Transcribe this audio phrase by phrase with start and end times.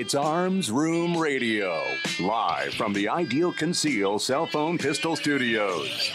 [0.00, 1.78] It's Arms Room Radio,
[2.20, 6.10] live from the Ideal Conceal Cell Phone Pistol Studios.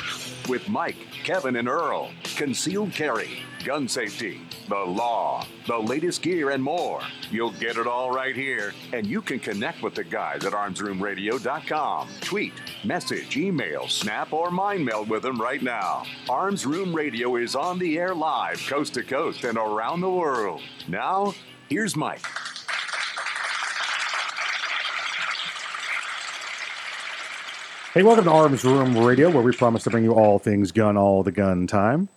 [0.50, 2.10] With Mike, Kevin, and Earl.
[2.36, 3.30] Concealed carry,
[3.64, 7.00] gun safety, the law, the latest gear, and more.
[7.30, 8.74] You'll get it all right here.
[8.92, 12.10] And you can connect with the guys at armsroomradio.com.
[12.22, 16.06] Tweet, message, email, snap, or mind meld with them right now.
[16.28, 20.62] Arms Room Radio is on the air live, coast to coast, and around the world.
[20.88, 21.36] Now,
[21.70, 22.26] here's Mike.
[27.96, 30.98] Hey, welcome to Arms Room Radio, where we promise to bring you all things gun
[30.98, 32.10] all the gun time.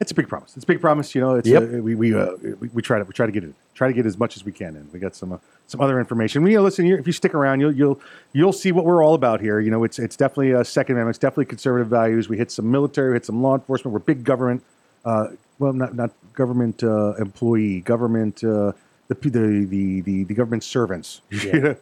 [0.00, 0.56] It's a big promise.
[0.56, 1.14] It's a big promise.
[1.14, 1.62] You know, it's Yep.
[1.62, 3.94] uh, we we, uh, we we try to we try to get it try to
[3.94, 4.88] get as much as we can in.
[4.92, 6.44] We got some uh, some other information.
[6.44, 8.00] You know, listen, if you stick around, you'll you'll
[8.32, 9.60] you'll see what we're all about here.
[9.60, 11.14] You know, it's it's definitely a Second Amendment.
[11.14, 12.28] It's definitely conservative values.
[12.28, 13.92] We hit some military, we hit some law enforcement.
[13.92, 14.64] We're big government.
[15.04, 15.28] Uh,
[15.60, 18.72] well, not not government uh, employee, government uh,
[19.06, 21.20] the, the the the the government servants.
[21.30, 21.74] Yeah.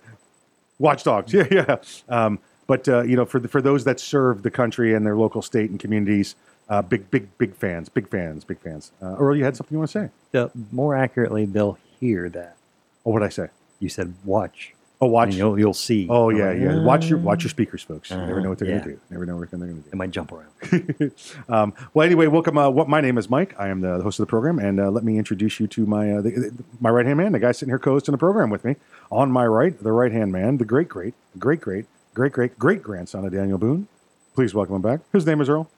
[0.78, 1.32] watchdogs.
[1.32, 1.76] Yeah, yeah.
[2.10, 2.38] Um,
[2.72, 5.42] but uh, you know, for the, for those that serve the country and their local
[5.42, 6.36] state and communities,
[6.68, 8.92] uh, big, big, big fans, big fans, big fans.
[9.02, 10.10] Uh, Earl, you had something you want to say?
[10.30, 12.56] The- more accurately, they'll hear that.
[13.04, 13.48] Oh, what did I say?
[13.80, 14.74] You said watch.
[15.02, 15.28] Oh, watch.
[15.30, 16.06] And you'll, you'll see.
[16.10, 16.84] Oh, yeah, yeah.
[16.84, 18.10] Watch your watch "Uh, your speakers, folks.
[18.10, 18.74] You never Uh-huh, know what they're yeah.
[18.80, 19.00] going to do.
[19.10, 19.90] Never know what they're going to do.
[19.90, 21.12] They might jump around.
[21.48, 22.56] um, well, anyway, welcome.
[22.58, 23.54] Uh, what my name is Mike.
[23.58, 26.04] I am the host of the program, and uh, let me introduce you to my
[26.12, 28.62] uh, the, the- my right hand man, the guy sitting here co-hosting the program with
[28.64, 28.76] me.
[29.10, 32.82] On my right, the right hand man, the great, great, great, great, great, great, great
[32.82, 33.88] grandson of Daniel Boone.
[34.34, 35.00] Please welcome him back.
[35.12, 35.70] His name is Earl.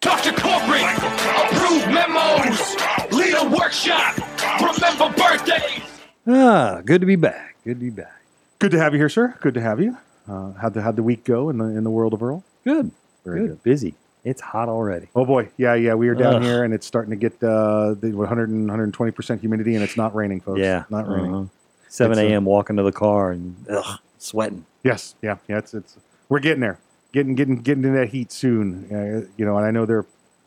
[0.00, 0.32] Dr.
[0.32, 2.76] Corporate, approve memos,
[3.12, 4.16] lead a workshop,
[4.60, 5.82] remember birthdays.
[6.26, 7.56] Ah, good to be back.
[7.64, 8.22] Good to be back.
[8.58, 9.36] Good to have you here, sir.
[9.40, 9.96] Good to have you.
[10.28, 12.44] Uh, how'd the how'd the week go in the in the world of Earl?
[12.64, 12.90] Good.
[13.24, 13.48] Very good.
[13.48, 13.62] good.
[13.62, 13.94] Busy.
[14.24, 15.08] It's hot already.
[15.16, 15.94] Oh boy, yeah, yeah.
[15.94, 16.42] We are down Ugh.
[16.42, 19.96] here, and it's starting to get uh, the 100 and 120 percent humidity, and it's
[19.96, 20.60] not raining, folks.
[20.60, 20.84] Yeah.
[20.90, 21.34] not raining.
[21.34, 21.46] uh-huh.
[21.88, 22.44] 7 uh, a.m.
[22.44, 24.64] walking to the car and ugh, sweating.
[24.84, 25.58] Yes, yeah, yeah.
[25.58, 25.96] It's it's
[26.28, 26.78] we're getting there,
[27.12, 28.86] getting getting getting into that heat soon.
[28.90, 30.06] Uh, you know, and I know they're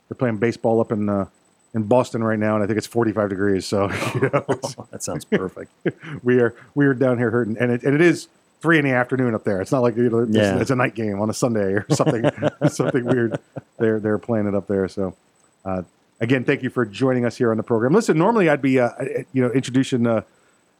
[0.10, 1.26] they're playing baseball up in uh,
[1.74, 3.66] in Boston right now, and I think it's 45 degrees.
[3.66, 3.84] So
[4.16, 5.72] you know, it's- that sounds perfect.
[6.24, 8.28] we are we are down here hurting, and it and it is
[8.62, 9.62] three in the afternoon up there.
[9.62, 10.60] It's not like you know, it's, Yeah.
[10.60, 12.30] it's a night game on a Sunday or something
[12.70, 13.40] something weird.
[13.78, 14.88] They're they're playing it up there.
[14.88, 15.16] So
[15.64, 15.84] uh,
[16.20, 17.94] again, thank you for joining us here on the program.
[17.94, 18.90] Listen, normally I'd be uh,
[19.32, 20.22] you know introducing uh,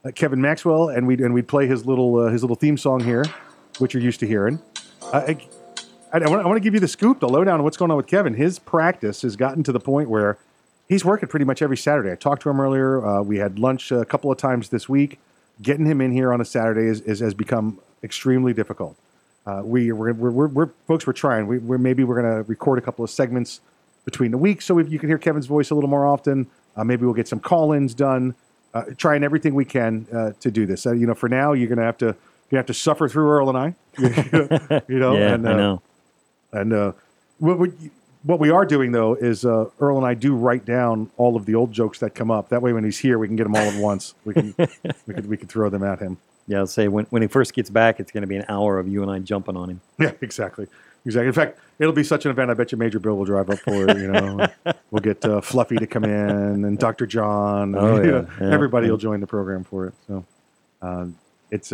[0.04, 2.76] uh, Kevin Maxwell, and we would and we'd play his little uh, his little theme
[2.78, 3.24] song here,
[3.78, 4.60] which you're used to hearing.
[5.12, 5.38] I,
[6.12, 8.06] I, I want to give you the scoop, the lowdown on what's going on with
[8.06, 8.34] Kevin.
[8.34, 10.38] His practice has gotten to the point where
[10.88, 12.12] he's working pretty much every Saturday.
[12.12, 13.04] I talked to him earlier.
[13.04, 15.18] Uh, we had lunch a couple of times this week.
[15.60, 18.96] Getting him in here on a Saturday is, is, has become extremely difficult.
[19.46, 21.46] Uh, we, we're, we're, we're, we're, folks, we're trying.
[21.46, 23.60] We, we're, maybe we're going to record a couple of segments
[24.04, 26.48] between the weeks so if you can hear Kevin's voice a little more often.
[26.76, 28.34] Uh, maybe we'll get some call-ins done.
[28.74, 30.84] Uh, trying everything we can uh, to do this.
[30.84, 32.14] Uh, you know, for now, you're going to have to
[32.50, 33.74] you have to suffer through Earl and I.
[34.88, 35.82] you know, yeah, and, I uh, know.
[36.52, 36.92] and uh,
[37.38, 37.72] what, we,
[38.22, 41.46] what we are doing though is uh, Earl and I do write down all of
[41.46, 42.48] the old jokes that come up.
[42.50, 44.14] That way, when he's here, we can get them all at once.
[44.24, 44.54] We can
[45.06, 46.18] we can we can throw them at him.
[46.48, 48.78] Yeah, I'll say when, when he first gets back, it's going to be an hour
[48.78, 49.80] of you and I jumping on him.
[49.98, 50.68] Yeah, exactly,
[51.04, 51.26] exactly.
[51.26, 52.50] In fact, it'll be such an event.
[52.50, 53.96] I bet you Major Bill will drive up for it.
[53.96, 54.46] You know,
[54.90, 57.06] we'll get uh, Fluffy to come in and Dr.
[57.06, 57.74] John.
[57.74, 58.92] And, Oh, you yeah, know, yeah, everybody yeah.
[58.92, 59.94] will join the program for it.
[60.06, 60.24] So
[60.82, 61.16] um,
[61.50, 61.72] it's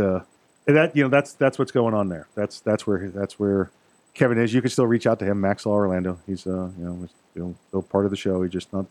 [0.68, 2.26] uh, that you know that's that's what's going on there.
[2.34, 3.70] That's that's where that's where
[4.14, 4.53] Kevin is.
[4.54, 6.18] You can still reach out to him, Maxwell Orlando.
[6.26, 8.42] He's uh, you know, still, still part of the show.
[8.42, 8.86] He's just not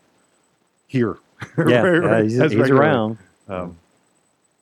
[0.88, 1.18] here.
[1.58, 3.18] Yeah, Right, yeah, he's, he's around.
[3.48, 3.78] Um,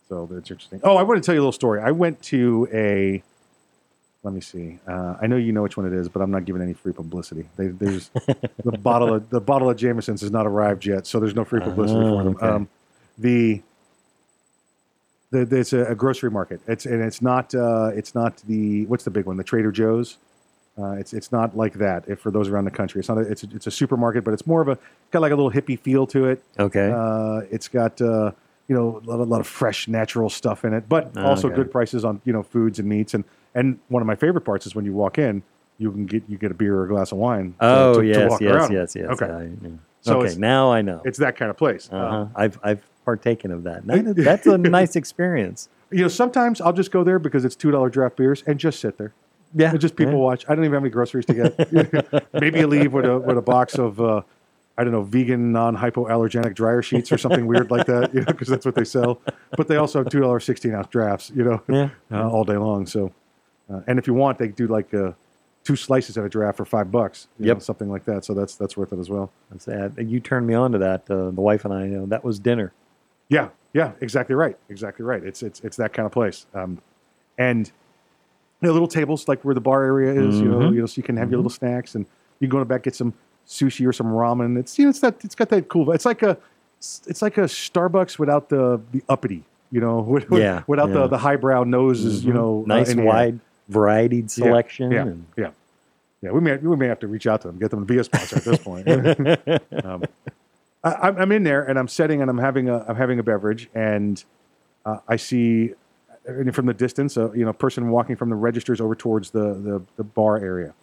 [0.08, 0.80] so that's interesting.
[0.84, 1.82] Oh, I want to tell you a little story.
[1.82, 3.22] I went to a.
[4.24, 4.80] Let me see.
[4.88, 6.92] Uh, I know you know which one it is, but I'm not giving any free
[6.94, 7.48] publicity.
[7.58, 8.10] They, there's
[8.64, 11.60] the bottle of the bottle of Jameson's has not arrived yet, so there's no free
[11.62, 12.36] publicity Oh, for them.
[12.36, 12.48] okay.
[12.48, 12.70] Um,
[13.18, 13.62] the
[15.32, 16.62] the, the it's a, a grocery market.
[16.68, 19.38] It's and it's not uh, it's not the what's the big one?
[19.38, 20.18] The Trader Joe's.
[20.78, 22.06] Uh, it's it's not like that.
[22.08, 23.18] If for those around the country, it's not.
[23.18, 24.78] A, it's a, it's a supermarket, but it's more of a
[25.12, 26.42] got like a little hippie feel to it.
[26.58, 26.90] Okay.
[26.94, 28.32] Uh, it's got uh,
[28.68, 31.48] you know, a lot, a lot of fresh, natural stuff in it, but Oh, also
[31.48, 31.56] okay.
[31.58, 33.14] good prices on you know foods and meats.
[33.14, 33.24] And
[33.56, 35.44] and one of my favorite parts is when you walk in,
[35.80, 37.56] you can get you get a beer or a glass of wine.
[37.60, 38.72] Oh to, to yes, walk yes, around.
[38.72, 39.10] yes, yes.
[39.10, 39.70] Okay, I- yeah.
[40.02, 41.02] So okay, now I know.
[41.04, 41.90] it's that kind of place.
[41.92, 42.28] Uh-huh.
[42.34, 43.86] I've I've partaken of that.
[43.88, 45.70] that that's a nice experience.
[45.92, 48.80] you know, sometimes I'll just go there because it's two dollar draft beers and just
[48.80, 49.14] sit there.
[49.56, 50.20] Yeah, And just people yeah.
[50.20, 50.46] watch.
[50.48, 52.34] I don't even have any groceries to get.
[52.34, 54.22] Maybe you leave with a with a box of uh,
[54.78, 58.14] I don't know vegan non hypoallergenic dryer sheets or something weird like that.
[58.14, 59.20] You know, because that's what they sell.
[59.58, 61.32] But they also have two dollar sixteen ounce drafts.
[61.36, 61.90] You know, Yeah.
[62.12, 62.86] uh, all day long.
[62.86, 63.12] So,
[63.74, 65.14] uh, and if you want, they do like uh,
[65.64, 67.28] two slices at a draft for five bucks.
[67.40, 67.56] you Yep.
[67.58, 68.26] know, something like that.
[68.26, 69.32] So that's that's worth it as well.
[69.50, 69.96] That's sad.
[69.98, 71.10] You turned me on to that.
[71.10, 71.86] Uh, the wife and I.
[71.86, 72.72] You know, that was dinner.
[73.30, 75.24] Yeah, yeah, exactly right, exactly right.
[75.24, 76.46] It's it's it's that kind of place.
[76.54, 76.80] Um,
[77.38, 77.68] and
[78.62, 80.74] you know, little tables like where the bar area is, you know, Mhm.
[80.74, 82.06] you know, so you can have your little snacks and
[82.40, 83.14] you can go to back get some
[83.48, 84.58] sushi or some ramen.
[84.58, 85.92] It's you know, it's that it's got that cool.
[85.92, 86.38] It's like a
[86.80, 90.96] it's like a Starbucks without the the uppity, you know, with, Yeah, without yeah.
[90.96, 92.36] the the highbrow noses, you Mhm.
[92.36, 93.04] know, uh, nice air.
[93.06, 93.40] wide
[93.70, 94.92] varied selection.
[94.92, 95.52] Yeah, and- yeah,
[96.24, 96.32] yeah.
[96.32, 98.04] We may we may have to reach out to them, get them to be a
[98.04, 98.88] sponsor at this point.
[99.86, 100.04] um,
[100.84, 103.24] I, I'm- I'm in there and I'm sitting and I'm having a I'm having a
[103.24, 104.24] beverage and
[104.86, 105.74] uh, I see
[106.28, 109.54] uh, from the distance a you know person walking from the registers over towards the,
[109.56, 110.74] the the bar area,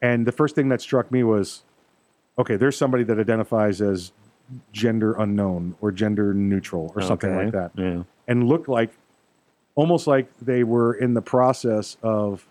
[0.00, 1.62] and the first thing that struck me was,
[2.38, 4.12] okay, there's somebody that identifies as
[4.72, 8.04] gender unknown or gender neutral or something like that Yeah.
[8.28, 8.90] and looked like
[9.74, 12.46] almost like they were in the process of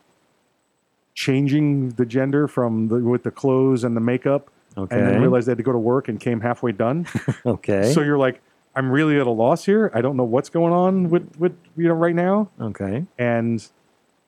[1.14, 4.98] changing the gender from the with the clothes and the makeup Okay.
[4.98, 7.08] and then realized they had to go to work and came halfway done
[7.46, 7.92] okay.
[7.94, 8.42] so you're like
[8.76, 11.88] i'm really at a loss here i don't know what's going on with with you
[11.88, 13.06] know right now okay.
[13.18, 13.70] and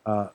[0.05, 0.27] uh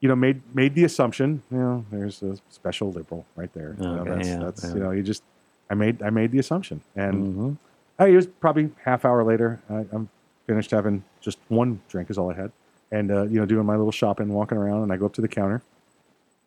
[0.00, 3.84] you know made made the assumption you know there's a special liberal right there you
[3.86, 4.74] know, Okay, that's yeah, that's yeah.
[4.74, 5.22] you know you just
[5.70, 7.56] i made i made the assumption and Mhm.
[7.96, 9.62] I, it was probably half hour later.
[9.70, 10.08] I, I'm
[10.48, 12.50] finished having just one drink is all I had,
[12.90, 15.20] and uh, you know doing my little shopping, walking around, and I go up to
[15.20, 15.62] the counter,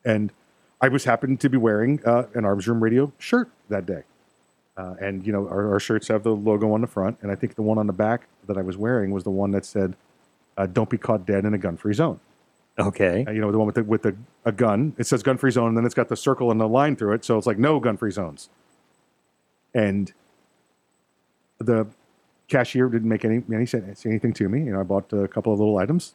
[0.03, 0.33] and
[0.79, 4.03] I was happened to be wearing uh, an Arms Room Radio shirt that day,
[4.77, 7.35] uh, and you know our, our shirts have the logo on the front, and I
[7.35, 9.95] think the one on the back that I was wearing was the one that said,
[10.55, 12.19] uh, "Don't be caught dead in a gun-free zone."
[12.79, 13.25] Okay.
[13.27, 14.15] Uh, you know the one with the, with the
[14.45, 14.93] a gun.
[14.99, 17.25] It says gun-free zone, and then it's got the circle and the line through it,
[17.25, 18.49] so it's like no gun-free zones.
[19.73, 20.13] And
[21.57, 21.87] the
[22.47, 23.67] cashier didn't make any any
[24.05, 24.59] anything to me.
[24.59, 26.13] You know, I bought a couple of little items,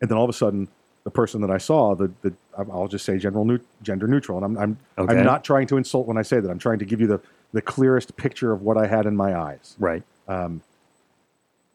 [0.00, 0.68] and then all of a sudden,
[1.08, 4.44] the person that I saw, the the I'll just say general neut- gender neutral, and
[4.44, 5.18] I'm I'm Okay.
[5.18, 6.50] I'm not trying to insult when I say that.
[6.50, 7.20] I'm trying to give you the
[7.54, 9.74] the clearest picture of what I had in my eyes.
[9.78, 10.02] Right.
[10.28, 10.60] Um,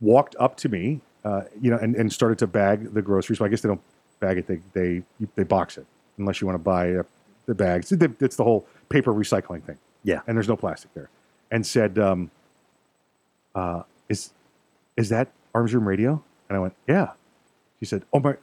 [0.02, 3.40] walked up to me, uh, you know, and, and started to bag the groceries.
[3.40, 3.82] So I guess they don't
[4.20, 5.02] bag it; they they
[5.36, 5.88] they box it
[6.20, 7.04] unless you want to buy uh,
[7.48, 7.92] the bags.
[7.92, 10.20] It's it's the whole paper recycling thing Yeah.
[10.28, 11.10] and there's no plastic there,
[11.50, 12.30] and said, um,
[13.56, 14.32] uh, "Is
[14.96, 17.14] is that Arms Room Radio?" And I went, "Yeah."
[17.80, 18.36] She said, "Oh my."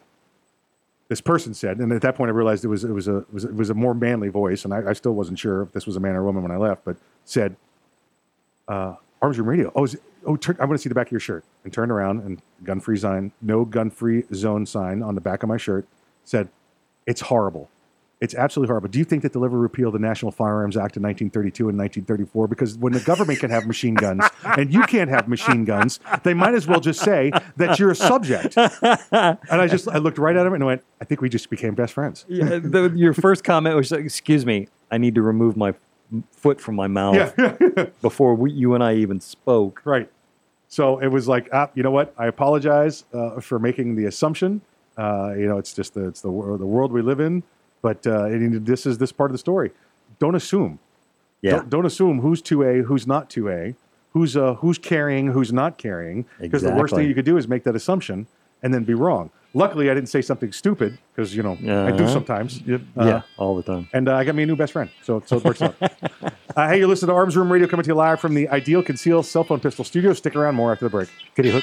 [1.10, 3.34] This person said, and at that point I realized it was it was a it
[3.34, 5.84] was, it was a more manly voice, and I, I still wasn't sure if this
[5.84, 7.56] was a man or a woman when I left, but said,
[8.68, 11.10] uh, "Arms Room Radio." Oh, it, oh, turn, I want to see the back of
[11.10, 15.16] your shirt, and turned around and gun free sign, no gun free zone sign on
[15.16, 15.84] the back of my shirt
[16.22, 16.48] said,
[17.08, 17.68] "It's horrible."
[18.20, 18.90] It's absolutely horrible.
[18.90, 22.48] Do you think that they'll ever repeal the National Firearms Act of 1932 and 1934?
[22.48, 26.34] Because when the government can have machine guns and you can't have machine guns, they
[26.34, 28.56] might as well just say that you're a subject.
[28.58, 31.74] And I just I looked right at him and went, I think we just became
[31.74, 32.26] best friends.
[32.28, 35.74] Yeah, the, your first comment was, like, "Excuse me, I need to remove my
[36.32, 40.10] foot from my mouth Yeah, before we, you and I even spoke." right.
[40.68, 42.14] So it was like, ah, you know what?
[42.16, 44.60] I apologize uh, for making the assumption.
[44.96, 47.42] Uh, you know, it's just the, it's the the world we live in.
[47.82, 49.70] But uh, it- this is this part of the story.
[50.18, 50.78] Don't assume.
[51.42, 51.52] Yeah.
[51.52, 53.74] Don't, don't assume who's 2A, who's not 2A,
[54.12, 56.26] who's uh, who's carrying, who's not carrying.
[56.40, 58.26] Because the worst thing you could do is make that assumption
[58.62, 59.30] and then be wrong.
[59.54, 62.12] Luckily, I didn't say something stupid because you know I do Uh-huh.
[62.12, 62.60] sometimes.
[62.62, 63.88] yeah, Uh, all the time.
[63.92, 65.74] and uh, I got me a new best friend, so so it works out.
[66.56, 68.82] Uh, hey, you're listening to Arms Room Radio coming to you live from the Ideal
[68.82, 70.12] Conceal Cell Phone Pistol Studio.
[70.12, 71.08] Stick around, more after the break.
[71.36, 71.62] Kitty hook.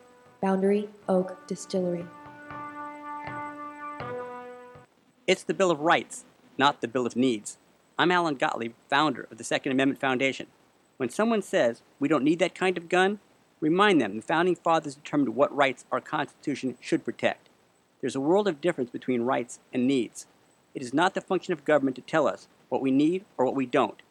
[0.41, 2.03] Boundary Oak Distillery.
[5.27, 6.25] It's the Bill of Rights,
[6.57, 7.59] not the Bill of Needs.
[7.99, 10.47] I'm Alan Gottlieb, founder of the Second Amendment Foundation.
[10.97, 13.19] When someone says we don't need that kind of gun,
[13.59, 17.49] remind them the Founding Fathers determined what rights our Constitution should protect.
[18.01, 20.25] There's a world of difference between rights and needs.
[20.73, 23.55] It is not the function of government to tell us what we need or what
[23.55, 24.01] we don't.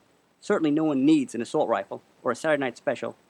[0.41, 3.17] Certainly, no one needs an assault rifle or a Saturday night special,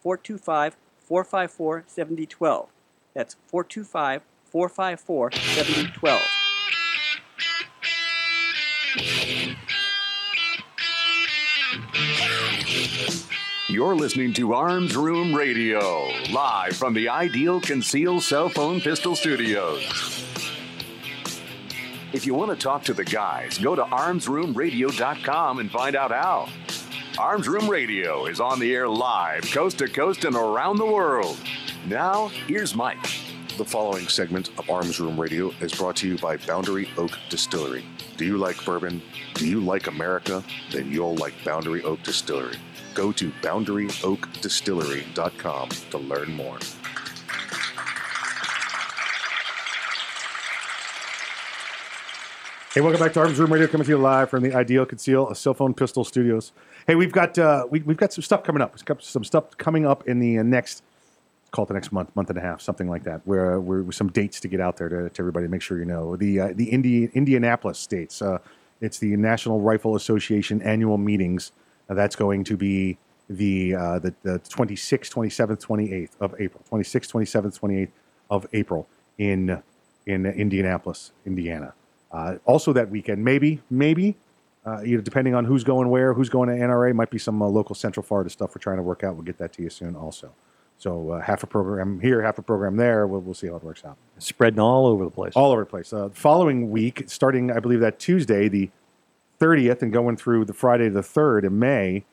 [0.00, 2.68] 425 454 7012.
[3.14, 6.20] That's 425 454 7012.
[13.68, 19.84] You're listening to Arms Room Radio, live from the Ideal Conceal Cell Phone Pistol Studios.
[22.14, 26.48] If you want to talk to the guys, go to armsroomradio.com and find out how.
[27.18, 31.36] Arms Room Radio is on the air live, coast to coast and around the world.
[31.88, 33.02] Now, here's Mike.
[33.56, 37.84] The following segment of Arms Room Radio is brought to you by Boundary Oak Distillery.
[38.16, 39.02] Do you like bourbon?
[39.34, 40.44] Do you like America?
[40.70, 42.54] Then you'll like Boundary Oak Distillery.
[42.94, 46.58] Go to boundaryoakdistillery.com to learn more.
[52.74, 55.34] Hey, welcome back to Arms Room Radio, coming to you live from the Ideal Conceal
[55.34, 56.52] Cell Phone Pistol Studios.
[56.86, 58.74] Hey, we've got uh, we, we've got some stuff coming up.
[58.74, 60.82] We've got some stuff coming up in the uh, next
[61.50, 63.22] call it the next month, month and a half, something like that.
[63.24, 65.86] Where we're with some dates to get out there to, to everybody, make sure you
[65.86, 68.20] know the uh, the Indi- Indianapolis states.
[68.20, 68.38] Uh,
[68.82, 71.52] it's the National Rifle Association annual meetings.
[71.88, 72.98] Uh, that's going to be
[73.30, 76.62] the uh, the, the 26th, 27th, 28th of April.
[76.70, 77.90] 26th, 27th, 28th
[78.28, 79.62] of April in
[80.06, 81.72] in Indianapolis, Indiana.
[82.10, 84.16] Uh, also that weekend, maybe, maybe,
[84.66, 87.40] uh, you know, depending on who's going where, who's going to NRA, might be some
[87.42, 89.14] uh, local Central Florida stuff we're trying to work out.
[89.14, 90.32] We'll get that to you soon, also.
[90.78, 93.06] So uh, half a program here, half a program there.
[93.06, 93.96] We'll, we'll see how it works out.
[94.18, 95.32] Spreading all over the place.
[95.34, 95.92] All over the place.
[95.92, 98.70] Uh, following week, starting, I believe, that Tuesday, the
[99.40, 102.04] 30th, and going through the Friday the 3rd in May,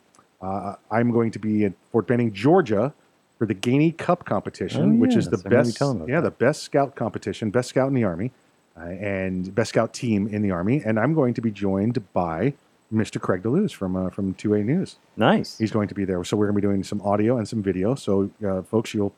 [0.41, 2.93] uh, I'm going to be at Fort Benning, Georgia,
[3.37, 5.97] for the Gainey Cup competition, Oh, which is the that's- I remember you best, telling
[5.99, 8.31] me about yeah, the best scout competition, best scout in the army,
[8.77, 10.81] uh, and best scout team in the army.
[10.85, 12.53] And I'm going to be joined by
[12.93, 13.19] Mr.
[13.19, 14.97] Craig DeLuz from uh, from 2A News.
[15.17, 15.57] Nice.
[15.57, 16.23] He's going to be there.
[16.23, 17.95] So we're going to be doing some audio and some video.
[17.95, 19.13] So, uh, folks, you'll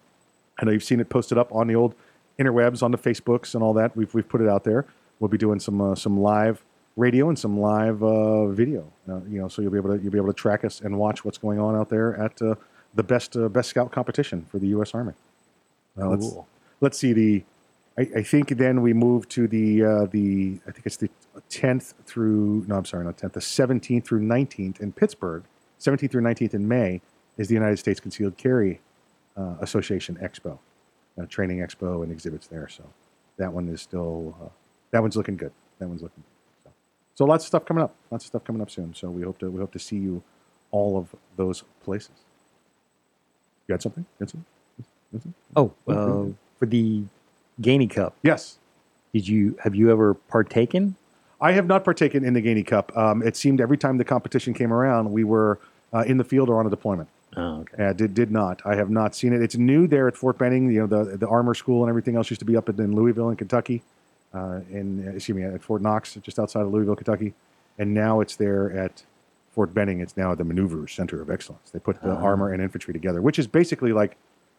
[0.59, 1.93] I know you've seen it posted up on the old
[2.39, 3.95] interwebs, on the Facebooks and all that.
[3.95, 4.85] We've we've put it out there.
[5.19, 6.63] We'll be doing some uh, some live
[6.95, 8.91] radio and some live uh, video.
[9.07, 10.97] Uh, you know, so you'll be able to you'll be able to track us and
[10.97, 12.55] watch what's going on out there at uh,
[12.95, 14.93] the best uh, best scout competition for the U.S.
[14.93, 15.13] Army.
[15.95, 16.47] Let's, Cool.
[16.79, 17.43] let's see the.
[17.97, 21.09] I, I think then we move to the uh, the I think it's the
[21.49, 25.43] 10th through no I'm sorry not 10th the 17th through 19th in Pittsburgh
[25.79, 27.01] 17th through 19th in May
[27.37, 28.81] is the United States Concealed Carry
[29.37, 30.57] uh, Association Expo,
[31.21, 32.67] uh, training expo and exhibits there.
[32.67, 32.83] So
[33.37, 34.49] that one is still uh,
[34.91, 35.51] that one's looking good.
[35.79, 36.63] That one's looking good.
[36.63, 36.71] So,
[37.13, 37.95] so lots of stuff coming up.
[38.09, 38.93] Lots of stuff coming up soon.
[38.95, 40.23] So we hope to we hope to see you
[40.71, 42.11] all of those places.
[43.67, 44.05] You got something?
[44.19, 44.45] Got something?
[45.11, 45.33] Got something?
[45.55, 47.03] Oh, uh, for the
[47.61, 48.57] Gainey Cup, Yes.
[49.13, 50.95] did you have you ever partaken?
[51.39, 52.95] I have not partaken in the Gainey Cup.
[52.97, 55.59] Um, it seemed every time the competition came around, we were
[55.93, 57.09] uh, in the field or on a deployment.
[57.35, 57.93] Oh, okay.
[57.95, 58.61] Did did not.
[58.65, 59.41] I have not seen it.
[59.41, 60.71] It's new there at Fort Benning.
[60.71, 63.29] You know, the the armor school and everything else used to be up in, Louisville,
[63.29, 63.83] in Kentucky,
[64.33, 67.33] uh, in excuse me, at Fort Knox, just outside of Louisville, Kentucky,
[67.77, 69.03] and now it's there at
[69.51, 69.99] Fort Benning.
[69.99, 71.69] It's now the Maneuver Center of Excellence.
[71.71, 72.21] They put the Ah.
[72.23, 74.17] armor and infantry together, which is basically like,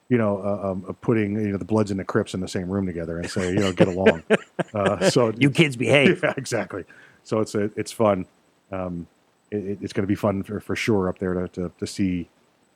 [0.09, 2.49] you know, uh, um, uh, putting you know the Bloods and the Crips in the
[2.49, 4.23] same room together and say, you know, get along.
[4.75, 6.21] uh, so You kids behave.
[6.25, 6.85] yeah, exactly.
[7.25, 8.27] So it's a, it's fun.
[8.73, 9.07] Um,
[9.51, 11.87] it, it- it's going to be fun for, for sure up there to, to, to
[11.87, 12.29] see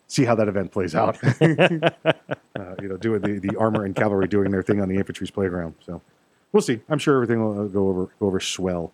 [0.09, 1.17] see how that event plays out.
[1.41, 5.31] uh, you know, doing the, the armor and cavalry doing their thing on the infantry's
[5.31, 5.75] playground.
[5.87, 6.03] So
[6.53, 6.81] we'll see.
[6.91, 8.93] I'm sure everything will uh, go over go over swell.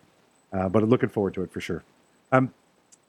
[0.53, 1.83] Uh, but looking forward to it for sure.
[2.31, 2.53] Um,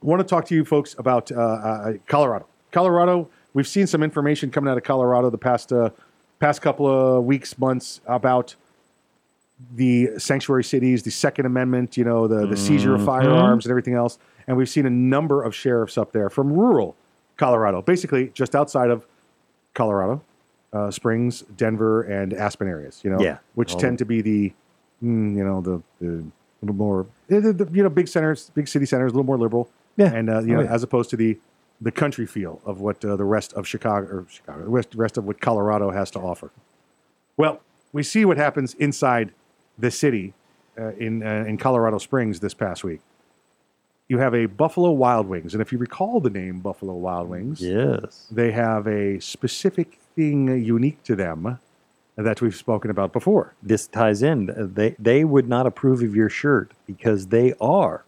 [0.02, 2.46] want to talk to you folks about uh, uh, Colorado.
[2.72, 3.28] Colorado.
[3.52, 5.90] We've seen some information coming out of Colorado the past uh,
[6.38, 8.54] past couple of weeks, months about
[9.74, 13.92] the sanctuary cities, the Second Amendment, you know, the, the seizure of firearms and everything
[13.94, 14.18] else.
[14.46, 16.96] And we've seen a number of sheriffs up there from rural
[17.36, 19.06] Colorado, basically just outside of
[19.74, 20.22] Colorado,
[20.72, 23.38] uh, Springs, Denver, and Aspen areas, you know, Yeah.
[23.54, 23.78] which Oh.
[23.78, 24.52] tend to be the,
[25.02, 26.24] mm, you know, the, the
[26.62, 29.36] little more, eh, the, the, you know, big centers, big city centers, a little more
[29.38, 29.68] liberal.
[29.96, 30.06] Yeah.
[30.14, 30.72] And, uh, you Oh, know, yeah.
[30.72, 31.36] as opposed to the,
[31.80, 35.16] the country feel of what uh, the rest of Chicago or Chicago, the rest, rest
[35.16, 36.50] of what Colorado has to offer.
[37.36, 37.60] Well,
[37.92, 39.32] we see what happens inside
[39.78, 40.34] the city
[40.78, 43.00] uh, in uh, in Colorado Springs this past week.
[44.08, 47.60] You have a Buffalo Wild Wings, and if you recall the name Buffalo Wild Wings,
[47.62, 48.26] Yes.
[48.30, 51.60] they have a specific thing unique to them
[52.16, 53.54] that we've spoken about before.
[53.62, 54.50] This ties in.
[54.74, 58.04] They they would not approve of your shirt because they are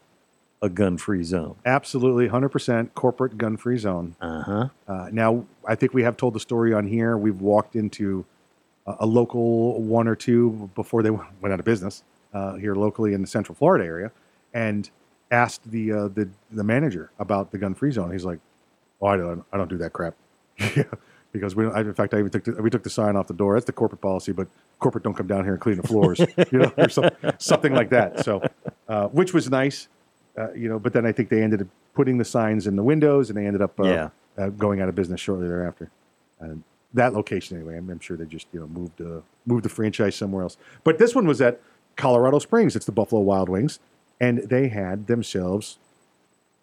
[0.63, 1.57] a gun-free zone.
[1.67, 4.15] Absolutely, hundred percent corporate gun-free zone.
[4.21, 4.69] Uh-huh.
[4.87, 7.19] Uh, now, I think we have told the story on here.
[7.19, 8.25] We've walked into
[8.87, 13.13] a, a local one or two before they went out of business uh, here locally
[13.13, 14.13] in the Central Florida area,
[14.55, 14.89] and
[15.31, 18.13] asked the uh, the the manager about the gun-free zone.
[18.13, 18.39] He's like,
[19.01, 20.15] "Oh, I don't, I don't do that crap."
[20.77, 20.85] yeah,
[21.33, 23.35] because we, I, in fact, I even took the, we took the sign off the
[23.35, 23.55] door.
[23.55, 24.47] That's the corporate policy, but
[24.79, 26.21] corporate don't come down here and clean the floors,
[26.53, 28.25] you know, or some, something like that.
[28.25, 28.43] So,
[28.89, 29.89] uh, which was nice,
[30.39, 30.79] uh, you know.
[30.79, 33.47] But then I think they ended up putting the signs in the windows, and they
[33.47, 34.09] ended up uh, Yeah.
[34.39, 35.91] uh, going out of business shortly thereafter.
[36.41, 36.63] And
[36.95, 40.15] that location, anyway, I'm, I'm sure they just you know moved uh, moved the franchise
[40.17, 40.57] somewhere else.
[40.85, 41.61] But this one was at
[41.97, 42.77] Colorado Springs.
[42.77, 43.79] It's the Buffalo Wild Wings,
[44.21, 45.79] and they had themselves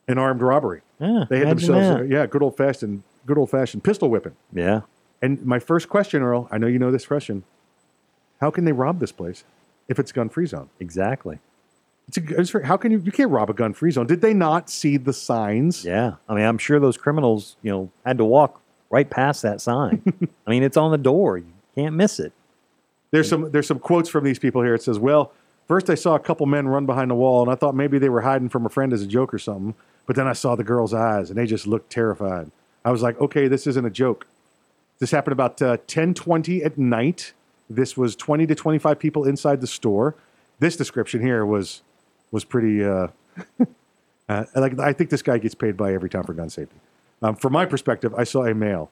[0.07, 0.81] an armed robbery.
[0.99, 1.25] Yeah.
[1.29, 4.35] They had themselves, uh, yeah, good old fashioned, good old fashioned pistol whipping.
[4.51, 4.81] Yeah.
[5.21, 7.43] And my first question, Earl, I know you know this question:
[8.41, 9.43] How can they rob this place
[9.87, 10.69] if it's gun free zone?
[10.79, 11.39] Exactly.
[12.17, 12.99] It's a, how can you?
[12.99, 14.07] You can't rob a gun free zone.
[14.07, 15.85] Did they not see the signs?
[15.85, 16.15] Yeah.
[16.27, 20.01] I mean, I'm sure those criminals, you know, had to walk right past that sign.
[20.47, 21.37] I mean, it's on the door.
[21.37, 22.33] You can't miss it.
[23.11, 24.73] There's some there's some quotes from these people here.
[24.75, 25.31] It says, "Well,
[25.67, 28.09] first I saw a couple men run behind the wall, and I thought maybe they
[28.09, 29.75] were hiding from a friend as a joke or something.
[30.05, 32.49] But then I saw the girls' eyes, and they just looked terrified.
[32.83, 34.25] I was like, okay, this isn't a joke.
[34.99, 37.33] This happened about uh, 10:20 at night.
[37.69, 40.15] This was 20 to 25 people inside the store.
[40.59, 41.83] This description here was
[42.31, 42.83] was pretty.
[42.83, 43.07] Uh,
[44.29, 46.75] uh, like I think this guy gets paid by every time for gun safety.
[47.21, 48.89] Um, from my perspective, I saw a male.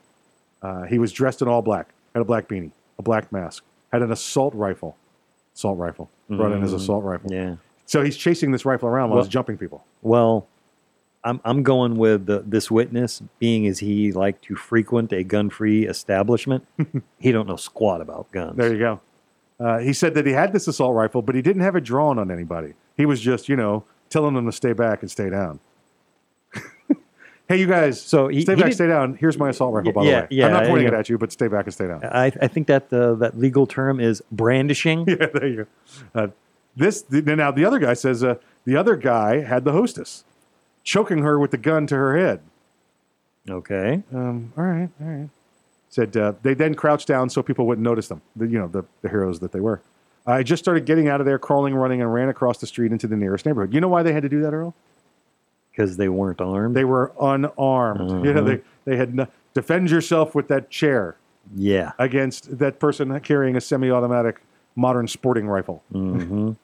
[0.61, 4.01] Uh, he was dressed in all black, had a black beanie, a black mask, had
[4.01, 4.97] an assault rifle,
[5.55, 7.31] assault rifle, brought in his assault rifle.
[7.31, 7.55] Yeah.
[7.85, 9.85] So he's chasing this rifle around while Well- he's jumping people.
[10.01, 10.47] Well,
[11.23, 15.87] I'm I'm going with the, this witness being as he like to frequent a gun-free
[15.87, 16.65] establishment.
[17.19, 18.55] he don't know squat about guns.
[18.57, 19.01] There you go.
[19.59, 22.19] Uh, he said that he had this assault rifle, but he didn't have it drawn
[22.19, 22.73] on anybody.
[22.97, 25.59] He was just, you know, telling them to stay back and stay down.
[27.47, 29.15] hey, you guys, So he- stay he back, stay down.
[29.15, 30.27] Here's my assault rifle, by Yeah, the way.
[30.31, 32.03] yeah, I'm not pointing it at you, but stay back and stay down.
[32.03, 35.05] I I think that uh, that legal term is brandishing.
[35.07, 35.67] yeah, there you
[36.13, 36.21] go.
[36.21, 36.27] Uh,
[36.75, 40.23] this the, now the other guy says uh, the other guy had the hostess.
[40.83, 42.39] choking her with the gun to her head.
[43.49, 44.03] Okay.
[44.13, 45.29] Um, all right, all right.
[45.89, 48.21] Said uh, they then crouched down so people wouldn't notice them.
[48.35, 49.81] The, you know, the, the heroes that they were.
[50.27, 53.07] I just started getting out of there, crawling, running, and ran across the street into
[53.07, 53.73] the nearest neighborhood.
[53.73, 54.75] You know why they had to do that, Earl?
[55.71, 56.75] Because they weren't armed.
[56.75, 58.25] They were unarmed.
[58.25, 61.17] You know, they they had no, defend yourself with that chair
[61.55, 61.93] yeah.
[61.97, 64.41] against that person carrying a semi-automatic
[64.75, 65.83] modern sporting rifle.
[65.93, 66.51] Mm-hmm.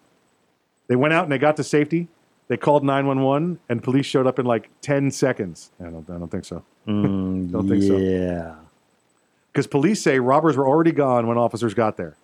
[0.88, 2.10] They went out and they got to safety.
[2.50, 5.72] They called 911 and police showed up in like 10 seconds.
[5.80, 6.62] I don't, I don't think so.
[6.86, 7.96] Mm, Don't think so.
[7.96, 8.56] yeah.
[9.52, 12.18] Because police say robbers were already gone when officers got there.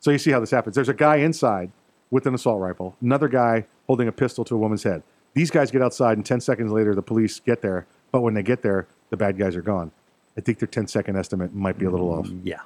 [0.00, 0.74] So you see how this happens.
[0.74, 1.70] There's a guy inside
[2.10, 5.02] with an assault rifle, another guy holding a pistol to a woman's head.
[5.34, 7.86] These guys get outside, and 10 seconds later, the police get there.
[8.10, 9.92] But when they get there, the bad guys are gone.
[10.36, 12.28] I think their 10 second estimate might be a little off.
[12.42, 12.60] Yeah.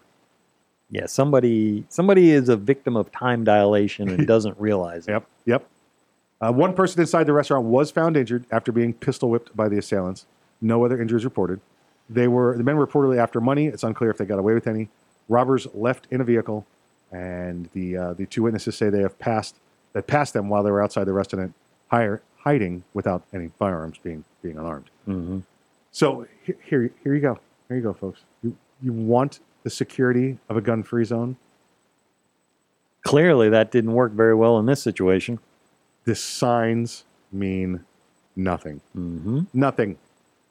[0.91, 1.07] Yeah.
[1.07, 5.13] Somebody somebody is a victim of time dilation and doesn't realize it.
[5.13, 5.69] Yep, yep.
[6.41, 9.79] Uh, one person inside the restaurant was found injured after being pistol whipped by the
[9.79, 10.27] assailants.
[10.61, 11.61] No other injuries reported.
[12.11, 13.67] They were the men were reportedly after money.
[13.67, 14.91] It's unclear if they got away with any.
[15.29, 16.67] Robbers left in a vehicle,
[17.13, 19.57] and the uh, the two witnesses say they have passed
[19.93, 21.55] that passed them while they were outside the restaurant,
[21.89, 24.91] hire, hiding without any firearms, being being unarmed.
[25.05, 25.41] hmm
[25.93, 27.39] So he- here, here you go.
[27.69, 28.21] Here you go, folks.
[28.43, 31.37] You you want the security of a gun-free zone?
[33.05, 35.39] Clearly, that didn't work very well in this situation.
[36.05, 37.85] The signs mean
[38.37, 38.81] nothing.
[38.93, 39.99] hmm Nothing.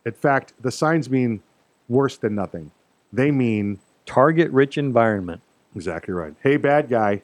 [0.05, 1.41] In fact, the signs mean
[1.89, 2.71] worse than nothing.
[3.13, 5.41] They mean Target rich environment.
[5.75, 6.33] Exactly right.
[6.43, 7.21] Hey, bad guy.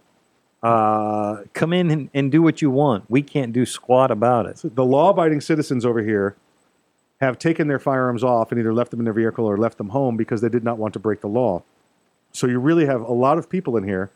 [0.64, 3.06] Uh, Come in and, and do what you want.
[3.10, 4.62] We can't do squat about it.
[4.76, 6.36] the law-abiding citizens over here
[7.22, 9.90] have taken their firearms off and either left them in their vehicle or left them
[9.90, 11.64] home because they did not want to break the law.
[12.32, 14.12] So you really have a lot of people in here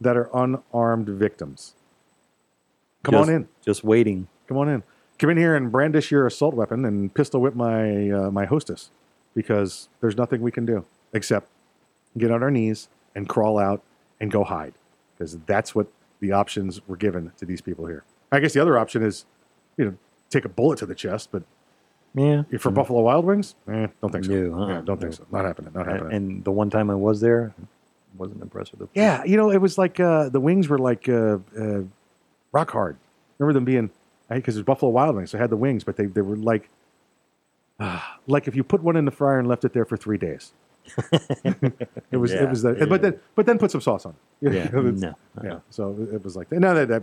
[0.00, 1.74] that are unarmed victims.
[3.02, 3.48] Come Just- on in.
[3.64, 4.28] Just waiting.
[4.48, 4.82] Come on in.
[5.18, 8.90] Come in here and brandish your assault weapon and pistol whip my uh, my hostess
[9.34, 11.48] because there's nothing we can do except
[12.18, 13.82] get on our knees and crawl out
[14.20, 14.74] and go hide
[15.16, 15.86] because that's what
[16.20, 18.04] the options were given to these people here.
[18.30, 19.24] I guess the other option is,
[19.76, 19.94] you know,
[20.30, 21.42] take a bullet to the chest, but
[22.14, 22.42] Yeah.
[22.58, 24.32] for Buffalo Wild Wings, eh, don't think so.
[24.32, 25.16] No, uh-uh, Yeah, don't think no.
[25.16, 25.26] so.
[25.32, 25.72] Not happening.
[25.74, 26.12] Not happening.
[26.12, 27.52] and the one time I was there,
[28.16, 31.08] wasn't impressed with the Yeah, you know, it was like uh, the wings were like
[31.08, 31.80] uh, uh,
[32.52, 32.96] rock hard.
[33.38, 33.90] Remember them being
[34.28, 36.68] because it's Buffalo Wild Wings, so they had the wings, but they, they were like
[38.26, 40.52] like if you put one in the fryer and left it there for three days.
[41.12, 42.84] It was Yeah, it was the, yeah.
[42.86, 44.14] but then but then put some sauce on.
[44.40, 44.52] it.
[44.52, 45.58] Yeah, no, yeah.
[45.70, 46.60] So it was like that.
[46.60, 47.02] No, that that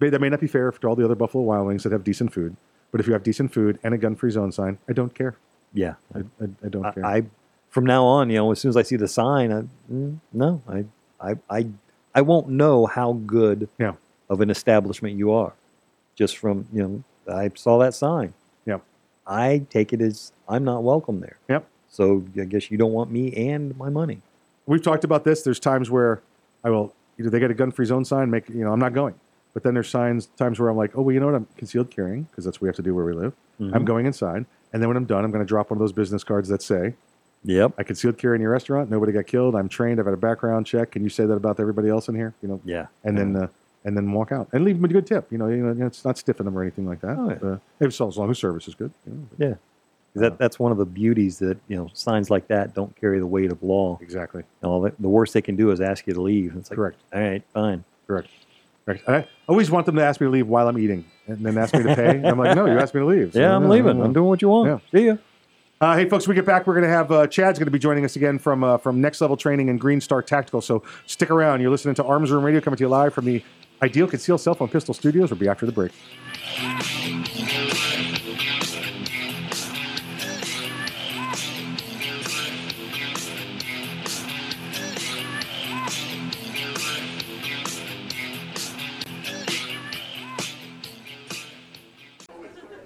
[0.00, 2.04] may- that may not be fair to all the other Buffalo Wild Wings that have
[2.04, 2.56] decent food,
[2.90, 5.36] but if you have decent food and a gun-free zone sign, I don't care.
[5.72, 5.94] Yeah.
[6.14, 7.06] I, I, I don't I, care.
[7.06, 7.22] I
[7.70, 10.62] from now on, you know, as soon as I see the sign, I, mm, no,
[10.68, 10.84] I,
[11.20, 11.66] I, I,
[12.14, 13.94] I won't know how good Yeah.
[14.28, 15.54] of an establishment you are,
[16.14, 18.34] just from you know, I saw that sign.
[18.66, 18.82] Yep.
[19.26, 21.38] I take it as I'm not welcome there.
[21.48, 21.66] Yep.
[21.94, 24.20] So I guess you don't want me and my money.
[24.66, 25.42] we've talked about this.
[25.42, 26.20] There's times where
[26.64, 28.92] I will either they get a gun free zone sign, make you know I'm not
[28.94, 29.14] going.
[29.52, 31.36] But then there's signs times where I'm like, oh well, you know what?
[31.36, 33.32] I'm concealed carrying because that's what we have to do where we live.
[33.60, 33.74] Mm-hmm.
[33.74, 35.92] I'm going inside, and then when I'm done, I'm going to drop one of those
[35.92, 36.94] business cards that say,
[37.44, 37.74] Yep.
[37.78, 38.90] I concealed carry in your restaurant.
[38.90, 39.54] Nobody got killed.
[39.54, 40.00] I'm trained.
[40.00, 40.90] I've had a background check.
[40.92, 42.34] Can you say that about everybody else in here?
[42.42, 42.86] You know, Yeah.
[43.04, 43.48] and then uh,
[43.84, 45.30] and then walk out and leave them a good tip.
[45.30, 47.16] You know, you know, it's not stiffing them or anything like that.
[47.16, 47.84] Oh, yeah.
[47.84, 48.90] uh, as long as service is good.
[49.06, 49.54] You know, but- Yeah.
[50.14, 53.26] That, that's one of the beauties that you know signs like that don't carry the
[53.26, 53.98] weight of law.
[54.00, 54.42] exactly.
[54.62, 56.54] You know, the, the worst they can do is ask you to leave.
[56.56, 56.98] It's like, Correct.
[57.12, 57.84] All right, fine.
[58.06, 58.30] Correct.
[58.84, 59.08] Correct.
[59.08, 61.74] I always want them to ask me to leave while I'm eating, and then ask
[61.74, 62.10] me to pay.
[62.10, 63.32] And I'm like, no, you asked me to leave.
[63.32, 64.00] So, yeah, I'm leaving.
[64.00, 64.82] I'm doing what you want.
[64.92, 65.16] See ya.
[65.80, 67.78] Uh, hey, folks, we get back, we're going to have uh, Chad's going to be
[67.78, 70.60] joining us again from uh, from Next Level Training and Green Star Tactical.
[70.60, 71.60] So stick around.
[71.60, 73.42] You're listening to Arms Room Radio coming to you live from the
[73.82, 75.30] Ideal Concealed Cell Phone Pistol Studios.
[75.30, 75.92] We'll be after the break.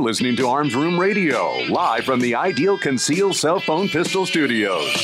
[0.00, 4.94] You're listening to Arms Room Radio, live from the Ideal Conceal Cell Phone Pistol Studios.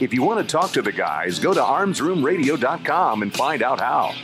[0.00, 4.14] If you want to talk to the guys, go to armsroomradio.com and find out how.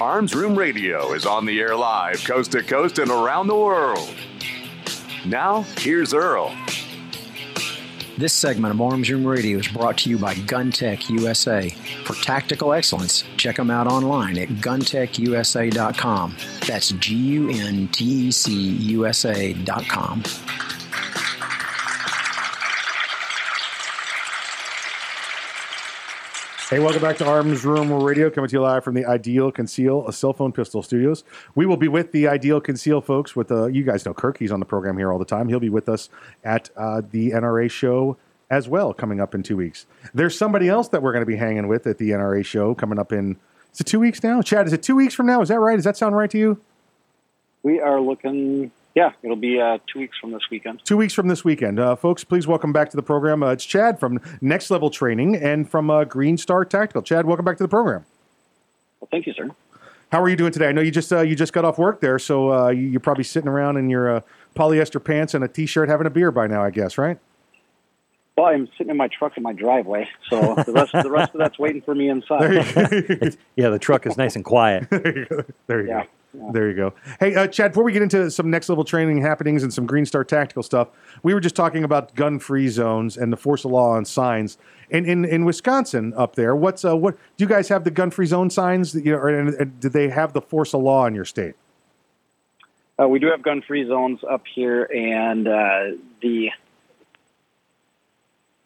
[0.00, 4.14] Arms Room Radio is on the air live, coast to coast and around the world.
[5.26, 6.56] Now, here's Earl.
[8.16, 11.68] This segment of Arms Room Radio is brought to you by GunTech USA.
[12.04, 16.36] For tactical excellence, check them out online at guntechusa.com.
[16.66, 20.22] That's G U N T E C U S A dot com.
[26.70, 30.08] Hey, welcome back to Arms Room Radio, coming to you live from the Ideal Conceal
[30.08, 31.22] a Cell Phone Pistol Studios.
[31.54, 33.36] We will be with the Ideal Conceal folks.
[33.36, 35.48] With uh, you guys know Kirk, he's on the program here all the time.
[35.48, 36.08] He'll be with us
[36.42, 38.16] at uh, the NRA show
[38.48, 39.84] as well, coming up in two weeks.
[40.14, 42.98] There's somebody else that we're going to be hanging with at the NRA show coming
[42.98, 43.36] up in.
[43.74, 44.40] Is it two weeks now?
[44.40, 45.40] Chad, is it two weeks from now?
[45.42, 45.74] Is that right?
[45.76, 46.60] Does that sound right to you?
[47.62, 48.70] We are looking.
[48.94, 50.84] Yeah, it'll be uh, two weeks from this weekend.
[50.84, 51.80] Two weeks from this weekend.
[51.80, 53.42] Uh, folks, please welcome back to the program.
[53.42, 57.02] Uh, it's Chad from Next Level Training and from uh, Green Star Tactical.
[57.02, 58.04] Chad, welcome back to the program.
[59.00, 59.50] Well, thank you, sir.
[60.12, 60.68] How are you doing today?
[60.68, 63.00] I know you just uh, you just got off work there, so uh, you- you're
[63.00, 64.20] probably sitting around in your uh,
[64.54, 67.18] polyester pants and a t-shirt, having a beer by now, I guess, right?
[68.36, 71.38] Well, I'm sitting in my truck in my driveway, so the rest the rest of
[71.38, 72.50] that's waiting for me inside.
[73.56, 74.88] yeah, the truck is nice and quiet.
[74.90, 75.44] there you go.
[75.68, 76.52] There you Yeah, go.
[76.52, 76.94] There you go.
[77.20, 80.04] Hey, uh, Chad, before we get into some next level training happenings and some Green
[80.04, 80.88] Star tactical stuff,
[81.22, 84.58] we were just talking about gun free zones and the force of law and signs.
[84.90, 88.10] And in, in Wisconsin up there, what's uh, what do you guys have the gun
[88.10, 88.94] free zone signs?
[88.94, 91.24] That, you know, or, and, and do they have the force of law in your
[91.24, 91.54] state?
[93.00, 95.80] Uh, we do have gun-free zones up here, and uh,
[96.22, 96.50] the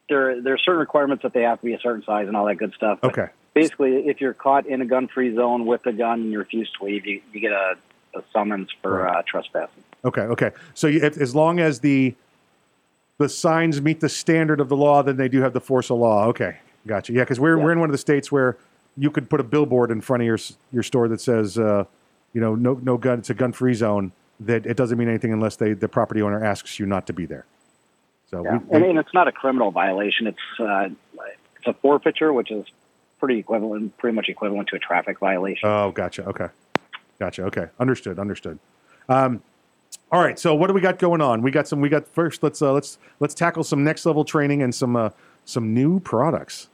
[0.09, 2.47] there there are certain requirements that they have to be a certain size and all
[2.47, 2.99] that good stuff.
[3.03, 3.33] But Okay.
[3.55, 6.85] basically, if you're caught in a gun-free zone with a gun and you refuse to
[6.85, 7.75] leave, you, you get a,
[8.14, 9.83] a summons for uh, trespassing.
[10.05, 10.51] Okay, okay.
[10.75, 12.14] So you, if, as long as the
[13.18, 15.99] the signs meet the standard of the law, then they do have the force of
[15.99, 16.27] law.
[16.27, 17.12] Okay, gotcha.
[17.12, 18.57] Yeah, because we're we're in one of the states where
[18.97, 20.38] you could put a billboard in front of your
[20.73, 21.85] your store that says, uh,
[22.33, 23.18] you know, no no gun.
[23.18, 24.12] It's a gun free zone.
[24.40, 27.27] That it doesn't mean anything unless they the property owner asks you not to be
[27.27, 27.44] there.
[28.31, 28.59] So Yeah.
[28.69, 30.27] we, I mean, it's not a criminal violation.
[30.27, 30.88] It's uh,
[31.57, 32.67] it's a forfeiture, which is
[33.19, 35.69] pretty equivalent, pretty much equivalent to a traffic violation.
[35.69, 36.25] Oh, gotcha.
[36.27, 36.49] Okay,
[37.19, 37.45] gotcha.
[37.45, 38.19] Okay, understood.
[38.19, 38.59] Understood.
[39.09, 39.43] Um,
[40.12, 40.38] all right.
[40.38, 41.43] So what do we got going on?
[41.43, 41.81] We got some.
[41.81, 42.43] We got first.
[42.43, 45.11] Let's uh, let's let's tackle some next level training and some uh,
[45.45, 46.69] some new products.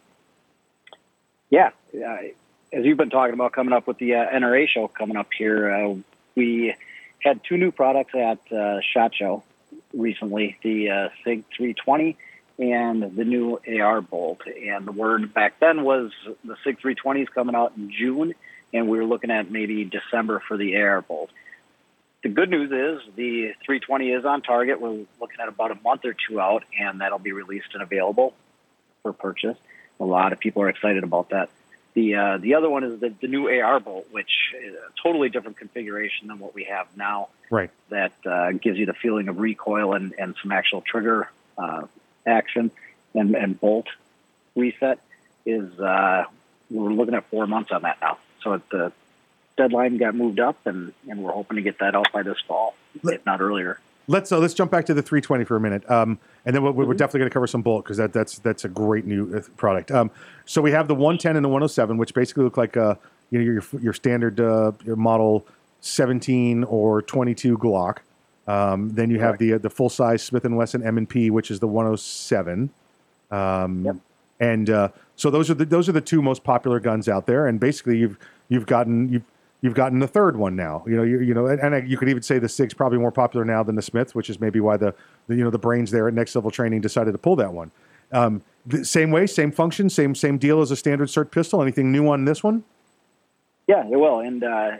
[1.51, 2.17] Yeah, uh,
[2.73, 5.71] as you've been talking about coming up with the uh, NRA show coming up here,
[5.71, 5.95] uh,
[6.35, 6.75] we
[7.21, 9.45] had two new products at uh, Shot Show
[9.97, 12.17] recently: the uh, Sig 320
[12.59, 14.43] and the new AR Bolt.
[14.47, 16.13] And the word back then was
[16.45, 18.35] the Sig 320 is coming out in June,
[18.73, 21.31] and we were looking at maybe December for the AR Bolt.
[22.23, 24.81] The good news is the 320 is on target.
[24.81, 28.35] We're looking at about a month or two out, and that'll be released and available
[29.03, 29.59] for purchase.
[30.01, 31.51] A lot of people are excited about that.
[31.95, 35.29] The uh, the other one is the, the new AR bolt, which is a totally
[35.29, 37.29] different configuration than what we have now.
[37.51, 37.71] Right.
[37.91, 41.83] That uh, gives you the feeling of recoil and, and some actual trigger uh,
[42.27, 42.73] action
[43.15, 43.87] and, and bolt
[44.57, 44.99] reset.
[45.47, 46.25] Is uh,
[46.71, 48.19] we're looking at four months on that now.
[48.43, 48.93] So the
[49.57, 52.75] deadline got moved up, and, and we're hoping to get that out by this fall,
[53.05, 53.79] if not earlier.
[54.07, 56.73] Let's uh, let's jump back to the 320 for a minute, um, and then we're,
[56.73, 59.41] we're definitely going to cover some bolt because that that's that's a great new uh,
[59.57, 59.91] product.
[59.91, 60.11] Um,
[60.45, 62.97] so we have the 110 and the 107, which basically look like uh,
[63.31, 65.47] you know your your standard uh, your model
[65.81, 67.99] 17 or 22 Glock.
[68.47, 71.31] Um, then you have the uh, the full size Smith and Wesson M and P,
[71.31, 72.71] which is the 107.
[73.31, 74.01] Um,
[74.41, 77.47] And uh, so those are the those are the two most popular guns out there.
[77.47, 79.23] And basically, you've you've gotten you've
[79.65, 80.85] you've gotten the third one now.
[80.87, 83.11] You know you, you know, and, and you could even say the Sig's probably more
[83.11, 84.95] popular now than the Smith, which is maybe why the,
[85.27, 87.71] the you know the brains there at Next Level Training decided to pull that one.
[88.13, 91.63] Um, the same way, same function, same same deal as a standard SIRT pistol.
[91.63, 92.63] Anything new on this one?
[93.67, 94.73] Yeah, it will, and uh,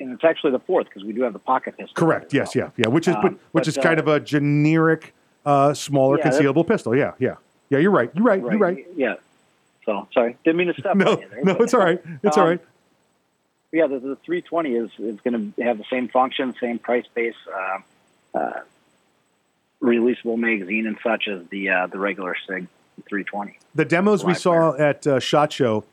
[0.00, 1.94] and it's actually the fourth because we do have the pocket pistol.
[1.94, 2.34] Correct.
[2.34, 2.56] Yes.
[2.56, 2.70] Yeah.
[2.76, 2.88] Yeah.
[2.88, 5.14] Which is Um, but, which but, is kind uh, of a generic,
[5.46, 6.96] uh, smaller Yeah, concealable pistol.
[6.96, 7.12] Yeah.
[7.20, 7.36] Yeah.
[7.68, 7.78] Yeah.
[7.78, 8.10] You're right.
[8.14, 8.40] You're right.
[8.40, 8.84] You're right.
[8.96, 9.14] Yeah.
[9.86, 11.16] So sorry, didn't mean to step No.
[11.16, 11.28] there.
[11.44, 11.54] No.
[11.54, 12.02] but- It's all right.
[12.24, 12.60] It's all Um, right.
[13.72, 17.34] Yeah, the, the 320 is is going to have the same function, same price base,
[17.54, 17.78] uh,
[18.34, 18.60] uh,
[19.80, 22.66] releasable magazine and such as the uh, the regular Sig
[23.08, 23.58] 320.
[23.74, 25.84] The demos we saw at uh, Shot Show,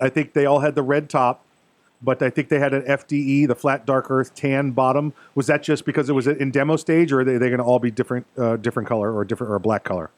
[0.00, 1.42] I think they all had the red top,
[2.02, 5.14] but I think they had an FDE, the flat dark earth tan bottom.
[5.34, 7.64] Was that just because it was in demo stage, or are they, they going to
[7.64, 10.10] all be different, uh, different color or different or a black color?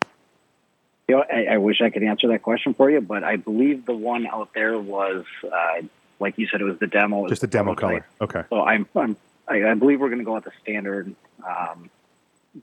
[1.09, 3.87] You know, I, I wish I could answer that question for you, but I believe
[3.87, 5.83] the one out there was, uh,
[6.21, 7.29] like you said, it was the demo.
[7.29, 8.07] Just the demo color.
[8.21, 8.43] Okay.
[8.51, 11.15] So I'm, I'm I, I believe we're going to go with the standard,
[11.47, 11.91] um,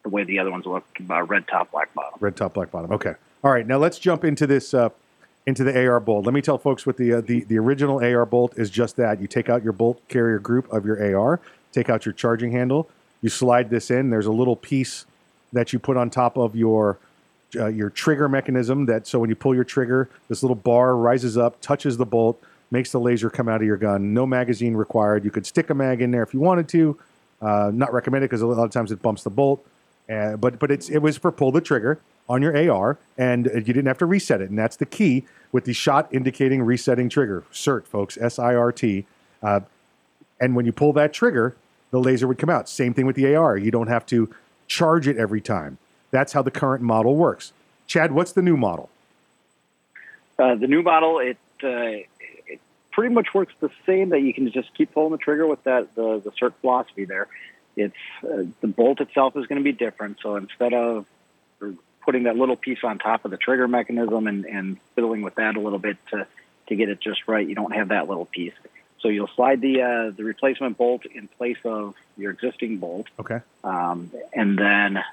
[0.03, 2.17] the way the other ones look, uh, red top, black bottom.
[2.19, 2.91] Red top, black bottom.
[2.91, 3.13] Okay.
[3.43, 3.65] All right.
[3.65, 4.89] Now let's jump into this, uh,
[5.45, 6.25] into the AR bolt.
[6.25, 8.69] Let me tell folks what the, uh, the the original AR bolt is.
[8.69, 11.39] Just that you take out your bolt carrier group of your AR,
[11.71, 12.89] take out your charging handle,
[13.21, 14.09] you slide this in.
[14.09, 15.05] There's a little piece
[15.53, 16.97] that you put on top of your
[17.55, 18.85] uh, your trigger mechanism.
[18.87, 22.41] That so when you pull your trigger, this little bar rises up, touches the bolt,
[22.71, 24.13] makes the laser come out of your gun.
[24.13, 25.23] No magazine required.
[25.23, 26.97] You could stick a mag in there if you wanted to.
[27.41, 29.65] Uh, not recommended because a lot of times it bumps the bolt.
[30.09, 31.99] Uh, but but it's it was for pull the trigger
[32.29, 35.65] on your AR, and you didn't have to reset it, and that's the key with
[35.65, 37.43] the shot indicating resetting trigger.
[37.51, 39.05] SIRT, folks, S I R T.
[39.41, 39.61] Uh,
[40.39, 41.55] and when you pull that trigger,
[41.91, 42.67] the laser would come out.
[42.67, 43.57] Same thing with the AR.
[43.57, 44.29] You don't have to
[44.67, 45.77] charge it every time.
[46.11, 47.53] That's how the current model works.
[47.87, 48.89] Chad, what's the new model?
[50.37, 52.03] Uh, the new model, it, uh,
[52.95, 54.09] pretty much works the same.
[54.09, 57.27] That you can just keep pulling the trigger with that the the SIRT philosophy there.
[57.75, 60.19] It's uh, the bolt itself is going to be different.
[60.23, 61.05] So instead of
[62.01, 65.57] putting that little piece on top of the trigger mechanism and, and fiddling with that
[65.57, 66.25] a little bit to
[66.67, 68.53] to get it just right, you don't have that little piece.
[69.01, 73.07] So you'll slide the uh, the replacement bolt in place of your existing bolt.
[73.19, 73.41] Okay.
[73.63, 75.03] Um, and then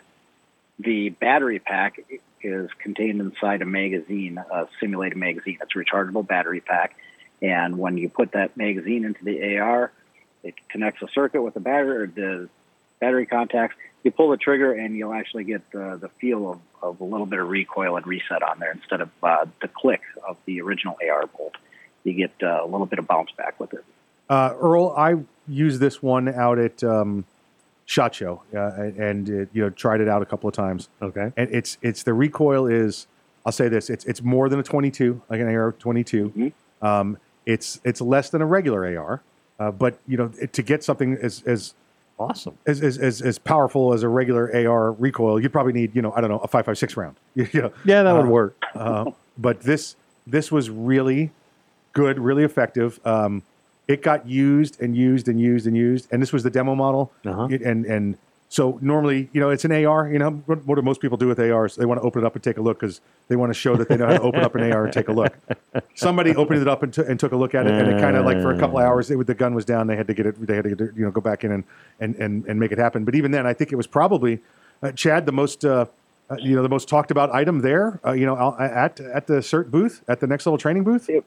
[0.78, 2.00] the battery pack
[2.40, 5.58] is contained inside a magazine, a simulated magazine.
[5.60, 6.96] It's a rechargeable battery pack.
[7.42, 9.92] And when you put that magazine into the AR,
[10.44, 12.48] it connects a circuit with the battery, or the
[13.00, 13.76] battery contacts.
[14.04, 17.26] You pull the trigger, and you'll actually get the, the feel of, of a little
[17.26, 20.96] bit of recoil and reset on there instead of uh, the click of the original
[21.08, 21.56] AR bolt.
[22.04, 23.84] You get uh, a little bit of bounce back with it.
[24.28, 27.24] Uh, Earl, I used this one out at um,
[27.86, 30.88] Shot Show, uh, and it, you know tried it out a couple of times.
[31.00, 33.06] Okay, and it's it's the recoil is
[33.44, 36.52] I'll say this it's it's more than a 22 like an AR 22.
[36.80, 39.22] Um, it's it's less than a regular AR,
[39.58, 41.74] uh, but you know it, to get something as as
[42.18, 46.02] awesome as, as as as powerful as a regular AR recoil, you'd probably need you
[46.02, 47.16] know I don't know a 5.56 round.
[47.34, 48.56] you know, Yeah, that would Uh, work.
[48.74, 51.30] uh, but this this was really
[51.92, 53.00] good, really effective.
[53.04, 53.42] Um,
[53.88, 57.10] it got used and used and used and used, and this was the demo model.
[57.26, 57.48] Uh-huh.
[57.50, 58.16] It- and and
[58.52, 60.12] so normally, you know, it's an AR.
[60.12, 61.76] You know, what, what do most people do with ARs?
[61.76, 63.76] They want to open it up and take a look because they want to show
[63.76, 65.34] that they know how to open up an AR and take a look.
[65.94, 68.14] Somebody opened it up and, t- and took a look at it, and it kind
[68.14, 69.86] of like for a couple of hours, it, the gun was down.
[69.86, 70.46] They had to get it.
[70.46, 71.64] They had to get it, you know go back in and
[71.98, 73.06] and and, and make it happen.
[73.06, 74.40] But even then, I think it was probably
[74.82, 75.64] uh, Chad the most.
[75.64, 75.86] Uh,
[76.30, 78.00] uh, you know the most talked about item there.
[78.04, 81.08] Uh, you know at at the SIRT booth at the next level training booth.
[81.08, 81.24] It,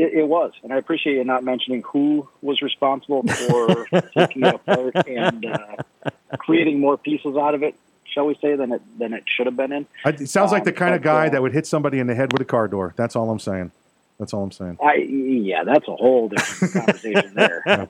[0.00, 3.86] it, it was, and I appreciate you not mentioning who was responsible for
[4.16, 8.72] taking it apart and uh, creating more pieces out of it, shall we say, than
[8.72, 9.86] it than it should have been in.
[10.04, 12.06] I, it sounds like the Um, kind of guy uh, that would hit somebody in
[12.06, 12.94] the head with a car door.
[12.96, 13.72] That's all I'm saying.
[14.18, 14.78] That's all I'm saying.
[14.82, 17.62] I yeah, that's a whole different conversation there.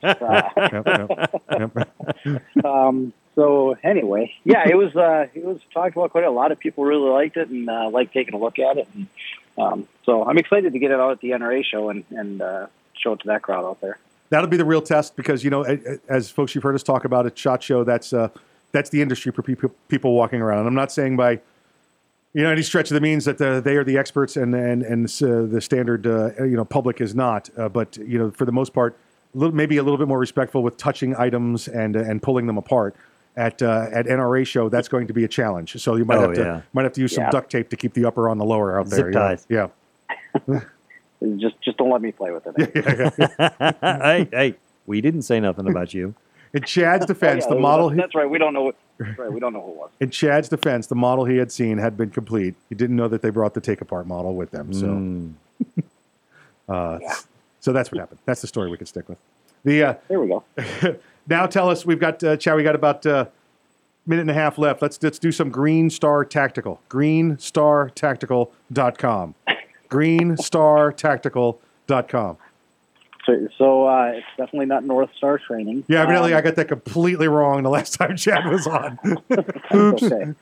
[1.50, 1.76] Yep,
[2.64, 6.52] Uh, um, so anyway, yeah, it was uh, it was talked about quite a lot
[6.52, 8.88] of people really liked it and uh, liked taking a look at it.
[8.94, 9.06] And,
[9.58, 12.66] um, so I'm excited to get it out at the NRA show and and uh,
[12.94, 13.98] show it to that crowd out there.
[14.30, 15.62] That'll be the real test because you know,
[16.08, 18.28] as folks you've heard us talk about at Shot Show, that's uh,
[18.72, 20.60] that's the industry for people people walking around.
[20.60, 21.40] And I'm not saying by
[22.32, 24.82] you know any stretch of the means that the, they are the experts and and
[24.82, 27.50] and uh, the standard uh, you know public is not.
[27.56, 28.96] Uh, but you know, for the most part,
[29.34, 32.58] little, maybe a little bit more respectful with touching items and uh, and pulling them
[32.58, 32.94] apart.
[33.40, 35.80] At uh, at NRA show, that's going to be a challenge.
[35.82, 36.60] So you might Oh, have to yeah.
[36.74, 37.30] might have to use some Yeah.
[37.30, 38.98] duct tape to keep the upper on the lower out there.
[39.10, 39.20] Zip yeah.
[39.20, 39.46] ties.
[39.48, 39.68] Yeah.
[41.36, 42.56] Just just don't let me play with it.
[43.82, 44.54] hey, hey,
[44.86, 46.14] we didn't say nothing about you.
[46.54, 48.30] In Chad's defense, Oh, yeah, the model That's, he, that's right.
[48.30, 48.72] We don't know.
[48.98, 49.30] That's right.
[49.30, 49.90] We don't know who it was.
[50.00, 52.54] in Chad's defense, the model he had seen had been complete.
[52.70, 54.72] He didn't know that they brought the take apart model with them.
[54.72, 55.32] So, Mm.
[56.70, 56.98] uh,
[57.60, 58.20] so that's what happened.
[58.24, 59.18] That's the story we can stick with.
[59.64, 60.42] The uh, There we go.
[61.30, 62.56] Now tell us we've got uh, Chad.
[62.56, 63.24] We got about a uh,
[64.06, 64.82] minute and a half left.
[64.82, 66.80] Let's let's do some Green Star Tactical.
[66.90, 69.34] GreenStarTactical.com.
[69.88, 72.36] GreenStarTactical.com.
[73.26, 75.84] So, so uh, it's definitely not North Star training.
[75.88, 78.98] Yeah, evidently Um, I got that completely wrong the last time Chad was on.
[79.72, 80.34] Okay.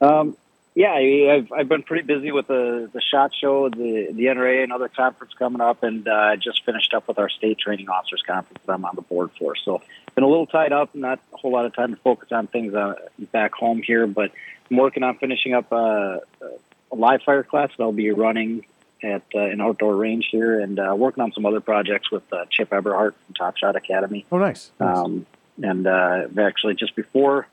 [0.00, 0.36] um,
[0.74, 4.62] yeah, I- I've I've been pretty busy with the the shot show, the the NRA,
[4.62, 7.88] and other conference coming up, and uh, I just finished up with our state training
[7.88, 9.54] officers conference that I'm on the board for.
[9.56, 9.82] So
[10.14, 12.74] been a little tied up, not a whole lot of time to focus on things
[12.74, 12.94] uh,
[13.32, 14.30] back home here, but
[14.70, 18.64] I'm working on finishing up uh, a live fire class that I'll be running
[19.02, 22.44] at uh, an outdoor range here, and uh, working on some other projects with uh,
[22.50, 24.24] Chip Eberhart from Top Shot Academy.
[24.30, 24.70] Oh, nice.
[24.78, 24.96] Nice.
[24.96, 25.26] Um,
[25.62, 27.46] and uh, actually, just before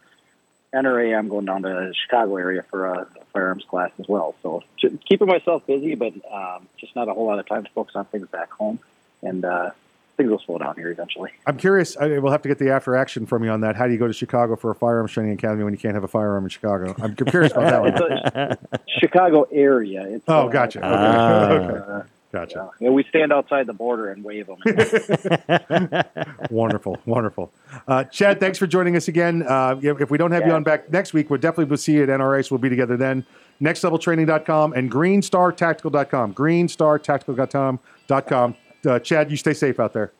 [0.73, 4.35] NRA, I'm going down to the Chicago area for a firearms class as well.
[4.43, 7.69] So j- keeping myself busy, but um, just not a whole lot of time to
[7.71, 8.79] focus on things back home.
[9.23, 9.71] And uh,
[10.17, 11.31] things will slow down here eventually.
[11.47, 11.97] I'm curious.
[11.97, 13.75] I, we'll have to get the after action from you on that.
[13.75, 16.03] How do you go to Chicago for a firearms training academy when you can't have
[16.03, 16.95] a firearm in Chicago?
[17.01, 18.11] I'm curious about that one.
[18.11, 20.03] It's a Chicago area.
[20.07, 20.79] It's, Oh, uh, gotcha.
[20.79, 20.87] Okay.
[20.87, 21.51] Ah.
[21.51, 22.09] okay.
[22.31, 22.69] Gotcha.
[22.79, 24.57] Yeah, we stand outside the border and wave them.
[26.51, 27.51] wonderful, wonderful.
[27.87, 29.41] Uh, Chad, thanks for joining us again.
[29.41, 31.93] Uh, if if we don't have you on back next week, we'll definitely will see
[31.93, 33.25] you at NRA, so we'll be together then.
[33.61, 36.35] NextLevelTraining.com and GreenStarTactical.com.
[36.35, 38.55] GreenStarTactical.com.
[38.85, 40.11] Uh, Chad, you stay safe out there.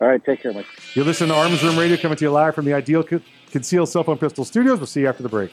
[0.00, 0.66] All right, take care, Mike.
[0.94, 3.88] You're listening to Arms Room Radio coming to you live from the Ideal Co- Concealed
[3.88, 4.78] Cell Phone Pistol Studios.
[4.78, 5.52] We'll see you after the break.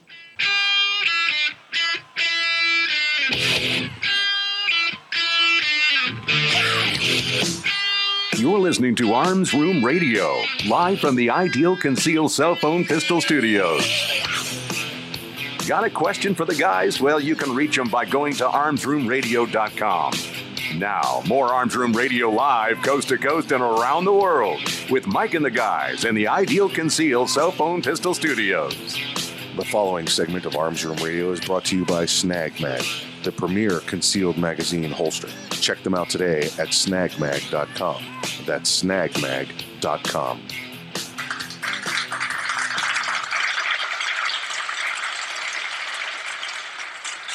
[8.37, 13.85] You're listening to Arms Room Radio, live from the Ideal Conceal Cell Phone Pistol Studios.
[15.67, 16.99] Got a question for the guys?
[16.99, 20.13] Well, you can reach them by going to armsroomradio.com.
[20.79, 25.33] Now, more Arms Room Radio live, coast to coast and around the world, with Mike
[25.33, 28.97] and the guys in the Ideal Conceal Cell Phone Pistol Studios.
[29.57, 32.83] The following segment of Arms Room Radio is brought to you by Snag Mag,
[33.23, 35.29] the premier concealed magazine holster.
[35.51, 38.03] Check them out today at snagmag.com.
[38.45, 40.41] That's snagmag.com.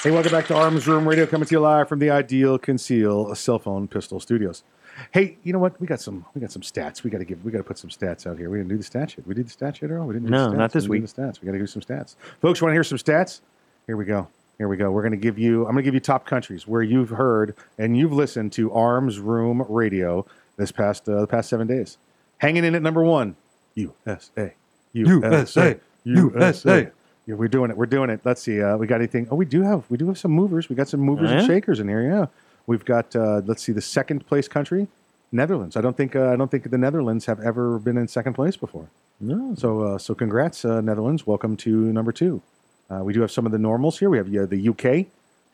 [0.02, 3.34] Hey, welcome back to Arms Room Radio, coming to you live from the Ideal Conceal
[3.34, 4.62] Cell Phone Pistol Studios.
[5.10, 5.80] Hey, you know what?
[5.80, 6.24] We got some.
[6.32, 7.02] We got some stats.
[7.02, 7.44] We got to give.
[7.44, 8.48] We got to put some stats out here.
[8.48, 9.18] We didn't do the statute.
[9.18, 9.26] yet.
[9.26, 10.06] We did the statute, yet, Earl.
[10.06, 10.26] We didn't.
[10.26, 10.58] Do no, the stats.
[10.58, 11.08] not this we week.
[11.10, 11.40] The stats.
[11.40, 12.62] We got to do some stats, folks.
[12.62, 13.40] Want to hear some stats?
[13.86, 14.28] Here we go.
[14.58, 14.90] Here we go.
[14.90, 15.66] We're going to give you.
[15.66, 19.18] I'm going to give you top countries where you've heard and you've listened to Arms
[19.18, 20.24] Room Radio
[20.56, 21.98] this past uh, the past seven days.
[22.38, 23.36] Hanging in at number one,
[23.74, 24.54] USA,
[24.92, 26.90] USA, USA.
[27.26, 27.76] Yeah, we're doing it.
[27.76, 28.20] We're doing it.
[28.24, 28.62] Let's see.
[28.62, 29.26] Uh, we got anything?
[29.30, 29.84] Oh, we do have.
[29.90, 30.68] We do have some movers.
[30.68, 32.02] We got some movers and shakers in here.
[32.08, 32.26] Yeah,
[32.66, 33.14] we've got.
[33.14, 33.72] Uh, let's see.
[33.72, 34.88] The second place country,
[35.32, 35.76] Netherlands.
[35.76, 36.16] I don't think.
[36.16, 38.88] Uh, I don't think the Netherlands have ever been in second place before.
[39.20, 39.54] No.
[39.56, 41.26] So, uh, so congrats, uh, Netherlands.
[41.26, 42.42] Welcome to number two.
[42.90, 44.10] Uh, we do have some of the normals here.
[44.10, 45.06] We have uh, the UK,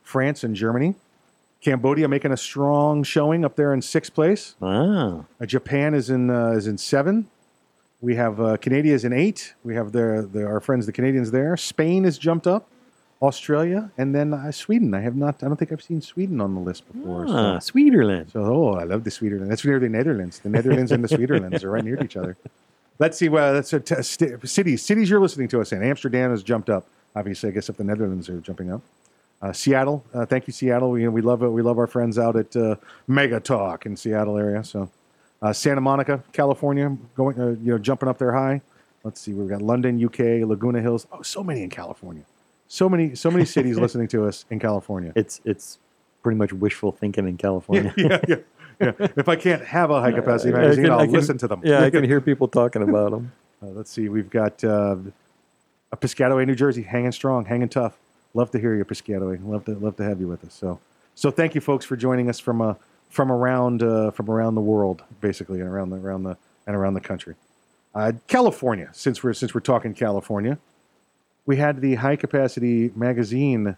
[0.02, 0.94] France, and Germany.
[1.62, 4.56] Cambodia making a strong showing up there in sixth place.
[4.58, 5.26] Wow.
[5.40, 7.28] Uh, Japan is in uh, is in seven.
[8.00, 9.54] We have uh, Canada is in eight.
[9.62, 11.56] We have the, the our friends the Canadians there.
[11.56, 12.68] Spain has jumped up.
[13.22, 14.92] Australia and then uh, Sweden.
[14.94, 15.44] I have not.
[15.44, 17.26] I don't think I've seen Sweden on the list before.
[17.28, 18.32] Ah, Swedenland.
[18.32, 19.48] So, oh, I love the Sweden.
[19.48, 20.40] That's near the Netherlands.
[20.40, 22.36] The Netherlands and the Swederlands are right near each other.
[22.98, 23.28] Let's see.
[23.28, 24.82] Well, that's a t- cities.
[24.82, 25.84] Cities you're listening to us in.
[25.84, 26.86] Amsterdam has jumped up.
[27.14, 28.82] Obviously, I guess if the Netherlands are jumping up.
[29.40, 30.04] Uh, Seattle.
[30.14, 30.90] Uh, thank you, Seattle.
[30.92, 31.48] We, we love it.
[31.48, 32.76] We love our friends out at uh,
[33.08, 34.62] Mega Talk in Seattle area.
[34.62, 34.88] So,
[35.42, 38.60] uh, Santa Monica, California, going uh, you know jumping up there high.
[39.02, 39.32] Let's see.
[39.32, 41.08] We've got London, UK, Laguna Hills.
[41.10, 42.22] Oh, so many in California.
[42.68, 45.12] So many, so many cities listening to us in California.
[45.16, 45.78] It's it's
[46.22, 47.92] pretty much wishful thinking in California.
[47.98, 48.36] yeah, yeah,
[48.80, 48.92] yeah.
[49.16, 51.62] If I can't have a high capacity I magazine, I can- listen to them.
[51.64, 53.32] Yeah, I can hear people talking about them.
[53.60, 54.08] Uh, let's see.
[54.08, 54.96] We've got uh,
[55.92, 57.98] a Piscataway, New Jersey, hanging strong, hanging tough.
[58.34, 59.46] Love to hear you, Piscataway.
[59.46, 60.54] Love to love to have you with us.
[60.54, 60.80] So,
[61.14, 62.74] so thank you, folks, for joining us from uh,
[63.10, 66.94] from around uh, from around the world, basically, and around the around the and around
[66.94, 67.34] the country.
[67.94, 70.58] Uh, California, since we're since we're talking California,
[71.44, 73.76] we had the high capacity magazine.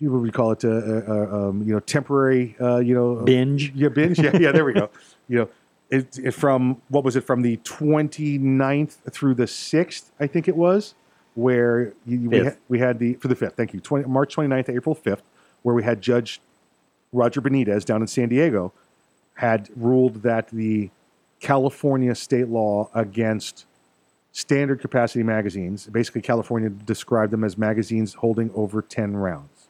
[0.00, 0.64] You what would call it?
[0.64, 2.56] Uh, uh, uh, um, you know, temporary.
[2.60, 3.72] Uh, you know, Binge.
[3.76, 4.18] Yeah, binge.
[4.18, 4.50] Yeah, yeah.
[4.52, 4.90] There we go.
[5.26, 5.48] You know,
[5.94, 10.10] it, it from what was it from the 29th through the sixth?
[10.18, 10.94] I think it was
[11.34, 13.54] where you, we, had, we had the for the fifth.
[13.54, 13.80] Thank you.
[13.80, 15.22] 20, March 29th, to April 5th,
[15.62, 16.40] where we had Judge
[17.12, 18.72] Roger Benitez down in San Diego
[19.34, 20.90] had ruled that the
[21.40, 23.66] California state law against
[24.32, 29.68] standard capacity magazines, basically California described them as magazines holding over 10 rounds.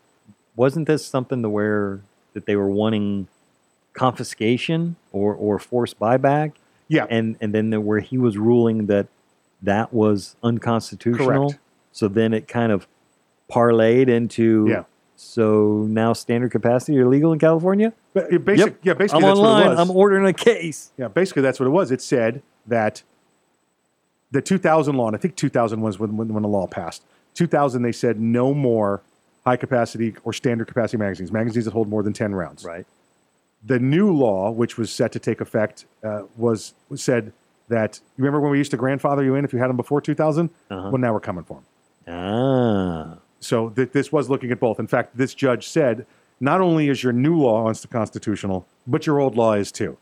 [0.56, 2.00] Wasn't this something to where
[2.32, 3.28] that they were wanting
[3.94, 6.52] confiscation or or forced buyback?
[6.88, 9.06] Yeah, and and then there, where he was ruling that
[9.62, 11.48] that was unconstitutional.
[11.48, 11.58] Correct.
[11.92, 12.86] So then it kind of
[13.50, 14.84] parlayed into Yeah.
[15.16, 17.92] So now standard capacity are legal in California.
[18.12, 18.78] But basic, Yep.
[18.82, 19.54] yeah, basically I'm that's online.
[19.54, 19.78] what it was.
[19.90, 20.90] I'm ordering a case.
[20.98, 21.90] Yeah, basically that's what it was.
[21.92, 23.02] It said that
[24.32, 27.04] the 2000 law, and I think 2000 was when, when, when the law passed.
[27.34, 29.02] 2000, they said no more
[29.46, 32.64] high capacity or standard capacity magazines, magazines that hold more than 10 rounds.
[32.64, 32.86] Right.
[33.66, 37.32] The new law, which was set to take effect, uh, was said
[37.68, 40.00] that you remember when we used to grandfather you in if you had them before
[40.00, 40.50] 2000?
[40.70, 40.90] Uh-huh.
[40.90, 41.62] Well, now we're coming for
[42.06, 42.14] them.
[42.14, 43.18] Ah.
[43.40, 44.78] So th- this was looking at both.
[44.78, 46.06] In fact, this judge said
[46.40, 49.96] not only is your new law unconstitutional, but your old law is too.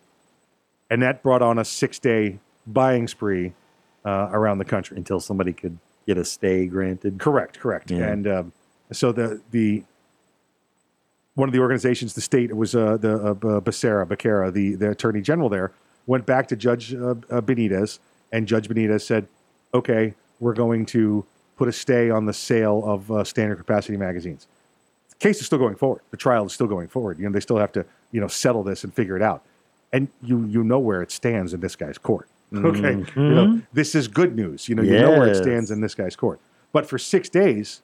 [0.91, 3.53] And that brought on a six day buying spree
[4.05, 4.97] uh, around the country.
[4.97, 7.19] Until somebody could get a stay granted.
[7.19, 7.91] Correct, correct.
[7.91, 8.09] Yeah.
[8.09, 8.53] And um,
[8.91, 9.85] so the the
[11.35, 14.91] one of the organizations, the state, it was uh, the uh, Becerra, Becerra, the the
[14.91, 15.73] attorney general there,
[16.07, 17.99] went back to Judge uh, uh, Benitez,
[18.31, 19.27] and Judge Benitez said,
[19.73, 21.25] "Okay, we're going to
[21.57, 24.47] put a stay on the sale of uh, standard capacity magazines."
[25.11, 26.03] The case is still going forward.
[26.11, 27.19] The trial is still going forward.
[27.19, 29.43] You know, they still have to you know settle this and figure it out.
[29.93, 32.29] And you you know where it stands in this guy's court.
[32.55, 33.63] Okay, you know Mhm.
[33.73, 34.69] this is good news.
[34.69, 36.39] You know you know where it stands in this guy's court.
[36.73, 37.81] But for six days,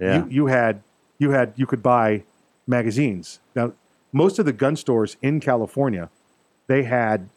[0.00, 0.24] Yeah.
[0.24, 0.82] you, you had
[1.18, 2.24] you had you could buy
[2.66, 3.40] magazines.
[3.54, 3.72] Now,
[4.12, 6.08] most of the gun stores in California,
[6.66, 7.28] they had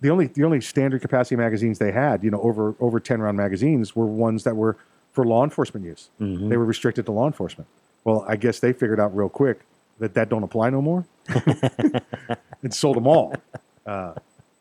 [0.00, 3.36] the only the only standard capacity magazines they had, you know, over over ten round
[3.36, 4.76] magazines were ones that were
[5.12, 6.10] for law enforcement use.
[6.20, 6.48] Mhm.
[6.48, 7.68] They were restricted to law enforcement.
[8.04, 9.60] Well, I guess they figured out real quick
[9.98, 11.04] that that don't apply no more,
[12.62, 13.34] and sold them all.
[13.84, 14.14] Uh,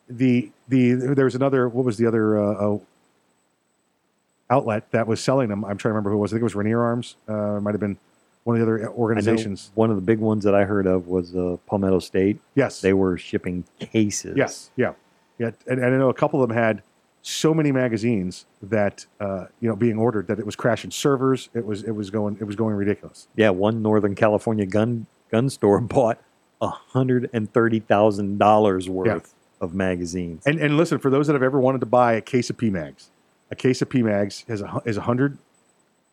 [0.09, 2.79] the the there was another what was the other uh, uh,
[4.49, 5.63] outlet that was selling them?
[5.63, 6.31] I'm trying to remember who it was.
[6.33, 7.15] I think it was Rainier Arms.
[7.29, 7.97] Uh, it might have been
[8.43, 9.71] one of the other organizations.
[9.75, 12.39] one of the big ones that I heard of was uh, Palmetto State.
[12.55, 12.81] Yes.
[12.81, 14.35] They were shipping cases.
[14.37, 14.93] Yes, yeah,
[15.37, 15.51] yeah.
[15.67, 16.81] And, and I know a couple of them had
[17.21, 21.49] so many magazines that uh, you know being ordered that it was crashing servers.
[21.53, 23.27] It was it was going it was going ridiculous.
[23.35, 26.21] Yeah, one Northern California gun gun store bought
[26.61, 30.43] hundred and thirty thousand dollars worth of magazines.
[30.45, 33.09] And and listen, for those that have ever wanted to buy a case of PMags,
[33.51, 35.37] a case of PMags has a is a hundred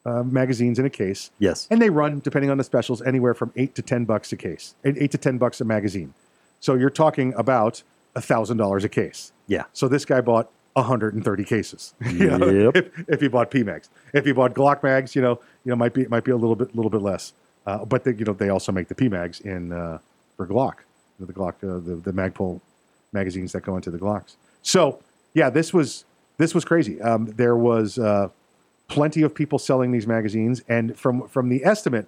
[0.07, 1.31] uh, magazines in a case.
[1.39, 1.67] Yes.
[1.71, 4.75] And they run, depending on the specials, anywhere from eight to ten bucks a case,
[4.85, 6.15] eight to ten bucks a magazine.
[6.61, 7.83] So you're talking about
[8.15, 9.33] a thousand dollars a case.
[9.47, 9.65] Yeah.
[9.73, 11.95] So this guy bought 130 cases.
[12.07, 12.77] you know, Yep.
[12.77, 15.93] if, if he bought PMags, if he bought Glock mags, you know, you know, might
[15.95, 17.33] be might be a little bit little bit less.
[17.67, 19.99] Uh, but they, you know, they also make the PMags in uh,
[20.37, 20.75] for Glock,
[21.19, 22.61] the Glock, uh, the the Magpul
[23.13, 24.37] magazines that go into the Glocks.
[24.63, 25.01] So
[25.35, 26.05] yeah, this was
[26.39, 27.01] this was crazy.
[27.03, 28.29] Um, there was uh,
[28.89, 32.07] plenty of people selling these magazines, and from from the estimate,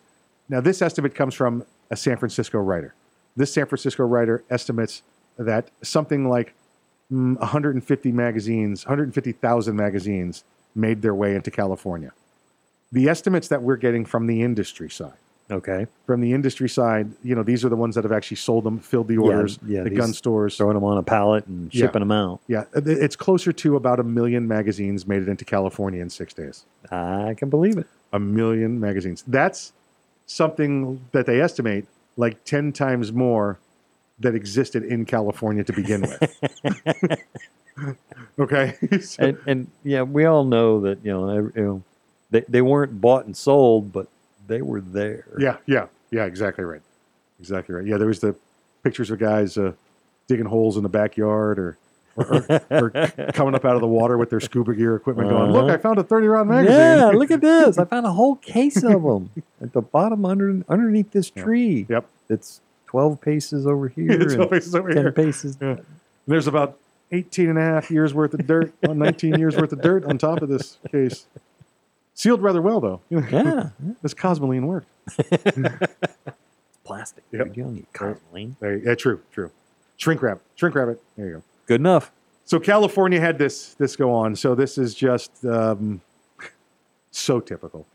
[0.48, 2.94] now this estimate comes from a San Francisco writer.
[3.36, 5.02] This San Francisco writer estimates
[5.36, 6.54] that something like
[7.12, 12.12] mm, 150 magazines, 150,000 magazines made their way into California.
[12.90, 15.18] The estimates that we're getting from the industry side.
[15.50, 15.86] Okay.
[16.06, 18.78] From the industry side, you know, these are the ones that have actually sold them,
[18.78, 20.56] filled the orders, yeah, the gun stores.
[20.58, 21.86] Throwing them on a pallet and Yeah.
[21.86, 22.40] shipping them out.
[22.48, 26.66] Yeah, it's closer to about a million magazines made it into California in six days.
[26.92, 27.86] I can believe it.
[28.12, 29.24] A million magazines.
[29.26, 29.72] That's
[30.26, 31.86] something that they estimate
[32.18, 33.58] like 10 times more
[34.20, 37.18] that existed in California to begin with.
[38.38, 38.74] okay.
[39.00, 41.82] So- and, and yeah, we all know that you know, you know,
[42.30, 44.08] they they weren't bought and sold, but
[44.48, 45.24] they were there.
[45.38, 46.82] yeah, yeah, yeah, exactly right.
[47.38, 47.86] Exactly right.
[47.86, 48.34] Yeah, there was the
[48.82, 49.72] pictures of guys uh,
[50.26, 51.78] digging holes in the backyard or,
[52.16, 52.90] or, or,
[53.32, 55.74] coming up out of the water with their scuba gear equipment going, look, Uh-huh.
[55.74, 56.76] I found a 30 round magazine.
[56.76, 57.78] Yeah, look at this!
[57.78, 59.30] I found a whole case of them
[59.62, 61.86] at the bottom under underneath this tree.
[61.88, 64.10] Yep, it's twelve paces over here.
[64.10, 65.12] It's and paces over ten here.
[65.12, 65.56] paces.
[65.60, 65.76] Yeah.
[66.26, 66.76] There's about
[67.12, 70.18] 18 and a half years worth of dirt, uh, 19 years worth of dirt on
[70.18, 71.24] top of this case.
[72.18, 73.00] Sealed rather well, though.
[73.10, 73.70] Yeah.
[74.02, 74.88] this Cosmoline worked.
[76.84, 77.22] Plastic.
[77.30, 77.46] Yep.
[77.46, 77.56] dude.
[77.56, 78.58] You don't need Cosmoline.
[78.58, 79.52] There, yeah, true, true.
[79.98, 81.00] Shrink wrap, shrink wrap it.
[81.16, 81.42] There you go.
[81.66, 82.10] Good enough.
[82.44, 84.34] So California had this this go on.
[84.34, 86.00] So this is just um,
[87.12, 87.86] so typical,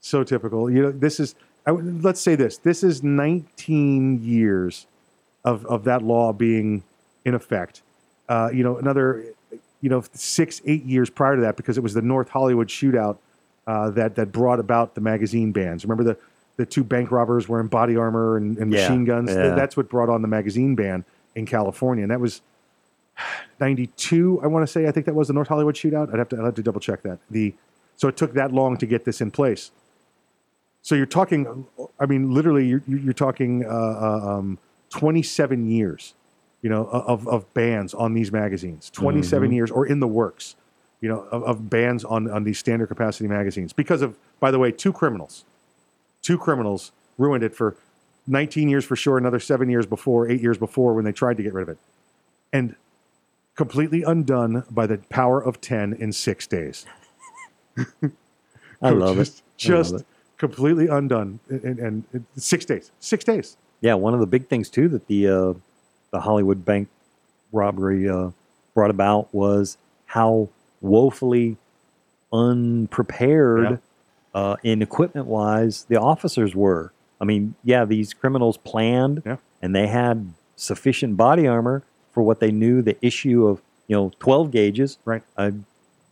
[0.00, 0.70] so typical.
[0.70, 1.34] You know, this is.
[1.66, 2.56] I, would- let's say this.
[2.56, 4.86] This is 19 years
[5.44, 6.82] of of that law being
[7.26, 7.82] in effect.
[8.26, 9.26] Uh, you know, another,
[9.82, 13.18] you know, six eight years prior to that, because it was the North Hollywood shootout
[13.70, 15.84] uh, that that brought about the magazine bans.
[15.84, 16.16] Remember the
[16.56, 19.30] the two bank robbers wearing body armor and, and Yeah, machine guns.
[19.30, 19.54] yeah.
[19.54, 21.04] That's what brought on the magazine ban
[21.34, 22.42] in California, and that was
[23.60, 26.28] 92 i want to say i think that was the north hollywood shootout i'd have
[26.30, 27.52] to, I'd have to double check that the
[27.96, 29.70] so it took that long to get this in place
[30.80, 31.66] so you're talking
[31.98, 34.58] i mean literally you're, you're talking uh, uh, um,
[34.90, 36.14] 27 years
[36.62, 39.54] you know of, of bans on these magazines 27 Mhm.
[39.54, 40.56] years or in the works
[41.00, 44.58] you know of, of bans on, on these standard capacity magazines because of by the
[44.58, 45.44] way two criminals
[46.22, 47.76] two criminals ruined it for
[48.26, 51.42] 19 years for sure another seven years before eight years before when they tried to
[51.42, 51.78] get rid of it
[52.52, 52.74] and
[53.60, 56.86] completely undone by the power of 10 in six days.
[58.82, 59.70] I love just, it.
[59.70, 60.06] I love Just it.
[60.38, 61.40] completely undone.
[61.50, 62.90] And, and, and six days.
[63.00, 63.58] Six days.
[63.82, 65.52] Yeah, one of the big things too that the uh,
[66.10, 66.88] the Hollywood bank
[67.52, 68.30] robbery uh,
[68.74, 69.76] brought about was
[70.06, 70.48] how
[70.80, 71.56] woefully
[72.32, 73.80] unprepared
[74.34, 76.92] uh, in equipment wise the officers were.
[77.20, 79.22] I mean, yeah, these criminals planned
[79.60, 84.12] and they had sufficient body armor for what they knew the issue of you know
[84.18, 84.98] 12 gauges.
[85.04, 85.22] Right.
[85.36, 85.52] I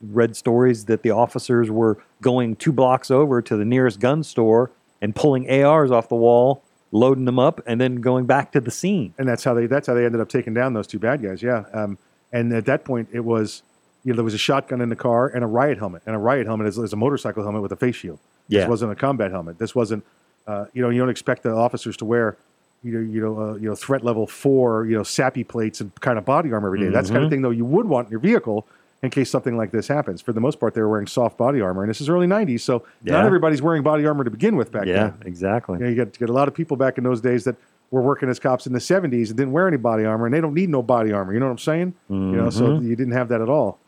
[0.00, 4.70] read stories that the officers were going two blocks over to the nearest gun store
[5.00, 6.62] and pulling ARs off the wall,
[6.92, 9.14] loading them up, and then going back to the scene.
[9.18, 11.42] And that's how they that's how they ended up taking down those two bad guys.
[11.42, 11.64] Yeah.
[11.72, 11.98] Um,
[12.32, 13.62] and at that point, it was
[14.08, 16.18] you know there was a shotgun in the car and a riot helmet, and a
[16.18, 18.18] riot helmet is, is a motorcycle helmet with a face shield.
[18.48, 18.60] Yeah.
[18.60, 19.58] This wasn't a combat helmet.
[19.58, 20.02] This wasn't
[20.46, 22.36] uh, you know you don't expect the officers to wear
[22.82, 25.94] you know you know uh, you know threat level four you know SAPI plates and
[26.00, 26.88] kind of body armor every day.
[26.88, 27.32] That's the kind of Mhm.
[27.34, 28.66] thing though you would want in your vehicle
[29.02, 30.22] in case something like this happens.
[30.22, 32.62] For the most part, they were wearing soft body armor, and this is early '90s,
[32.62, 35.14] so not everybody's wearing body armor to begin with back yeah, then.
[35.20, 35.78] Yeah, exactly.
[35.78, 37.54] You, know, you get, get a lot of people back in those days that
[37.90, 40.40] were working as cops in the 70s and didn't wear any body armor, and they
[40.40, 41.32] don't need no body armor.
[41.32, 41.94] You know what I'm saying?
[42.08, 42.82] You know, so Mhm.
[42.88, 43.78] you didn't have that at all.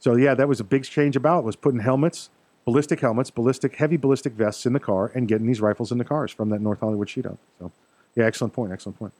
[0.00, 2.30] So yeah, that was a big change about was putting helmets,
[2.64, 6.04] ballistic helmets, ballistic heavy ballistic vests in the car, and getting these rifles in the
[6.04, 7.38] cars from that North Hollywood shootout.
[7.58, 7.70] So
[8.16, 8.72] yeah, excellent point.
[8.72, 9.12] Excellent point.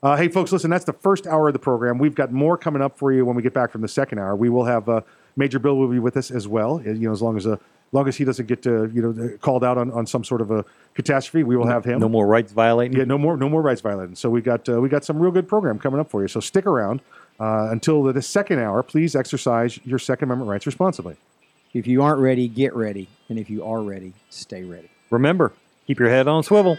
[0.00, 1.98] Uh, hey, folks, listen, that's the first hour of the program.
[1.98, 4.36] We've got more coming up for you when we get back from the second hour.
[4.36, 5.00] We will have uh,
[5.36, 6.76] Major Bill will be with us as well.
[6.86, 7.56] uh, You know, as long as uh,
[7.90, 10.50] long as he doesn't get to, you know called out on, on some sort of
[10.50, 10.64] a
[10.94, 11.98] catastrophe, we will have him.
[12.00, 12.96] No more rights violating.
[12.96, 14.14] Yeah, no more no more rights violating.
[14.14, 16.28] So we got uh, we got some real good program coming up for you.
[16.28, 17.00] So stick around
[17.40, 18.82] uh, until the, the second hour.
[18.82, 21.16] Please exercise your Second Amendment rights responsibly.
[21.74, 23.08] If you aren't ready, get ready.
[23.28, 24.90] And if you are ready, stay ready.
[25.10, 25.52] Remember,
[25.86, 26.78] keep your head on a swivel.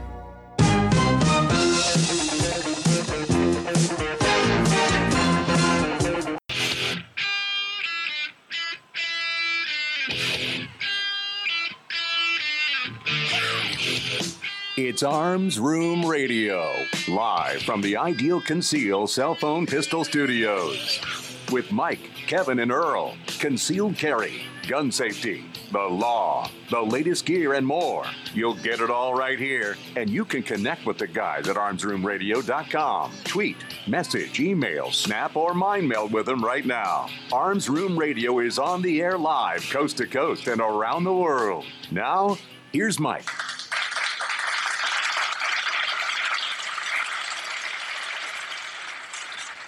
[14.75, 16.73] It's Arms Room Radio,
[17.07, 20.99] live from the Ideal Conceal Cell Phone Pistol Studios.
[21.51, 27.67] With Mike, Kevin, and Earl, concealed carry, gun safety, the law, the latest gear, and
[27.67, 28.05] more.
[28.33, 33.11] You'll get it all right here, and you can connect with the guys at armsroomradio.com.
[33.25, 33.57] Tweet,
[33.87, 37.09] message, email, snap, or mind meld with them right now.
[37.31, 41.65] Arms Room Radio is on the air live, coast to coast, and around the world.
[41.91, 42.37] Now,
[42.71, 43.25] here's Mike.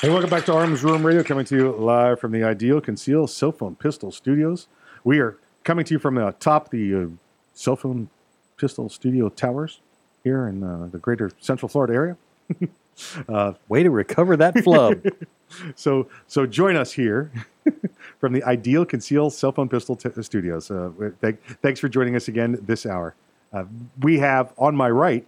[0.01, 3.25] Hey, welcome back to Arms Room Radio, coming to you live from the Ideal Conceal
[3.27, 4.67] Cell Phone Pistol Studios.
[5.03, 7.07] We are coming to you from the top the uh,
[7.53, 8.09] cell phone
[8.57, 9.79] pistol studio towers
[10.23, 12.17] here in uh, the greater Central Florida area.
[13.27, 15.03] uh, Way to recover that flub.
[15.75, 17.31] so, so join us here
[18.19, 20.69] from the Ideal Conceal Cell Phone Pistol t- Studios.
[20.71, 20.91] Uh,
[21.21, 23.15] thank, thanks for joining us again this hour.
[23.51, 23.65] Uh,
[24.01, 25.25] we have on my right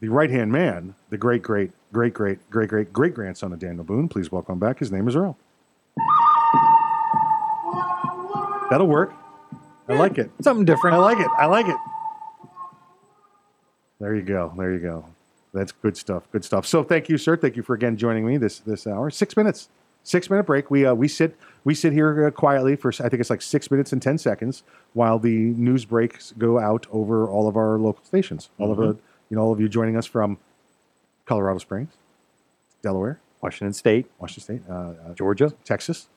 [0.00, 3.84] the right hand man, the great, great, great, great, great, great, great grandson of Daniel
[3.84, 4.08] Boone.
[4.08, 4.80] Please welcome back.
[4.80, 5.38] His name is Earl.
[8.68, 9.14] That'll work.
[9.88, 10.30] I like it.
[10.40, 10.96] Something different.
[10.96, 11.28] I like it.
[11.38, 11.76] I like it.
[14.00, 14.52] There you go.
[14.56, 15.04] There you go.
[15.52, 16.24] That's good stuff.
[16.32, 16.66] Good stuff.
[16.66, 17.36] So thank you, sir.
[17.36, 19.10] Thank you for again joining me this this hour.
[19.10, 19.68] Six minutes.
[20.04, 20.70] Six minute break.
[20.70, 23.70] We uh, we sit we sit here uh, quietly for I think it's like six
[23.70, 24.62] minutes and ten seconds
[24.94, 28.48] while the news breaks go out over all of our local stations.
[28.58, 28.80] All of Mhm.
[28.80, 28.96] the
[29.30, 30.38] you know all of you joining us from
[31.26, 31.92] Colorado Springs,
[32.82, 36.08] Delaware, Washington State, Washington State, uh, uh, Georgia, Texas,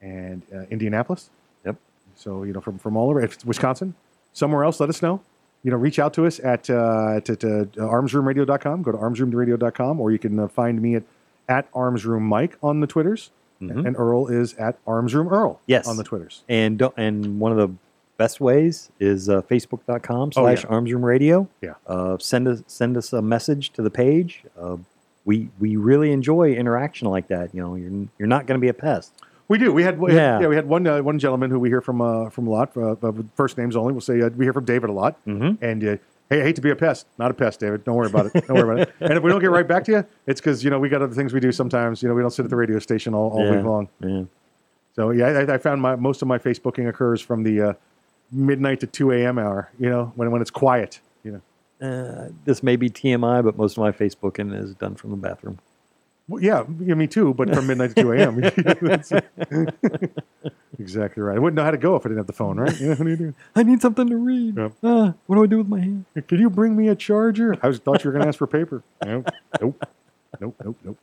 [0.00, 1.30] and uh, Indianapolis.
[1.64, 1.76] Yep.
[2.16, 3.94] So you know from from all over, if it's Wisconsin,
[4.32, 5.20] somewhere else, let us know.
[5.64, 8.82] You know, reach out to us at uh, at, at uh, armsroomradio.com.
[8.82, 11.02] Go to armsroomradio.com, or you can uh, find me at
[11.48, 13.30] at armsroommike on the Twitters,
[13.60, 13.86] Mhm.
[13.86, 15.88] and Earl is at armsroomearl Yes.
[15.88, 16.44] on the Twitters.
[16.48, 17.74] And don't, and one of the
[18.18, 20.70] best ways is uh, facebook.com Oh, slash yeah.
[20.70, 20.90] arms.
[21.62, 21.74] Yeah.
[21.86, 24.44] Uh, send us send us a message to the page.
[24.60, 24.76] Uh,
[25.24, 27.54] we we really enjoy interaction like that.
[27.54, 29.12] You know, you're you're not going to be a pest.
[29.48, 29.72] We do.
[29.72, 30.40] We had we had- Yeah.
[30.40, 30.46] yeah.
[30.48, 32.76] we had one uh, one gentleman who we hear from uh, from a lot.
[32.76, 32.94] Uh,
[33.34, 33.92] first names only.
[33.92, 35.24] We'll say uh, we hear from David a lot.
[35.26, 35.64] Mm-hmm.
[35.64, 35.96] And uh,
[36.28, 37.06] hey, I hate to be a pest.
[37.18, 37.84] Not a pest, David.
[37.84, 38.46] Don't worry about it.
[38.46, 38.94] Don't worry about it.
[39.00, 41.00] And if we don't get right back to you, it's because you know we got
[41.02, 42.02] other things we do sometimes.
[42.02, 43.56] You know we don't sit at the radio station all, all Yeah.
[43.56, 43.88] week long.
[44.00, 44.24] Yeah.
[44.94, 47.72] So yeah, I, I found my most of my Facebooking occurs from the uh,
[48.30, 49.38] midnight to two a.m.
[49.38, 49.70] hour.
[49.78, 51.00] You know when when it's quiet.
[51.24, 51.40] You know.
[51.80, 55.58] Uh, this may be TMI, but most of my Facebooking is done from the bathroom.
[56.28, 57.32] Well, yeah, yeah, me too.
[57.32, 58.40] But from midnight to two a.m.
[58.40, 59.12] That's
[60.78, 61.36] exactly right.
[61.36, 62.78] I wouldn't know how to go if I didn't have the phone, right?
[62.78, 63.34] You know, what do you do?
[63.56, 64.58] I need something to read.
[64.82, 66.04] Ah, what do I do with my hand?
[66.28, 67.56] Can you bring me a charger?
[67.62, 68.82] I was, thought you were going to ask for paper.
[69.04, 69.84] Nope, nope,
[70.40, 70.98] nope, nope, nope.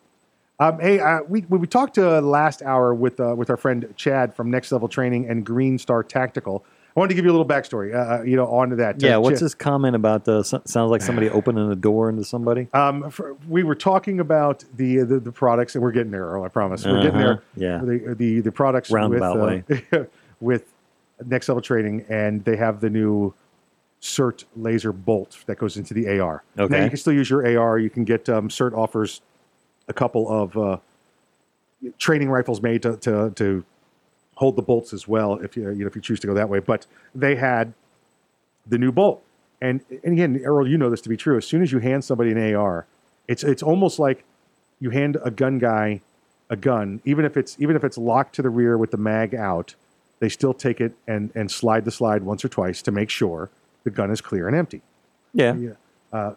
[0.59, 3.91] Um, hey, uh, we we we talked uh, last hour with uh, with our friend
[3.97, 6.63] Chad from Next Level Training and Green Star Tactical.
[6.95, 9.01] I wanted to give you a little backstory, uh, uh, you know, on to that.
[9.01, 10.25] Yeah, Uh, what's this comment about?
[10.27, 12.69] Uh, so- sounds like somebody opening a door into somebody.
[12.73, 16.41] Um, for, we were talking about the, the the products, and we're getting there.
[16.41, 16.85] I promise.
[16.85, 17.33] We're getting there.
[17.33, 17.77] Uh-huh, yeah.
[17.83, 20.03] The the, the products Roundabout with, uh,
[20.39, 20.71] with
[21.25, 23.33] Next Level Training, and they have the new
[24.01, 26.43] SIRT laser bolt that goes into the AR.
[26.55, 26.81] Now, Okay.
[26.83, 27.77] you can still use your AR.
[27.77, 29.21] You can get um, SIRT offers
[29.89, 30.77] a couple of uh,
[31.97, 33.65] training rifles made to, to to
[34.35, 36.49] hold the bolts as well if you you know if you choose to go that
[36.49, 36.59] way.
[36.59, 37.73] But they had
[38.67, 39.23] the new bolt,
[39.61, 41.37] and and again, Earl, you know this to be true.
[41.37, 42.85] As soon as you hand somebody an AR,
[43.27, 44.23] it's it's almost like
[44.79, 46.01] you hand a gun guy
[46.49, 49.33] a gun, even if it's even if it's locked to the rear with the mag
[49.33, 49.75] out,
[50.19, 53.49] they still take it and and slide the slide once or twice to make sure
[53.83, 54.81] the gun is clear and empty.
[55.33, 55.73] Yeah.
[56.13, 56.35] Uh,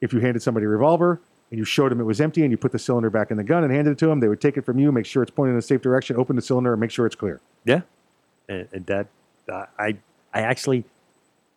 [0.00, 1.20] if you handed somebody a revolver
[1.50, 3.44] and you showed them it was empty and you put the cylinder back in the
[3.44, 5.32] gun and handed it to them, they would take it from you, make sure it's
[5.32, 7.40] pointing in a safe direction, open the cylinder, and make sure it's clear.
[7.64, 7.82] Yeah,
[8.48, 9.06] and, and that
[9.50, 9.96] uh, I
[10.32, 10.84] I actually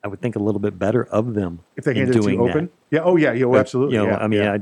[0.03, 2.37] I would think a little bit better of them If they handed it to you
[2.37, 2.43] that.
[2.43, 3.95] open, yeah, oh yeah, yeah, oh, But, absolutely.
[3.95, 4.53] You know, yeah, I mean, yeah.
[4.53, 4.59] I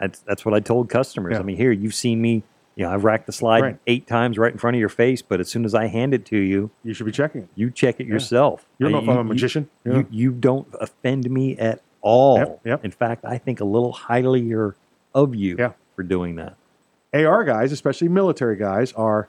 [0.00, 1.34] that's, that's what I told customers.
[1.34, 1.38] Yeah.
[1.38, 2.42] I mean, here you've seen me.
[2.74, 3.78] You know, I've racked the slide Right.
[3.86, 6.26] eight times right in front of your face, but as soon as I hand it
[6.26, 7.48] to you, you should be checking it.
[7.54, 8.66] You check it yourself.
[8.78, 9.70] You don't know if I'm a magician.
[9.84, 12.38] You, you don't offend me at all.
[12.38, 12.84] Yep, yep.
[12.84, 14.74] In fact, I think a little highlier
[15.14, 15.56] of you
[15.96, 16.56] for doing that.
[17.12, 19.28] AR guys, especially military guys, are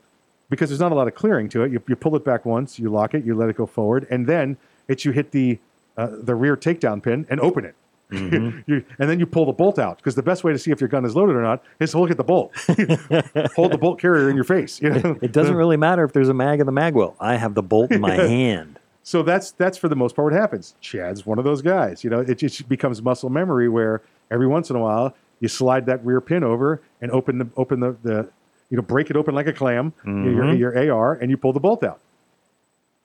[0.50, 1.72] because there's not a lot of clearing to it.
[1.72, 4.28] You, you pull it back once, you lock it, you let it go forward, and
[4.28, 4.58] then
[4.88, 5.58] it's you hit the
[5.98, 7.76] uh, the rear takedown pin and open it.
[8.12, 8.64] Mhm.
[8.68, 10.80] you, and then you pull the bolt out because the best way to see if
[10.80, 12.52] your gun is loaded or not is to look at the bolt.
[13.56, 14.80] Hold the bolt carrier in your face.
[14.82, 15.18] You know?
[15.22, 17.16] It doesn't really matter if there's a mag in the mag well.
[17.20, 18.80] I have the bolt in my hand.
[19.08, 20.74] So that's that's for the most part what happens.
[20.82, 22.04] Chad's one of those guys.
[22.04, 24.02] You know, it just becomes muscle memory where
[24.32, 27.80] every once in a while you slide that rear pin over and open the open
[27.82, 28.28] the, the
[28.72, 30.26] you know break it open like a clam Mhm.
[30.58, 32.00] your, your AR and you pull the bolt out.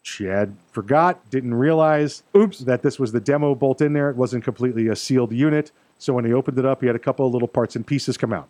[0.03, 4.09] Chad forgot, didn't realize, oops, that this was the demo bolt in there.
[4.09, 5.71] It wasn't completely a sealed unit.
[5.99, 8.17] So when he opened it up, he had a couple of little parts and pieces
[8.17, 8.49] come out.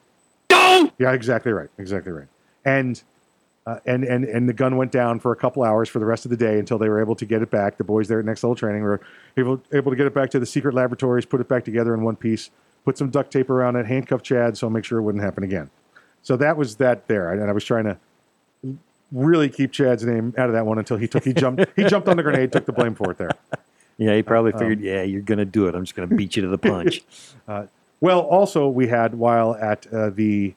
[0.99, 1.69] Yeah, exactly right.
[1.79, 2.29] Exactly right.
[2.65, 3.03] And
[3.71, 6.25] uh, and and and the gun went down for a couple hours for the rest
[6.25, 7.77] of the day until they were able to get it back.
[7.79, 9.01] The boys there at Next Level Training were
[9.37, 12.03] able able to get it back to the secret laboratories, put it back together in
[12.03, 12.51] one piece,
[12.85, 15.45] put some duct tape around it, handcuff Chad, so I'll make sure it wouldn't happen
[15.45, 15.71] again.
[16.23, 17.97] So that was that there, and I was trying to
[19.13, 22.09] really keep Chad's name out of that one until he took he jumped he jumped
[22.09, 23.31] on the grenade, took the blame for it there.
[23.99, 25.75] Yeah, he probably Um, figured, yeah, you're going to do it.
[25.75, 27.03] I'm just going to beat you to the punch.
[27.47, 27.67] Uh,
[28.01, 30.55] well, also we had while at uh, the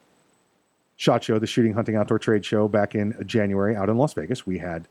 [1.04, 4.48] shot show, the shooting hunting outdoor trade show back in January out in Las Vegas,
[4.48, 4.88] we had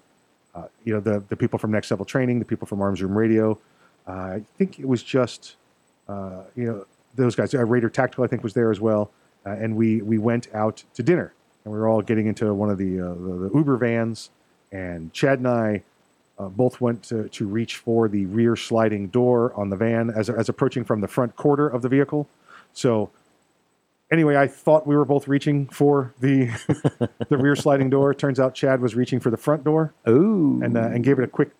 [0.55, 3.17] uh, you know the the people from Next Level Training, the people from Arms Room
[3.17, 3.59] Radio.
[4.07, 5.57] Uh, I think it was just
[6.09, 7.55] uh, you know those guys.
[7.55, 9.11] Uh, Raider Tactical, I think, was there as well,
[9.47, 11.33] uh, and we we went out to dinner,
[11.65, 14.31] and we were all getting into one of the uh, the, the Uber vans,
[14.71, 15.83] and Chad and I.
[16.57, 20.49] Both went to, to reach for the rear sliding door on the van as, as
[20.49, 22.29] approaching from the front quarter of the vehicle.
[22.73, 23.11] So,
[24.13, 26.47] anyway, I thought we were both reaching for the
[27.29, 28.15] the rear sliding door.
[28.15, 29.93] Turns out Chad was reaching for the front door.
[30.09, 30.61] Ooh.
[30.63, 31.51] And uh, and gave it a quick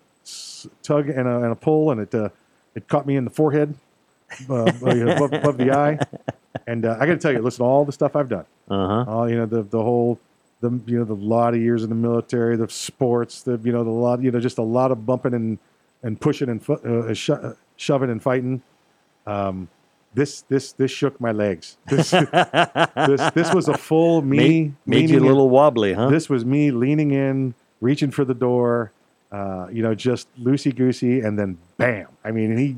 [0.83, 2.29] tug and a, and a pull, and it uh,
[2.75, 3.75] it caught me in the forehead,
[4.49, 5.99] uh, above, above the eye.
[6.67, 8.87] And uh, I got to tell you, listen, to all the stuff I've done, Uh
[9.05, 9.11] huh.
[9.11, 10.19] all you know, the the whole,
[10.61, 13.83] the you know, the lot of years in the military, the sports, the you know,
[13.83, 15.57] the lot, you know, just a lot of bumping and
[16.03, 16.75] and pushing and fo-
[17.09, 18.61] uh, sho- uh, shoving and fighting.
[19.25, 19.69] Um,
[20.13, 21.77] this this this shook my legs.
[21.87, 25.25] This this, this was a full me Made- made you a in.
[25.27, 26.09] little wobbly, huh?
[26.09, 28.91] This was me leaning in, reaching for the door.
[29.31, 32.07] Uh, you know, just loosey goosey, and then bam!
[32.23, 32.75] I mean, he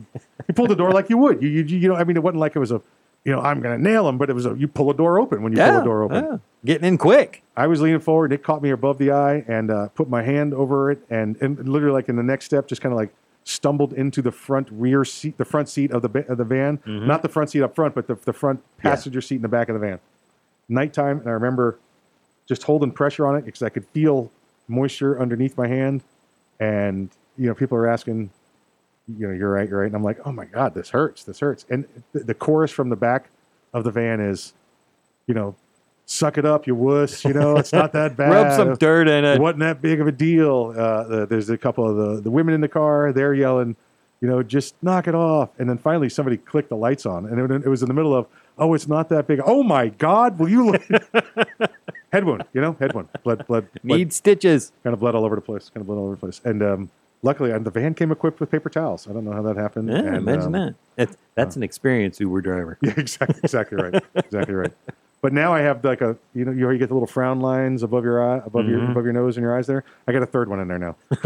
[0.47, 1.41] he pulled the door like you would.
[1.43, 2.81] You, you you know, I mean, it wasn't like it was a,
[3.25, 5.19] you know, I'm going to nail him, but it was a you pull a door
[5.19, 6.23] open when you pull Yeah, a door open.
[6.23, 6.37] yeah.
[6.63, 7.43] Getting in quick.
[7.57, 8.31] I was leaning forward.
[8.31, 11.67] It caught me above the eye and uh, put my hand over it, and, and
[11.67, 13.13] literally like in the next step, just kind of like
[13.47, 17.05] stumbled into the front rear seat, the front seat of the of the van, Mhm.
[17.05, 19.69] not the front seat up front, but the the front passenger seat in the back
[19.69, 19.99] of the van.
[20.67, 21.77] Nighttime, and I remember
[22.47, 24.31] just holding pressure on it because I could feel
[24.67, 26.03] moisture underneath my hand,
[26.59, 28.31] and you know people are asking,
[29.07, 31.39] you know, you're right, you're right, and I'm like, oh my god, this hurts, this
[31.39, 33.29] hurts, and the, the chorus from the back
[33.73, 34.53] of the van is,
[35.27, 35.55] you know,
[36.05, 38.31] suck it up, you wuss, you know, it's not that bad.
[38.31, 39.39] Rub some dirt in it.
[39.39, 40.73] wasn't that big of a deal.
[40.77, 43.75] Uh, there's a couple of the, the women in the car, they're yelling,
[44.21, 45.49] you know, just knock it off.
[45.57, 48.15] And then finally somebody clicked the lights on, and it, it was in the middle
[48.15, 48.27] of,
[48.57, 49.41] oh, it's not that big.
[49.45, 50.83] Oh my God, will you look?
[52.11, 54.71] head wound, you know, head wound, blood, blood, blood, Need stitches.
[54.83, 56.41] kind of blood all over the place, kind of blood all over the place.
[56.43, 56.89] And um,
[57.21, 59.07] luckily, and the van came equipped with paper towels.
[59.07, 59.89] I don't know how that happened.
[59.89, 60.75] Yeah, and, imagine um, that.
[60.95, 62.77] That's, that's an experienced Uber driver.
[62.81, 64.73] yeah, exactly, exactly right, exactly right.
[65.25, 67.81] But now I have like a, you know, you already get the little frown lines
[67.81, 68.91] above your eye, above your Mhm.
[68.91, 69.83] above your nose and your eyes there.
[70.07, 70.95] I got a third one in there now.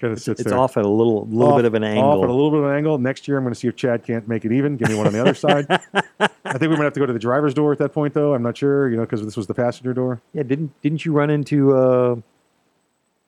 [0.00, 0.58] kind of sits It's there.
[0.58, 2.24] off at a little little Off- bit of an Off angle.
[2.24, 2.98] at a little bit of an angle.
[2.98, 4.76] Next year, I'm going to see if Chad can't make it even.
[4.76, 5.66] Give me one on the other side.
[6.18, 8.34] I think we might have to go to the driver's door at that point, though.
[8.34, 10.20] I'm not sure, you know, because this was the passenger door.
[10.32, 12.16] Yeah, didn't didn't you run into uh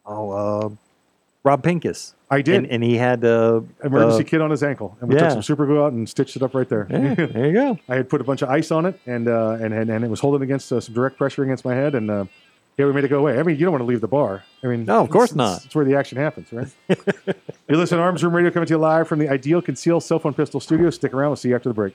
[0.05, 0.69] oh uh
[1.43, 2.15] Rob Pincus.
[2.31, 2.57] I did.
[2.57, 5.23] and, and he had uh, emergency uh, kit on his ankle, and we yeah.
[5.23, 6.87] took some super glue out and stitched it up right there.
[6.89, 7.79] Yeah, there you go.
[7.89, 10.09] I had put a bunch of ice on it, and uh, and, and and it
[10.09, 12.25] was holding against uh, some direct pressure against my head, and uh,
[12.77, 13.39] yeah, we made it go away.
[13.39, 14.45] I mean, you don't want to leave the bar.
[14.63, 15.65] I mean, No, of course it's- not.
[15.65, 16.69] It's, where the action happens, right?
[16.89, 20.19] you listen to Arms Room Radio coming to you live from the Ideal Conceal Cell
[20.19, 20.89] Phone Pistol Studio.
[20.91, 21.31] Stick around.
[21.31, 21.95] We'll see you after the break.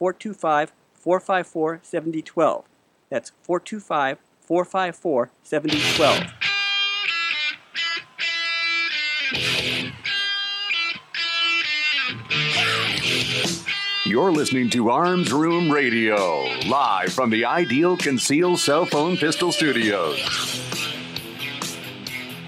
[0.00, 2.64] 425 454 7012.
[3.10, 6.32] That's 425 454 7012.
[14.06, 20.18] You're listening to Arms Room Radio, live from the Ideal Conceal Cell Phone Pistol Studios.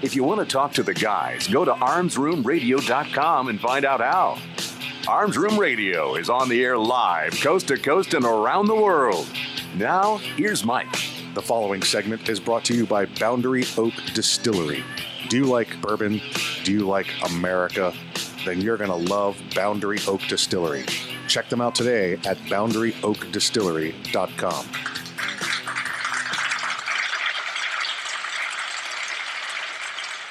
[0.01, 4.39] If you want to talk to the guys, go to armsroomradio.com and find out how.
[5.07, 9.27] Arms Room Radio is on the air live, coast to coast, and around the world.
[9.75, 10.89] Now, here's Mike.
[11.33, 14.81] The following segment is brought to you by Boundary Oak Distillery.
[15.27, 16.21] Do you like bourbon?
[16.63, 17.93] Do you like America?
[18.45, 20.85] Then you're going to love Boundary Oak Distillery.
[21.27, 24.65] Check them out today at boundaryoakdistillery.com.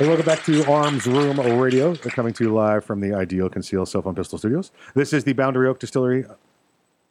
[0.03, 1.91] Hey, welcome back to Arms Room Radio.
[1.91, 4.73] We're coming to you live from the Ideal Conceal Cell Phone Pistol Studios.
[4.97, 6.25] This is the Boundary Oak Distillery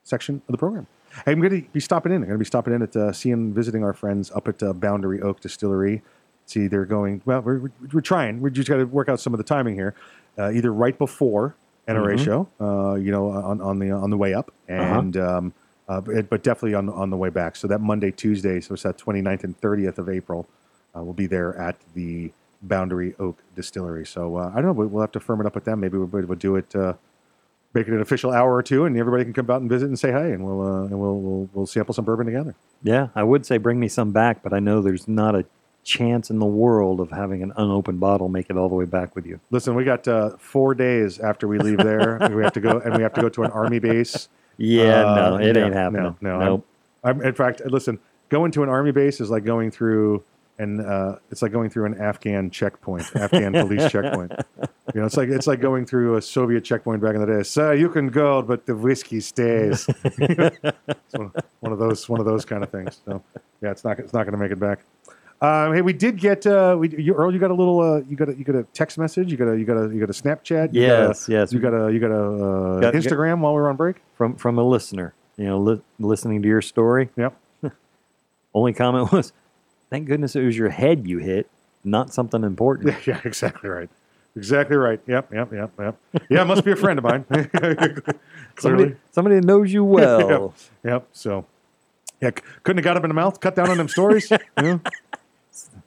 [0.03, 0.87] section of the program.
[1.25, 2.17] I'm going to be stopping in.
[2.17, 4.73] I'm going to be stopping in at uh, seeing, visiting our friends up at uh,
[4.73, 6.01] Boundary Oak Distillery.
[6.47, 7.21] See, they're going.
[7.23, 8.41] Well, we're, we're, we're trying.
[8.41, 9.95] We just got to work out some of the timing here.
[10.37, 11.55] Uh, either right before
[11.87, 12.25] NRA Mhm.
[12.25, 14.99] show, uh, you know, on, on the on the way up, Uh-huh.
[14.99, 15.53] and um,
[15.87, 17.55] uh, but, but definitely on on the way back.
[17.55, 20.45] So that Monday, Tuesday, so it's that 29th and 30th of April.
[20.93, 24.05] Uh, we'll be there at the Boundary Oak Distillery.
[24.05, 24.71] So uh, I don't know.
[24.73, 25.79] we- We'll have to firm it up with them.
[25.79, 26.75] Maybe we'll, we'll do it.
[26.75, 26.93] Uh,
[27.73, 29.97] make it an official hour or two, and everybody can come out and visit and
[29.97, 32.55] say hi, and we'll uh, and we'll, we'll we'll sample some bourbon together.
[32.83, 35.45] Yeah, I would say bring me some back, but I know there's not a
[35.83, 39.15] chance in the world of having an unopened bottle make it all the way back
[39.15, 39.39] with you.
[39.49, 42.19] Listen, we got uh, four days after we leave there.
[42.35, 44.29] we have to go, and we have to go to an army base.
[44.57, 46.15] Yeah, Uh, no, it no, ain't happening.
[46.21, 46.45] No, no.
[46.45, 46.67] Nope.
[47.03, 47.97] I'm, I'm, in fact, listen,
[48.29, 50.23] going to an army base is like going through,
[50.61, 54.31] and uh, it's like going through an Afghan checkpoint, Afghan police checkpoint.
[54.93, 57.43] You know, it's like it's like going through a Soviet checkpoint back in the day.
[57.43, 59.87] Sir, you can go, but the whiskey stays.
[60.03, 61.31] it's one,
[61.61, 63.01] one of those one of those kind of things.
[63.05, 63.23] So
[63.61, 64.79] yeah, it's not it's not going to make it back.
[65.41, 67.33] Um, hey, we did get uh, we, you, Earl.
[67.33, 67.79] You got a little.
[67.79, 69.31] Uh, you got a you got a text message.
[69.31, 70.73] You got a you got a you got a Snapchat.
[70.73, 71.53] You Yes, got a, yes.
[71.53, 73.97] You got a you got a uh, Got- Instagram while we were on break.
[74.13, 77.09] From from a listener, you know, li- listening to your story.
[77.17, 77.35] Yep.
[78.53, 79.33] Only comment was,
[79.91, 81.47] "Thank goodness it was your head you hit,
[81.83, 83.89] not something important." Yeah, exactly right.
[84.35, 84.99] Exactly right.
[85.07, 85.95] Yep, yep, yep, yep.
[86.29, 87.25] Yeah, must be a friend of mine.
[87.31, 88.15] Somebody,
[88.55, 88.95] Clearly.
[89.11, 90.53] somebody that knows you well.
[90.83, 91.07] yep, yep.
[91.11, 91.45] So,
[92.21, 94.31] yeah, c- couldn't have got him in the mouth, cut down on them stories.
[94.61, 94.77] Yeah.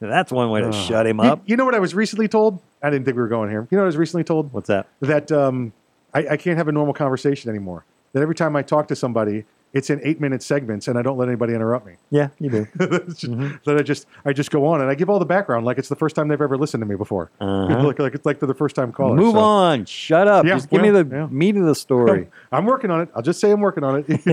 [0.00, 1.42] That's one way to Uh, shut him you- up.
[1.46, 2.60] You, know what I was recently told?
[2.82, 3.66] I didn't think we were going here.
[3.70, 4.52] You know what I was recently told?
[4.52, 4.86] What's that?
[5.00, 5.72] That um,
[6.12, 7.84] I, I can't have a normal conversation anymore.
[8.12, 9.44] That every time I talk to somebody,
[9.74, 11.94] it's in eight minute segments, and I don't let anybody interrupt me.
[12.10, 12.66] Yeah, you do.
[13.08, 13.22] Just-
[13.64, 15.88] That I just I just go on and I give all the background like it's
[15.90, 17.30] the first time they've ever listened to me before.
[17.40, 17.82] Uh-huh.
[17.84, 19.16] Like, like it's like they're the first time caller.
[19.16, 19.40] Move so.
[19.40, 19.84] on.
[19.84, 20.46] Shut up.
[20.46, 21.26] Yeah, Just give me the yeah.
[21.26, 22.28] meat of the story.
[22.52, 23.08] I'm working on it.
[23.14, 24.24] I'll just say I'm working on it.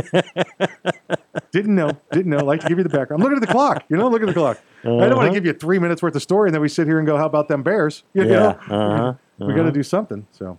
[1.52, 1.92] didn't know.
[2.12, 2.44] Didn't know.
[2.46, 3.22] Like to give you the background.
[3.22, 3.84] I'm looking at the clock.
[3.90, 4.60] You know, look at the clock.
[4.84, 5.28] I don't want Uh-huh.
[5.28, 7.18] to give you three minutes worth of story and then we sit here and go,
[7.18, 9.64] "How about them Bears?" You Yeah, know, uh-huh, we got uh-huh.
[9.66, 10.28] to do something.
[10.32, 10.58] So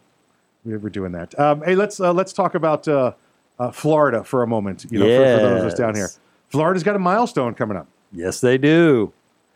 [0.64, 1.38] we- we're doing that.
[1.38, 3.12] Um, hey, let's uh, let's talk about uh,
[3.62, 4.86] uh, Florida for a moment.
[4.90, 6.10] You know, for, for those of us down here.
[6.48, 7.86] Florida's got a milestone coming up.
[8.12, 9.12] Yes, they do.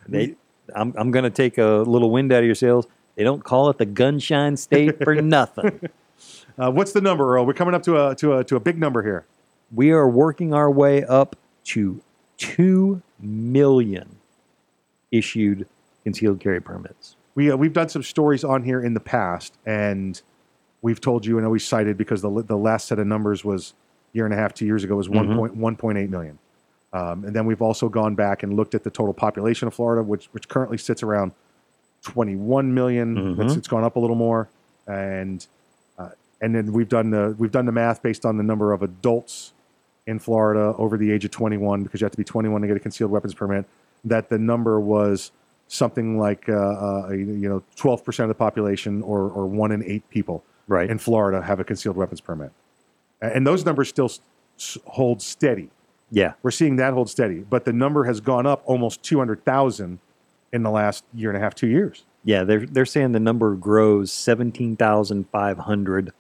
[0.08, 0.36] They,
[0.74, 2.86] I'm, I'm going to take a little wind out of your sails.
[3.16, 5.88] They don't call it the Gunshine State for nothing.
[6.58, 7.44] Uh, what's the number, Earl?
[7.44, 9.26] We're coming up to a to a to a big number here.
[9.74, 12.00] We are working our way up to
[12.38, 14.16] two million
[15.10, 15.66] issued
[16.04, 17.16] concealed carry permits.
[17.34, 20.20] We uh, we've done some stories on here in the past, and
[20.80, 23.74] we've told you and always cited because the the last set of numbers was
[24.16, 25.14] year and a half, two years ago was Mhm.
[25.14, 26.38] one point one point eight million,
[26.92, 30.02] um, and then we've also gone back and looked at the total population of Florida,
[30.02, 31.32] which which currently sits around
[32.02, 33.16] twenty one million.
[33.40, 33.56] It's, Mhm.
[33.58, 34.48] it's gone up a little more,
[34.88, 35.46] and
[35.98, 36.08] uh,
[36.40, 39.52] and then we've done the we've done the math based on the number of adults
[40.06, 42.76] in Florida over the age of 21 because you have to be 21 to get
[42.76, 43.64] a concealed weapons permit.
[44.04, 45.32] That the number was
[45.68, 49.82] something like uh, uh, you know 12 percent of the population, or or one in
[49.84, 50.88] eight people right.
[50.88, 52.52] in Florida have a concealed weapons permit,
[53.20, 54.10] and those numbers still
[54.84, 55.70] hold steady.
[56.10, 56.34] Yeah.
[56.42, 59.98] We're seeing that hold steady, but the number has gone up almost 200,000
[60.52, 62.04] in the last year and a half, two years.
[62.24, 66.12] Yeah, they're they're saying the number grows seventeen thousand five hundred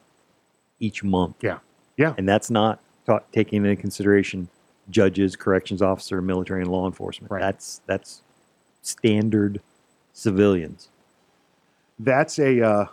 [0.78, 1.34] each month.
[1.42, 1.58] Yeah,
[1.96, 4.48] yeah, and that's not ta- taking into consideration
[4.88, 7.32] judges, corrections officer, military, and law enforcement.
[7.32, 8.22] That's that's
[8.82, 9.60] standard
[10.12, 10.90] civilians.
[11.98, 12.86] That's a uh,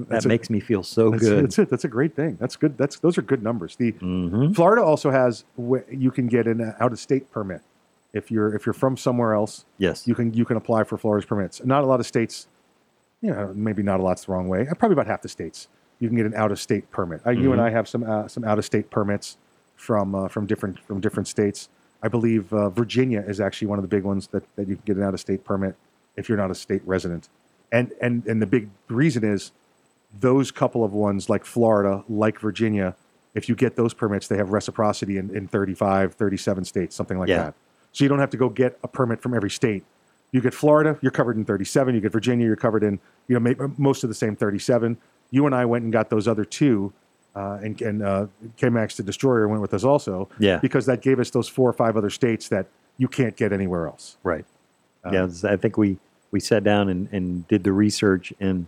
[0.00, 1.44] That that's a- makes me feel so that's, good.
[1.44, 1.68] That's it.
[1.70, 2.36] That's a great thing.
[2.40, 2.76] That's good.
[2.78, 3.76] That's those are good numbers.
[3.76, 4.52] The Mm-hmm.
[4.52, 5.44] Florida also has
[5.90, 7.60] you can get an out of state permit
[8.12, 9.64] if you're if you're from somewhere else.
[9.78, 11.64] Yes, you can you can apply for Florida's permits.
[11.64, 12.48] Not a lot of states,
[13.20, 14.66] you know, maybe not a lot's the wrong way.
[14.68, 15.68] Uh, Probably about half the states
[16.00, 17.20] you can get an out of state permit.
[17.24, 17.64] Uh, You and Mhm.
[17.64, 19.36] I have some uh, some out of state permits
[19.76, 21.68] from uh, from different from different states.
[22.02, 24.82] I believe uh, Virginia is actually one of the big ones that, that you can
[24.84, 25.76] get an out of state permit
[26.16, 27.28] if you're not a state resident.
[27.70, 29.52] And and and the big reason is
[30.20, 32.94] those couple of ones like Florida, like Virginia,
[33.34, 37.28] if you get those permits, they have reciprocity in, in 35, 37 states, something like
[37.28, 37.44] Yeah.
[37.44, 37.54] that.
[37.92, 39.84] So you don't have to go get a permit from every state.
[40.32, 41.94] You get Florida, you're covered in 37.
[41.94, 42.98] You get Virginia, you're covered in
[43.28, 44.96] you know most of the same 37.
[45.30, 46.92] You and I went and got those other two,
[47.34, 48.26] uh, and, and uh,
[48.56, 50.28] K-Max the Destroyer went with us also.
[50.38, 50.58] Yeah.
[50.58, 52.66] because that gave us those four or five other states that
[52.98, 54.16] you can't get anywhere else.
[54.22, 54.44] Right.
[55.04, 55.98] Um, yeah, I think we
[56.30, 58.66] we sat down and, and did the research, and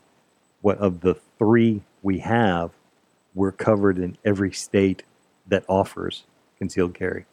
[0.61, 1.15] what of the
[1.45, 2.71] three we have,
[3.35, 5.03] we're covered in every state
[5.47, 6.25] that offers
[6.59, 7.27] concealed carry.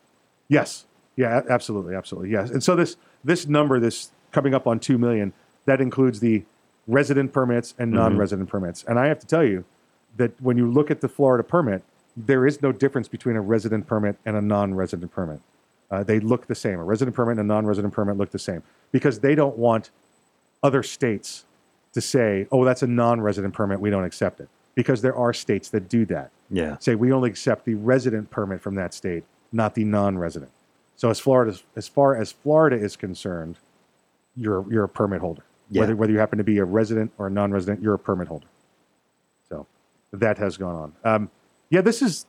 [0.49, 0.85] Yes.
[1.15, 2.29] Yeah, absolutely, absolutely.
[2.31, 2.49] Yes.
[2.51, 5.31] And so this this number, this coming up on two million,
[5.65, 6.43] that includes the
[6.87, 7.97] resident permits and Mhm.
[7.97, 8.83] non-resident permits.
[8.85, 9.63] And I have to tell you
[10.17, 11.83] that when you look at the Florida permit,
[12.17, 15.39] there is no difference between a resident permit and a non-resident permit.
[15.89, 16.79] Uh, they look the same.
[16.79, 19.89] A resident permit and a non-resident permit look the same because they don't want
[20.63, 21.45] other states
[21.93, 23.79] to say, "Oh, that's a non-resident permit.
[23.79, 26.31] We don't accept it." Because there are states that do that.
[26.49, 26.77] Yeah.
[26.79, 30.51] Say we only accept the resident permit from that state, not the non-resident.
[30.95, 33.57] So as Florida, as far as Florida is concerned,
[34.35, 35.43] you're you're a permit holder.
[35.69, 35.81] Yeah.
[35.81, 38.47] Whether whether you happen to be a resident or a non-resident, you're a permit holder.
[39.49, 39.65] So
[40.13, 41.15] that has gone on.
[41.15, 41.31] Um,
[41.69, 42.25] yeah, this is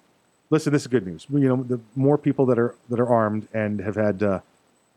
[0.51, 0.73] listen.
[0.73, 1.27] This is good news.
[1.31, 4.41] You know, the more people that are that are armed and have had uh,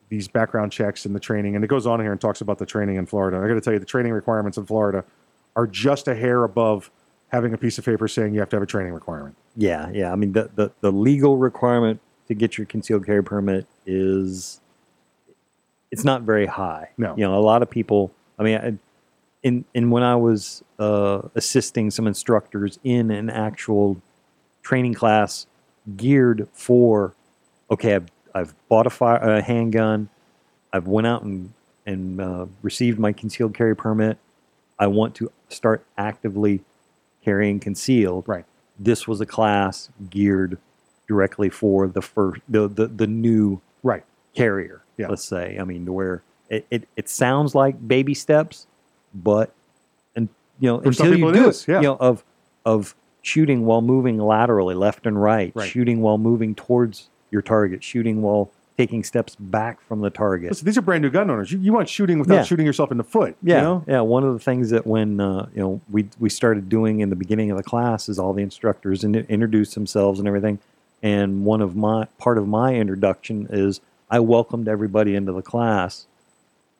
[0.09, 2.65] these background checks and the training, and it goes on here and talks about the
[2.65, 3.37] training in Florida.
[3.37, 5.03] I got to tell you, the training requirements in Florida
[5.55, 6.91] are just a hair above
[7.29, 9.35] having a piece of paper saying you have to have a training requirement.
[9.55, 10.11] Yeah, yeah.
[10.11, 14.59] I mean, the, the, the legal requirement to get your concealed carry permit is
[15.91, 16.89] it's not very high.
[16.97, 17.15] No.
[17.15, 18.11] You know, a lot of people.
[18.37, 18.73] I mean, I,
[19.43, 24.01] in in when I was uh, assisting some instructors in an actual
[24.61, 25.45] training class
[25.95, 27.13] geared for,
[27.69, 30.09] okay, I've, I've bought a, fire, a handgun,
[30.71, 31.53] I've went out and
[31.87, 34.17] and uh, received my concealed carry permit.
[34.77, 36.61] I want to start actively
[37.23, 38.27] carrying concealed.
[38.27, 38.45] Right.
[38.77, 40.57] This was a class geared
[41.07, 44.03] directly for the first the the, the new right
[44.35, 44.81] carrier.
[44.97, 45.07] Yeah.
[45.07, 45.57] Let's say.
[45.59, 48.67] I mean, to where it, it, it sounds like baby steps,
[49.13, 49.53] but
[50.15, 50.27] and
[50.59, 51.77] you know For until you do is, yeah.
[51.77, 52.23] you know of
[52.65, 55.69] of shooting while moving laterally left and right, Right.
[55.69, 60.49] shooting while moving towards your target, shooting while taking steps back from the target.
[60.51, 61.51] Listen, these are brand new gun owners.
[61.51, 62.43] You, you want shooting without Yeah.
[62.43, 63.35] shooting yourself in the foot.
[63.43, 63.83] Yeah, You know?
[63.87, 64.01] yeah.
[64.01, 67.15] One of the things that when uh, you know we we started doing in the
[67.15, 70.59] beginning of the class is all the instructors in, introduced themselves and everything.
[71.03, 73.79] And one of my part of my introduction is
[74.09, 76.07] I welcomed everybody into the class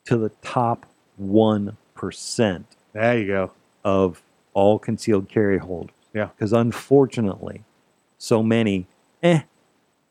[0.06, 0.86] to the top
[1.18, 2.65] one percent.
[2.94, 3.52] There you go.
[3.84, 4.22] Of
[4.53, 5.95] all concealed carry holders.
[6.14, 6.30] Yeah.
[6.36, 7.64] Because unfortunately,
[8.18, 8.88] so many.
[9.23, 9.41] Eh,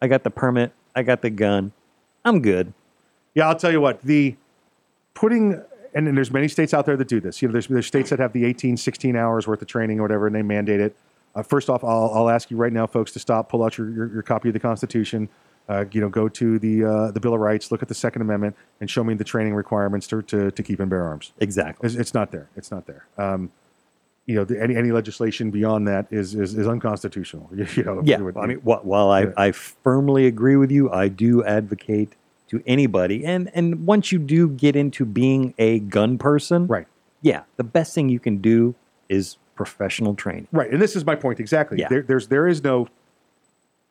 [0.00, 0.72] I got the permit.
[0.94, 1.72] I got the gun.
[2.24, 2.72] I'm good.
[3.34, 4.36] Yeah, I'll tell you what, the
[5.14, 5.62] putting
[5.94, 7.40] and, then there's many states out there that do this.
[7.40, 10.02] You know, there's there's states that have the 18, 16 hours worth of training or
[10.02, 10.96] whatever, and they mandate it.
[11.34, 13.90] Uh, first off, I'll, I'll ask you right now, folks, to stop, pull out your,
[13.90, 15.28] your, your copy of the Constitution.
[15.68, 18.22] Uh, you know, go to the uh, the Bill of Rights, look at the Second
[18.22, 21.32] Amendment, and show me the training requirements to to, to keep and bear arms.
[21.40, 21.86] Exactly.
[21.86, 22.48] It's, it's not there.
[22.54, 23.06] It's not there.
[23.16, 23.50] Um,
[24.26, 27.48] you know, the, any any legislation beyond that is is, is unconstitutional.
[27.54, 30.90] You, you know, Yeah, would- I mean, wh- while I, I firmly agree with you,
[30.90, 32.14] I do advocate
[32.48, 36.86] to anybody, and and once you do get into being a gun person, right?
[37.22, 38.74] Yeah, the best thing you can do
[39.08, 40.48] is professional training.
[40.52, 41.78] Right, and this is my point exactly.
[41.78, 41.88] Yeah.
[41.88, 42.88] There, there's there is no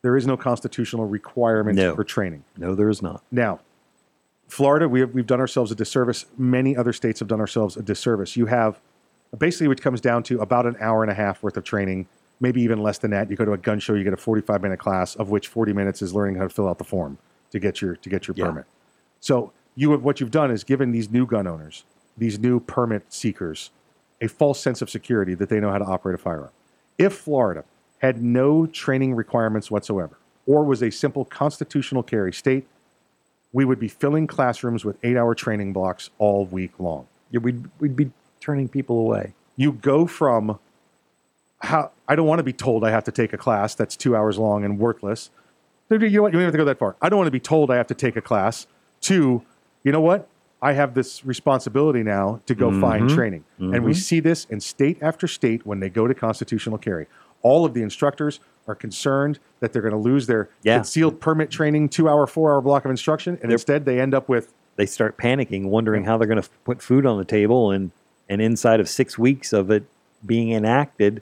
[0.02, 1.96] there is no constitutional requirement No.
[1.96, 2.44] for training.
[2.58, 3.24] No, there is not.
[3.32, 3.62] Now,
[4.50, 6.26] Florida, we have, we've done ourselves a disservice.
[6.38, 8.36] Many other states have done ourselves a disservice.
[8.36, 8.80] You have
[9.40, 12.08] basically, which comes down to about an hour and a half worth of training,
[12.40, 13.30] maybe even less than that.
[13.30, 15.74] You go to a gun show, you get a 45 minute class, of which 40
[15.74, 17.18] minutes is learning how to fill out the form
[17.52, 18.46] to get your to get your Yeah.
[18.48, 18.66] permit.
[19.20, 21.84] So you have what you've done is given these new gun owners,
[22.18, 23.72] these new permit seekers,
[24.22, 26.52] a false sense of security that they know how to operate a firearm.
[26.98, 27.64] If Florida
[28.00, 32.68] had no training requirements whatsoever, or was a simple constitutional carry state,
[33.54, 37.08] we would be filling classrooms with eight-hour training blocks all week long.
[37.32, 38.12] Yeah, we'd we'd be
[38.44, 39.34] turning people away.
[39.56, 40.60] You go from
[41.60, 44.16] how I don't want to be told I have to take a class that's two
[44.16, 45.30] hours long and worthless.
[45.90, 46.34] You know what?
[46.34, 46.96] You don't have to go that far.
[47.02, 48.68] I don't want to be told I have to take a class.
[49.02, 49.44] To,
[49.84, 50.28] you know what?
[50.62, 53.14] I have this responsibility now to go find Mhm.
[53.16, 53.44] training.
[53.60, 53.96] And we Mhm.
[53.96, 57.08] see this in state after state when they go to constitutional carry.
[57.42, 60.78] All of the instructors are concerned that they're going to lose their Yeah.
[60.78, 63.38] concealed permit training, two hour, four hour block of instruction.
[63.44, 66.82] And instead, they end up with They start panicking, wondering how they're going to put
[66.82, 67.92] food on the table, and
[68.30, 69.84] and inside of six weeks of it
[70.26, 71.22] being enacted,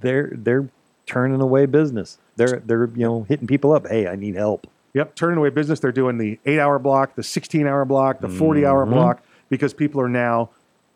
[0.00, 0.68] they're they're
[1.06, 2.18] turning away business.
[2.36, 3.86] They're they're you know hitting people up.
[3.88, 4.66] Hey, I need help.
[4.94, 5.80] Yep, turning away business.
[5.80, 8.90] They're doing the eight hour block, the 16 hour block, the 40 hour Mhm.
[8.90, 10.48] block because people are now,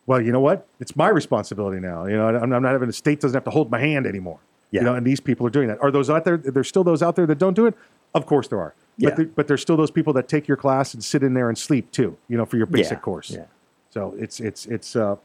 [0.06, 0.66] well, you know what?
[0.80, 2.06] It's my responsibility now.
[2.06, 4.38] You know, I'm, I'm not having the state doesn't have to hold my hand anymore.
[4.70, 4.80] Yeah.
[4.80, 5.82] You know, and these people are doing that.
[5.82, 6.38] Are those out there?
[6.38, 7.74] There's still those out there that don't do it?
[8.14, 8.72] Of course there are.
[8.96, 9.10] Yeah.
[9.14, 11.58] But, but there's still those people that take your class and sit in there and
[11.58, 13.30] sleep too, you know, for your basic Yeah, course.
[13.30, 13.44] yeah.
[13.90, 15.16] So it's, it's, it's, uh,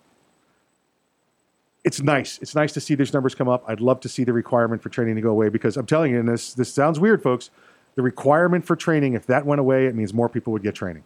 [1.85, 2.39] it's nice.
[2.41, 3.63] It's nice to see these numbers come up.
[3.67, 6.19] I'd love to see the requirement for training to go away because I'm telling you,
[6.19, 7.51] and this this sounds weird, folks.
[7.93, 11.03] The requirement for training, if that went away, it means more people would get training.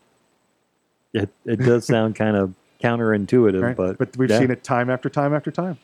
[1.14, 3.76] It it does sound kind of counterintuitive, Right?
[3.76, 4.39] but but we've yeah.
[4.39, 5.77] seen it time after time after time.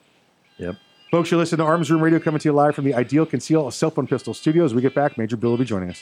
[0.57, 0.77] Yep.
[1.11, 3.67] Folks, you listen to Arms Room Radio coming to you live from the Ideal Conceal
[3.67, 4.73] a Cell Phone Pistol Studios.
[4.73, 5.17] We get back.
[5.17, 6.01] Major Bill will be joining us.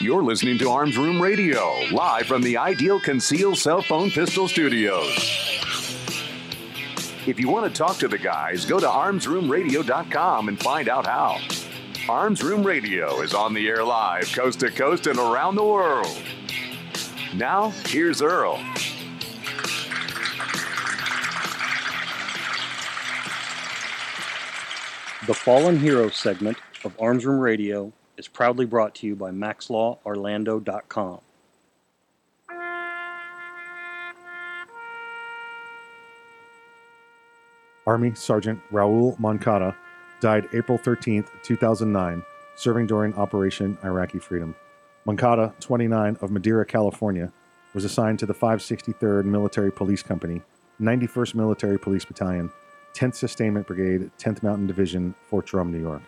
[0.00, 5.14] You're listening to Arms Room Radio, live from the Ideal Conceal Cell Phone Pistol Studios.
[7.26, 11.38] If you want to talk to the guys, go to armsroomradio.com and find out how.
[12.08, 16.22] Arms Room Radio is on the air live, coast to coast and around the world.
[17.34, 18.58] Now, here's Earl.
[25.30, 31.20] The Fallen Hero segment of Arms Room Radio is proudly brought to you by MaxLawOrlando.com.
[37.86, 39.76] Army Sergeant Raul Moncada
[40.20, 42.24] died April 13, 2009,
[42.56, 44.56] serving during Operation Iraqi Freedom.
[45.04, 47.32] Moncada, 29, of Madera, California,
[47.72, 50.42] was assigned to the 563rd Military Police Company,
[50.80, 52.50] 91st Military Police Battalion,
[52.94, 56.02] 10th Sustainment Brigade, 10th Mountain Division, Fort Drum, New York.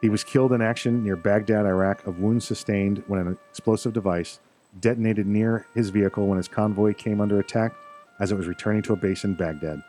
[0.00, 4.40] He was killed in action near Baghdad, Iraq, of wounds sustained when an explosive device
[4.80, 7.74] detonated near his vehicle when his convoy came under attack
[8.18, 9.82] as it was returning to a base in Baghdad.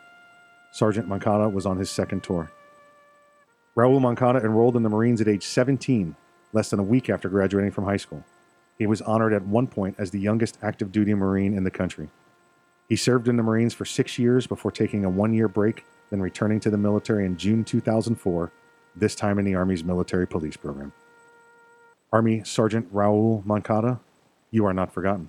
[0.72, 2.50] Sergeant Moncada was on his second tour.
[3.76, 6.14] Raul Moncada enrolled in the Marines at age 17,
[6.52, 8.24] less than a week after graduating from high school.
[8.78, 12.08] He was honored at one point as the youngest active duty Marine in the country.
[12.88, 15.84] He served in the Marines for six years before taking a one year break,
[16.14, 18.52] then returning to the military in June 2004,
[18.94, 20.92] this time in the Army's military police program.
[22.12, 23.98] Army Sergeant Raul Moncada,
[24.52, 25.28] you are not forgotten.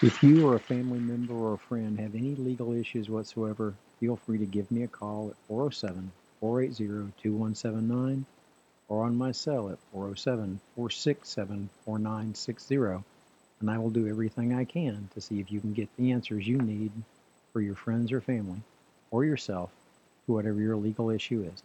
[0.00, 4.14] If you or a family member or a friend have any legal issues whatsoever, feel
[4.14, 8.26] free to give me a call at 407 480 2179
[8.88, 13.04] or on my cell at 407 467 4960.
[13.64, 16.46] And I will do everything I can to see if you can get the answers
[16.46, 16.92] you need
[17.50, 18.60] for your friends or family
[19.10, 19.70] or yourself
[20.26, 21.62] to whatever your legal issue is.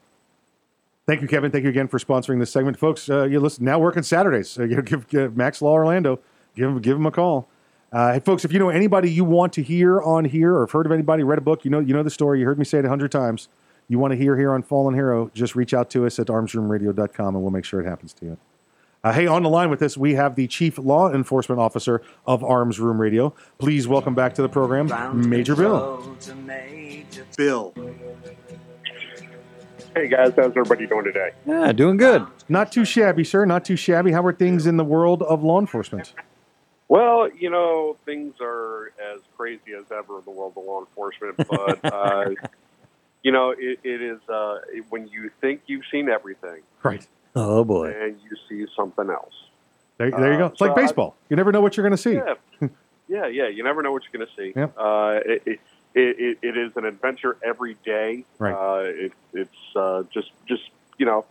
[1.06, 1.52] Thank you, Kevin.
[1.52, 3.10] Thank you again for sponsoring this segment, folks.
[3.10, 4.50] Uh, you listen now working Saturdays.
[4.54, 6.22] So you give, give Max Law Orlando,
[6.56, 7.50] give him give him a call.
[7.92, 10.72] Uh, hey, folks, if you know anybody you want to hear on here, or have
[10.72, 12.40] heard of anybody, read a book, you know you know the story.
[12.40, 13.50] You heard me say it a hundred times.
[13.90, 15.32] You want to hear here on Fallen Hero?
[15.34, 18.38] Just reach out to us at armsroomradio.com, and we'll make sure it happens to you.
[19.02, 22.44] Uh, hey, on the line with us, we have the Chief Law Enforcement Officer of
[22.44, 23.34] Arms Room Radio.
[23.58, 24.90] Please welcome back to the program,
[25.30, 26.18] Major Bill.
[27.38, 27.74] Bill.
[29.96, 31.32] Hey guys, how's everybody doing today?
[31.46, 32.26] Yeah, doing good.
[32.50, 33.46] Not too shabby, sir.
[33.46, 34.12] Not too shabby.
[34.12, 36.14] How are things in the world of law enforcement?
[36.90, 41.38] Well, you know, things are as crazy as ever in the world of law enforcement,
[41.38, 42.30] but uh,
[43.24, 44.60] you know, it, it is uh,
[44.90, 47.08] when you think you've seen everything, Right.
[47.40, 47.94] Oh boy.
[47.98, 49.34] and you see something else.
[49.98, 50.46] There, there you go.
[50.46, 51.16] Uh, It's like so I- baseball.
[51.30, 52.14] You never know what you're going to see.
[52.14, 52.68] Yeah,
[53.08, 53.48] yeah, yeah.
[53.48, 54.54] You never know what you're going to see.
[54.58, 54.74] Yep.
[54.78, 55.60] Uh, it, it,
[55.96, 58.24] it, it is an adventure every day.
[58.38, 58.54] Right.
[58.54, 60.64] Uh, it, it's uh, just, just
[60.98, 61.26] you know,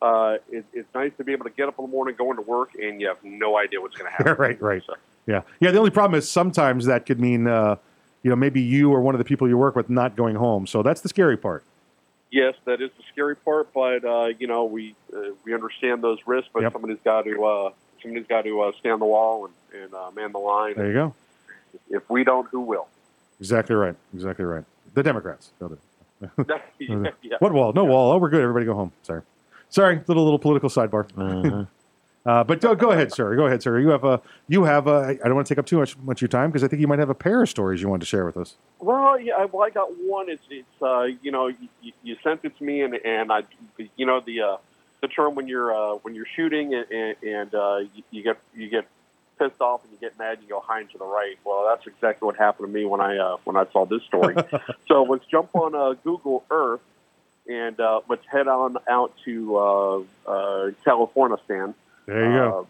[0.00, 2.42] uh, it, it's nice to be able to get up in the morning, go into
[2.42, 4.34] work, and you have no idea what's going to happen.
[4.38, 4.82] right, right.
[5.26, 5.42] Yeah.
[5.60, 5.70] Yeah.
[5.70, 7.76] The only problem is sometimes that could mean, uh,
[8.22, 10.66] you know, maybe you or one of the people you work with not going home.
[10.66, 11.62] So that's the scary part.
[12.34, 16.18] Yes, that is the scary part, but uh, you know we uh, we understand those
[16.26, 16.72] risks, but Yep.
[16.72, 17.70] somebody's got to uh,
[18.02, 20.74] somebody's got to uh, stand the wall and, and uh, man the line.
[20.76, 21.14] There you go.
[21.90, 22.88] If we don't, who will?
[23.38, 23.94] Exactly right.
[24.12, 24.64] Exactly right.
[24.94, 25.52] The Democrats.
[25.60, 25.78] They'll do
[26.22, 26.60] it.
[26.80, 27.36] yeah, yeah.
[27.38, 27.72] What wall?
[27.72, 28.10] No wall.
[28.10, 28.42] Oh, we're good.
[28.42, 28.90] Everybody go home.
[29.02, 29.22] Sorry.
[29.68, 30.00] Sorry.
[30.08, 31.06] Little little political sidebar.
[31.16, 31.64] Uh-huh.
[32.26, 33.36] Uh, but go, go ahead, sir.
[33.36, 33.78] Go ahead, sir.
[33.78, 35.16] You have a you have a.
[35.22, 36.80] I don't want to take up too much much of your time because I think
[36.80, 38.56] you might have a pair of stories you wanted to share with us.
[38.78, 39.34] Well, yeah.
[39.36, 40.30] I- Well, I got one.
[40.30, 43.42] It's it's uh, you know you, you- sent it to me, and and I
[43.96, 44.56] you know the uh,
[45.02, 48.38] the term when you're uh, when you're shooting and, and, and uh, you, you get
[48.56, 48.86] you get
[49.38, 51.36] pissed off and you get mad and you go high and to the right.
[51.44, 54.34] Well, that's exactly what happened to me when I uh, when I saw this story.
[54.88, 56.80] so let's jump on uh, Google Earth
[57.46, 61.74] and uh, let's head on out to uh, uh, California, Stan.
[62.06, 62.58] There you go.
[62.60, 62.64] Uh,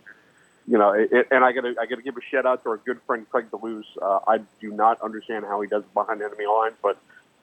[0.66, 2.62] you know, it, it- and I got to I got to give a shout out
[2.64, 3.84] to our good friend Craig DeLuz.
[4.00, 6.96] Uh, I do not understand how he does it behind enemy lines, but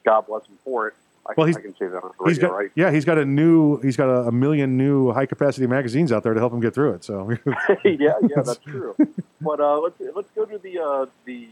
[0.04, 0.94] God bless him for it.
[1.24, 2.70] I, Well, can- he's- I can say that on the radio, got right?
[2.74, 2.90] yeah.
[2.90, 3.78] He's got a new.
[3.80, 6.74] He's got a, a million new high capacity magazines out there to help him get
[6.74, 7.04] through it.
[7.04, 7.30] So
[7.84, 8.96] yeah, yeah, that's true.
[9.40, 11.48] But uh, let's let's go to the, uh, the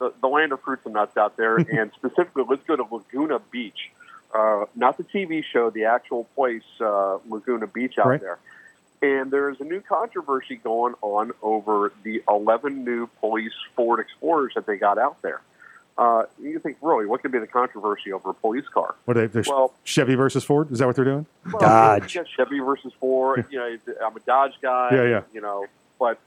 [0.00, 3.38] the the land of fruits and nuts out there, and specifically, let's go to Laguna
[3.52, 3.92] Beach,
[4.34, 8.20] uh, not the TV show, the actual place, uh, Laguna Beach out Right.
[8.20, 8.38] there.
[9.02, 14.64] And there's a new controversy going on over the 11 new police Ford Explorers that
[14.66, 15.40] they got out there.
[15.98, 18.94] Uh, you think, really, what could be the controversy over a police car?
[19.04, 19.14] what?
[19.14, 20.70] They, they're Well- Chevy versus Ford.
[20.70, 21.26] Is that what they're doing?
[21.52, 23.44] Well, yeah, Chevy versus Ford.
[23.50, 23.76] You know,
[24.06, 24.90] I'm a Dodge guy.
[24.92, 25.22] Yeah, yeah.
[25.34, 25.66] You know,
[25.98, 26.18] but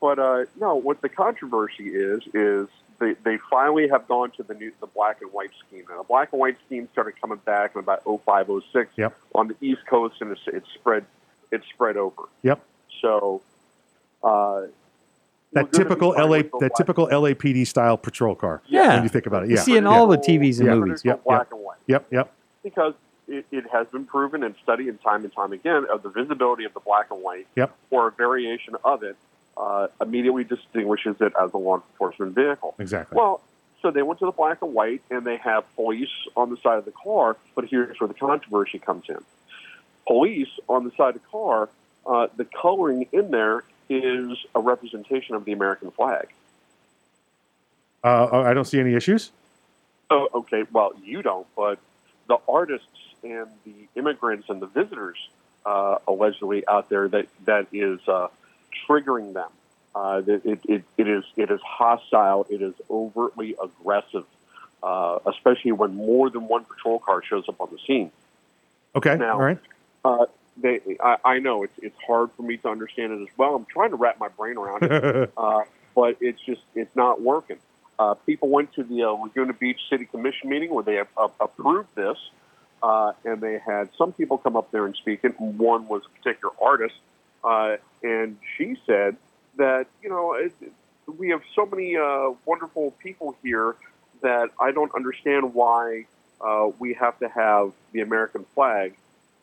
[0.00, 4.54] but uh, no, what the controversy is is they they finally have gone to the
[4.54, 5.84] new the black and white scheme.
[5.90, 9.16] Now, the black and white scheme started coming back in about 05, 06 Yep.
[9.34, 11.04] on the East Coast, and it's, it's spread
[11.52, 12.22] it's spread over.
[12.42, 12.60] Yep.
[13.00, 13.42] So.
[14.22, 14.62] Uh,
[15.52, 16.42] That typical LA.
[16.42, 18.62] That black- typical LAPD style patrol car.
[18.66, 18.94] Yeah.
[18.94, 19.62] When you think about it, You yeah.
[19.62, 20.74] see in all the TVs and Yeah.
[20.76, 21.02] movies.
[21.04, 21.24] Yep.
[21.24, 21.52] black Yep.
[21.52, 21.78] and white.
[21.86, 22.06] Yep.
[22.10, 22.32] Yep.
[22.62, 22.92] because
[23.26, 26.64] it, it has been proven and studied and time and time again of the visibility
[26.64, 27.74] of the black and white Yep.
[27.90, 29.16] or a variation of it
[29.56, 32.74] uh, immediately distinguishes it as a law enforcement vehicle.
[32.78, 33.16] Exactly.
[33.16, 33.40] Well,
[33.82, 36.76] so they went to the black and white and they have police on the side
[36.78, 39.18] of the car, but here's where the controversy comes in.
[40.06, 41.68] Police on the side of the car,
[42.06, 46.28] uh, the coloring in there is a representation of the American flag.
[48.02, 49.30] Uh, I don't see any issues.
[50.08, 50.64] Oh, okay.
[50.72, 51.78] Well, you don't, but
[52.28, 52.86] the artists
[53.22, 55.16] and the immigrants and the visitors
[55.66, 58.28] uh, allegedly out there that that is uh,
[58.88, 59.50] triggering them.
[59.94, 62.46] Uh, it, it, it is it is hostile.
[62.48, 64.24] It is overtly aggressive,
[64.82, 68.10] uh, especially when more than one patrol car shows up on the scene.
[68.96, 69.16] Okay.
[69.16, 69.58] Now- All right.
[70.04, 73.54] Uh, they, I, I know it's it's hard for me to understand it as well.
[73.54, 75.62] I'm trying to wrap my brain around it, uh,
[75.94, 77.58] but it's just it's not working.
[77.98, 81.28] Uh, people went to the uh, Laguna Beach City Commission meeting where they have, uh,
[81.38, 82.16] approved this,
[82.82, 85.22] uh, and they had some people come up there and speak.
[85.24, 86.94] And one was a particular artist,
[87.44, 89.16] uh, and she said
[89.56, 90.52] that you know it,
[91.18, 93.76] we have so many uh, wonderful people here
[94.22, 96.06] that I don't understand why
[96.40, 98.94] uh, we have to have the American flag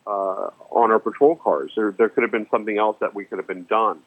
[0.08, 1.72] uh, on our patrol cars.
[1.76, 4.00] There, there could have been something else that we could have been done.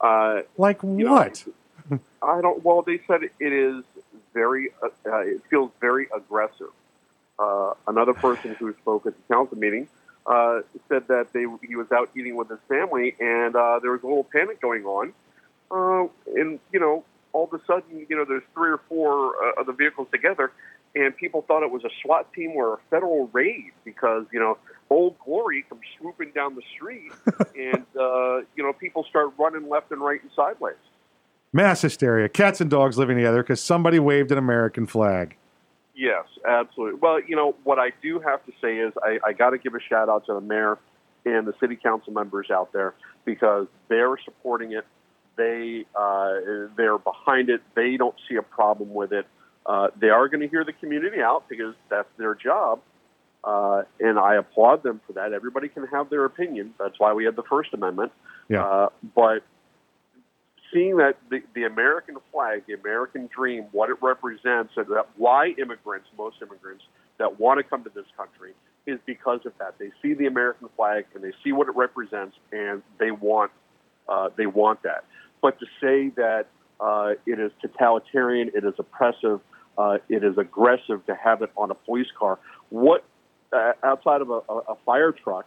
[0.00, 1.44] Uh, Like you know, what?
[2.22, 2.64] I don't.
[2.64, 3.84] Well, they said it is
[4.32, 4.70] very.
[4.82, 6.70] Uh, uh, it feels very aggressive.
[7.38, 9.88] Uh, another person who spoke at the council meeting
[10.26, 14.02] uh, said that they he was out eating with his family and uh, there was
[14.02, 15.12] a little panic going on.
[15.70, 16.06] Uh,
[16.36, 19.66] and you know, all of a sudden, you know, there's three or four uh, of
[19.66, 20.52] the vehicles together,
[20.94, 24.58] and people thought it was a SWAT team or a federal raid because you know
[24.92, 27.12] Old Glory comes swooping down the street,
[27.56, 30.76] and uh, you know people start running left and right and sideways.
[31.52, 32.28] Mass hysteria.
[32.28, 35.36] Cats and dogs living together because somebody waved an American flag.
[35.94, 36.98] Yes, absolutely.
[37.00, 39.74] Well, you know what I do have to say is I, I got to give
[39.74, 40.78] a shout out to the mayor
[41.24, 42.94] and the city council members out there
[43.24, 44.86] because they're supporting it.
[45.36, 46.34] They uh,
[46.76, 47.62] they're behind it.
[47.74, 49.26] They don't see a problem with it.
[49.64, 52.80] Uh, they are going to hear the community out because that's their job,
[53.44, 55.32] uh, and I applaud them for that.
[55.32, 56.74] Everybody can have their opinion.
[56.78, 58.12] That's why we had the First Amendment.
[58.48, 58.64] Yeah.
[58.64, 59.42] Uh, but
[60.72, 65.54] seeing that the, the American flag, the American dream, what it represents, and that why
[65.58, 66.84] immigrants, most immigrants
[67.18, 68.52] that want to come to this country,
[68.86, 69.74] is because of that.
[69.78, 73.50] They see the American flag and they see what it represents, and they want
[74.08, 75.04] uh, they want that.
[75.40, 76.46] But to say that
[76.80, 79.40] uh, it is totalitarian, it is oppressive,
[79.78, 82.38] uh, it is aggressive to have it on a police car,
[82.70, 83.04] what
[83.52, 85.46] uh, outside of a, a, fire truck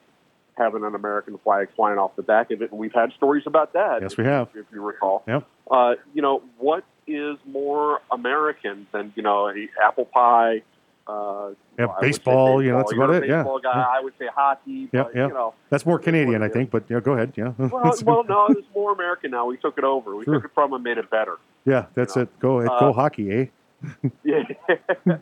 [0.57, 3.73] having an American flag flying off the back of it, and we've had stories about
[3.73, 4.01] that.
[4.01, 4.47] Yes, we have.
[4.55, 5.43] If you recall, Yep.
[5.71, 10.61] uh, you know, what is more American than you know a apple pie?
[11.07, 13.37] Uh, Yeah, say baseball, you know, that's about You're it, a yeah.
[13.43, 13.71] baseball guy.
[13.75, 13.85] Yeah.
[13.97, 14.89] I would say hockey.
[14.91, 15.27] Yeah, but, yeah.
[15.27, 16.71] You know, That's more Canadian, I think.
[16.71, 17.33] But yeah, go ahead.
[17.35, 17.53] Yeah.
[17.59, 19.45] well, well, no, it's more American now.
[19.45, 20.15] We took it over.
[20.15, 20.35] We Sure.
[20.35, 21.37] took it from and made it better.
[21.65, 22.29] yeah, that's it.
[22.39, 22.71] Go ahead.
[22.79, 23.45] Go Uh, hockey, eh?
[24.23, 25.17] Yeah.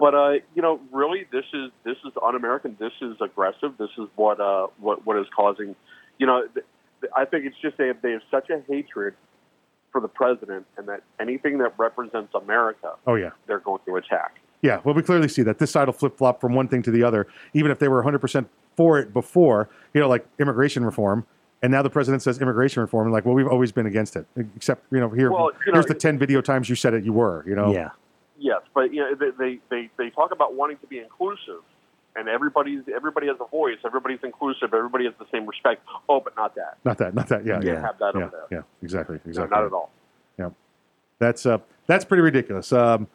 [0.00, 2.76] But uh, you know, really, this is this is un-American.
[2.80, 3.74] This is aggressive.
[3.78, 5.76] This is what uh, what what is causing.
[6.18, 6.66] You know, th-
[7.02, 9.14] th- I think it's just they have, they have such a hatred
[9.92, 13.30] for the president, and that anything that represents America, Oh yeah.
[13.46, 14.36] they're going to attack.
[14.62, 16.90] Yeah, well, we clearly see that this side will flip flop from one thing to
[16.90, 18.46] the other, even if they were 100%
[18.76, 21.26] for it before, you know, like immigration reform.
[21.62, 24.26] And now the president says immigration reform, and like, well, we've always been against it,
[24.56, 27.04] except you know, here, Well, you here's know, the 10 video times you said it,
[27.04, 27.72] you were, you know.
[27.72, 27.90] Yeah.
[28.42, 31.60] Yes, but you know, they, they they talk about wanting to be inclusive,
[32.16, 33.76] and everybody's everybody has a voice.
[33.84, 34.72] Everybody's inclusive.
[34.72, 35.82] Everybody has the same respect.
[36.08, 36.78] Oh, but not that.
[36.82, 37.44] Not that, not that.
[37.44, 38.58] Yeah, You yeah, have that yeah, over there.
[38.60, 39.54] yeah, exactly, No, exactly.
[39.56, 39.90] not at all.
[40.38, 40.48] Yeah,
[41.18, 42.72] that's uh, that's pretty ridiculous.
[42.72, 43.08] Um,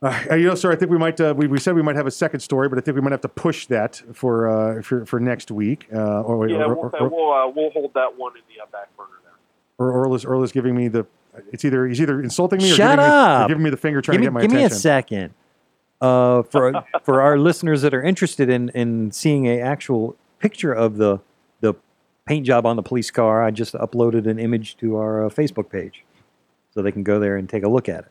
[0.00, 1.20] uh, you know, sir, I think we might.
[1.20, 3.12] Uh, we, we said we might have a second story, but I think we might
[3.12, 4.48] have to push that for
[4.78, 5.88] uh, for, for next week.
[5.92, 8.62] Uh, or, Yeah, or, we'll, or, or, we'll, uh, we'll hold that one in the
[8.62, 9.32] uh, back burner there.
[9.78, 11.04] or Earl is, Earl is giving me the.
[11.52, 14.00] It's either he's either insulting me or Shut giving me, or giving me the finger,
[14.00, 14.68] trying give me, to get my give attention.
[14.68, 15.34] me a second.
[16.00, 20.96] Uh, for for our listeners that are interested in in seeing a actual picture of
[20.96, 21.18] the
[21.60, 21.74] the
[22.26, 25.70] paint job on the police car, I just uploaded an image to our uh, Facebook
[25.70, 26.04] page,
[26.74, 28.10] so they can go there and take a look at it.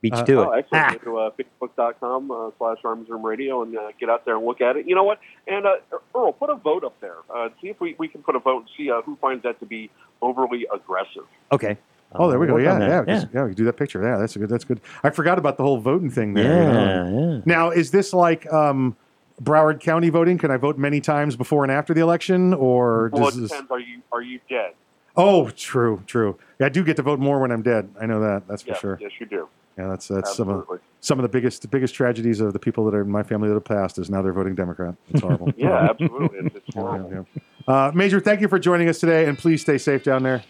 [0.00, 0.58] Beat you to oh, it.
[0.58, 1.04] excellent.
[1.04, 1.30] Go to uh,
[1.60, 4.86] facebook.com uh, slash arms room radio and uh, get out there and look at it.
[4.86, 5.18] You know what?
[5.48, 5.78] And uh,
[6.14, 7.16] Earl, put a vote up there.
[7.34, 9.58] Uh, see if we, we can put a vote and see uh, who finds that
[9.58, 9.90] to be
[10.22, 11.24] overly aggressive.
[11.50, 11.76] Okay.
[12.14, 12.54] Oh, there we go.
[12.54, 13.24] work Yeah, yeah, yeah.
[13.34, 14.02] yeah, we can do that picture.
[14.02, 14.48] Yeah, that's a good.
[14.48, 14.80] That's good.
[15.04, 16.44] I forgot about the whole voting thing there.
[16.44, 16.72] you Yeah,
[17.10, 17.32] know.
[17.34, 17.40] yeah.
[17.44, 18.96] Now, is this like um,
[19.42, 20.38] Broward County voting?
[20.38, 23.52] Can I vote many times before and after the election, or Well, does it this?
[23.70, 24.72] Are you are you dead?
[25.16, 26.38] Oh, true, true.
[26.60, 27.90] Yeah, I do get to vote more when I'm dead.
[28.00, 28.46] I know that.
[28.48, 28.98] That's for yes, sure.
[29.02, 29.48] yes, you do.
[29.76, 30.66] Yeah, that's that's some of
[31.00, 33.48] some of the biggest the biggest tragedies of the people that are in my family
[33.48, 34.94] that have passed is now they're voting Democrat.
[35.10, 35.52] It's horrible.
[35.56, 36.38] Yeah, absolutely.
[36.38, 37.10] It's, it's horrible.
[37.12, 37.72] yeah, yeah.
[37.88, 40.42] Uh, Major, thank you for joining us today, and please stay safe down there.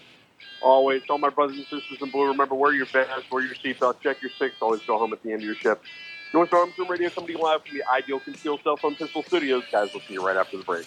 [0.61, 4.01] Always, all my brothers and sisters in blue, remember wear your vest, wear your seatbelt,
[4.01, 5.83] check your six, always go home at the end of your shift.
[6.35, 9.65] North Arms Room Radio you live from the Ideal Concealed Cell Phone Pistol Studios.
[9.73, 10.87] Guys, we'll see you right after the break.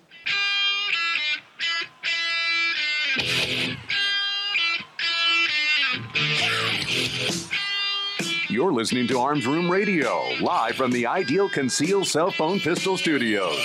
[8.49, 13.55] You're listening to Arms Room Radio, live from the Ideal Conceal Cell Phone Pistol Studios.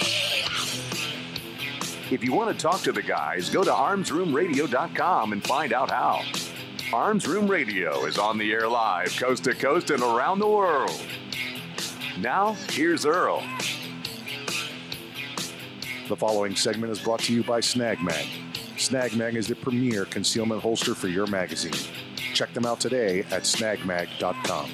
[2.11, 6.23] If you want to talk to the guys, go to armsroomradio.com and find out how.
[6.93, 11.05] Arms Room Radio is on the air live, coast to coast and around the world.
[12.21, 13.43] Now, here's Earl.
[16.09, 18.27] The following segment is brought to you by Snag Mag.
[18.77, 22.06] Snag Mag is the premier concealment holster for your magazine.
[22.37, 24.71] Check them out today at snagmag.com.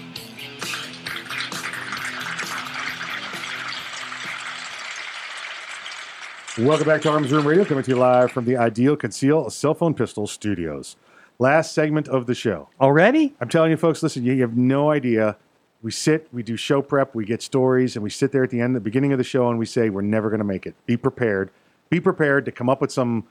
[6.67, 9.75] Welcome back to Arms Room Radio, coming to you live from the Ideal Conceal Cell
[9.75, 10.97] Phone Pistol Studios.
[11.39, 12.69] Last segment of the show.
[12.81, 13.33] Already?
[13.41, 15.37] I'm telling you, folks, listen, you have no idea.
[15.83, 18.61] We sit, we do show prep, we get stories, and we sit there at the
[18.61, 20.75] end, the beginning of the show, and we say, we're never going to make it.
[20.85, 21.53] Be prepared.
[21.91, 23.29] Be prepared to come up with some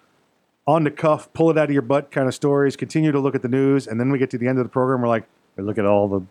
[0.67, 3.35] on the cuff, pull it out of your butt kind of stories, continue to look
[3.35, 5.25] at the news, and then we get to the end of the program, we're like,
[5.57, 6.21] We look at all the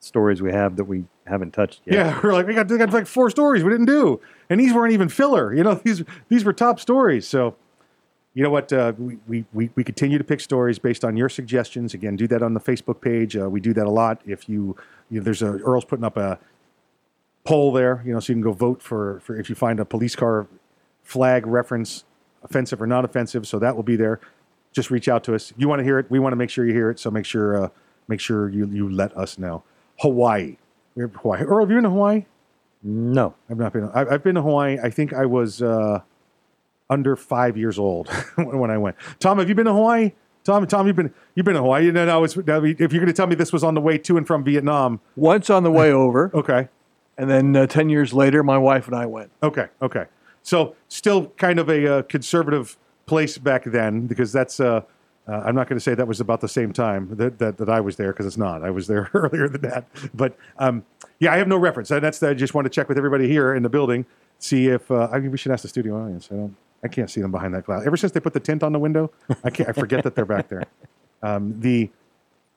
[0.00, 1.94] stories we have that we haven't touched yet.
[1.94, 4.20] yeah, we're like, we got, we got like four stories we didn't do.
[4.48, 5.54] And these weren't even filler.
[5.54, 7.26] You know, these these were top stories.
[7.26, 7.56] So,
[8.34, 8.72] you know what?
[8.72, 11.92] Uh, we, we, we, continue to pick stories based on your suggestions.
[11.92, 13.36] Again, do that on the Facebook page.
[13.36, 14.20] Uh, we do that a lot.
[14.26, 14.76] If you,
[15.10, 16.38] you know, there's a, Earl's putting up a
[17.42, 19.84] poll there, you know, so you can go vote for, for if you find a
[19.84, 20.46] police car
[21.02, 22.04] flag reference
[22.48, 23.46] offensive or not offensive.
[23.46, 24.20] So that will be there.
[24.72, 25.52] Just reach out to us.
[25.56, 26.10] You want to hear it.
[26.10, 26.98] We want to make sure you hear it.
[27.00, 27.68] So make sure, uh,
[28.06, 29.62] make sure you, you let us know.
[30.00, 30.56] Hawaii.
[30.96, 31.42] Hawaii.
[31.42, 32.24] Earl, have you been to Hawaii?
[32.82, 33.84] No, I've not been.
[33.94, 34.78] I- I've been to Hawaii.
[34.82, 36.00] I think I was uh,
[36.90, 38.96] under five years old when I went.
[39.18, 40.12] Tom, have you been to Hawaii?
[40.44, 41.90] Tom, Tom, you've been you've been to Hawaii.
[41.90, 44.16] Know, no, it's, if you're going to tell me this was on the way to
[44.16, 46.30] and from Vietnam, Once on the way over.
[46.32, 46.68] Okay.
[47.18, 49.30] And then uh, 10 years later, my wife and I went.
[49.42, 50.04] Okay, okay.
[50.48, 54.60] So still kind of a uh, conservative place back then because that's.
[54.60, 54.80] Uh,
[55.28, 57.68] uh, I'm not going to say that was about the same time that that, that
[57.68, 58.64] I was there because it's not.
[58.64, 59.84] I was there earlier than that.
[60.14, 60.86] But um,
[61.18, 61.90] yeah, I have no reference.
[61.90, 64.06] That's I just want to check with everybody here in the building,
[64.38, 66.30] see if uh, I mean we should ask the studio audience.
[66.32, 66.56] I don't.
[66.82, 67.84] I can't see them behind that glass.
[67.84, 69.10] Ever since they put the tint on the window,
[69.44, 69.68] I can't.
[69.68, 70.64] I forget that they're back there.
[71.20, 71.90] Um, the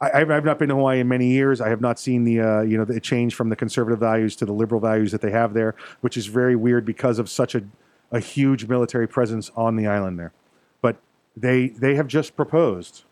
[0.01, 1.61] I, I've I've not been to Hawaii in many years.
[1.61, 4.45] I have not seen the uh, you know the change from the conservative values to
[4.45, 7.63] the liberal values that they have there, which is very weird because of such a
[8.11, 10.33] a huge military presence on the island there.
[10.81, 10.97] But
[11.37, 13.03] they they have just proposed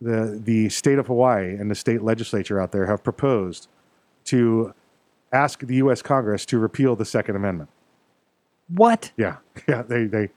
[0.00, 3.68] the the state of Hawaii and the state legislature out there have proposed
[4.26, 4.72] to
[5.32, 6.00] ask the U.S.
[6.00, 7.70] Congress to repeal the Second Amendment.
[8.68, 9.12] What?
[9.16, 9.36] Yeah,
[9.68, 9.82] yeah.
[9.82, 10.30] They they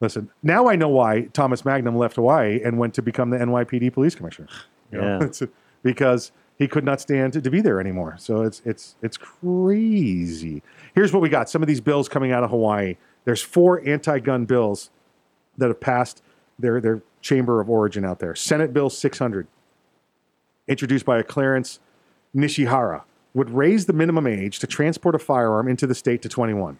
[0.00, 0.30] listen.
[0.42, 4.14] Now I know why Thomas Magnum left Hawaii and went to become the NYPD police
[4.14, 4.48] commissioner.
[4.94, 5.46] You know, Yeah.
[5.82, 8.16] because he could not stand to, to be there anymore.
[8.18, 10.62] So it's it's it's crazy.
[10.94, 12.96] Here's what we got: some of these bills coming out of Hawaii.
[13.24, 14.90] There's four anti-gun bills
[15.58, 16.22] that have passed
[16.58, 18.34] their their chamber of origin out there.
[18.34, 19.46] Senate Bill 600,
[20.68, 21.80] introduced by a Clarence
[22.36, 23.02] Nishihara,
[23.32, 26.78] would raise the minimum age to transport a firearm into the state to 21.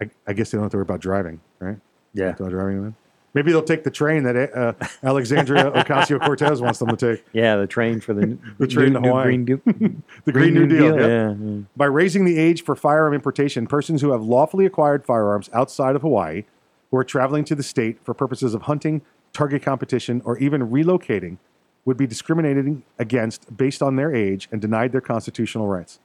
[0.00, 1.78] I, I guess they don't have to worry about driving, right?
[2.14, 2.32] Yeah.
[2.32, 2.96] Driving then.
[3.34, 4.72] Maybe they'll take the train that uh,
[5.02, 7.24] Alexandria Ocasio Cortez wants them to take.
[7.32, 9.24] Yeah, the train for the, The train new, to new Hawaii.
[9.24, 9.60] Green, Deal-
[10.24, 10.98] the Green, New, Deal.
[10.98, 11.08] yep.
[11.08, 11.60] Yeah, yeah.
[11.76, 16.02] By raising the age for firearm importation, persons who have lawfully acquired firearms outside of
[16.02, 16.44] Hawaii
[16.90, 19.00] who are traveling to the state for purposes of hunting,
[19.32, 21.38] target competition, or even relocating
[21.86, 25.98] would be discriminated against based on their age and denied their constitutional rights.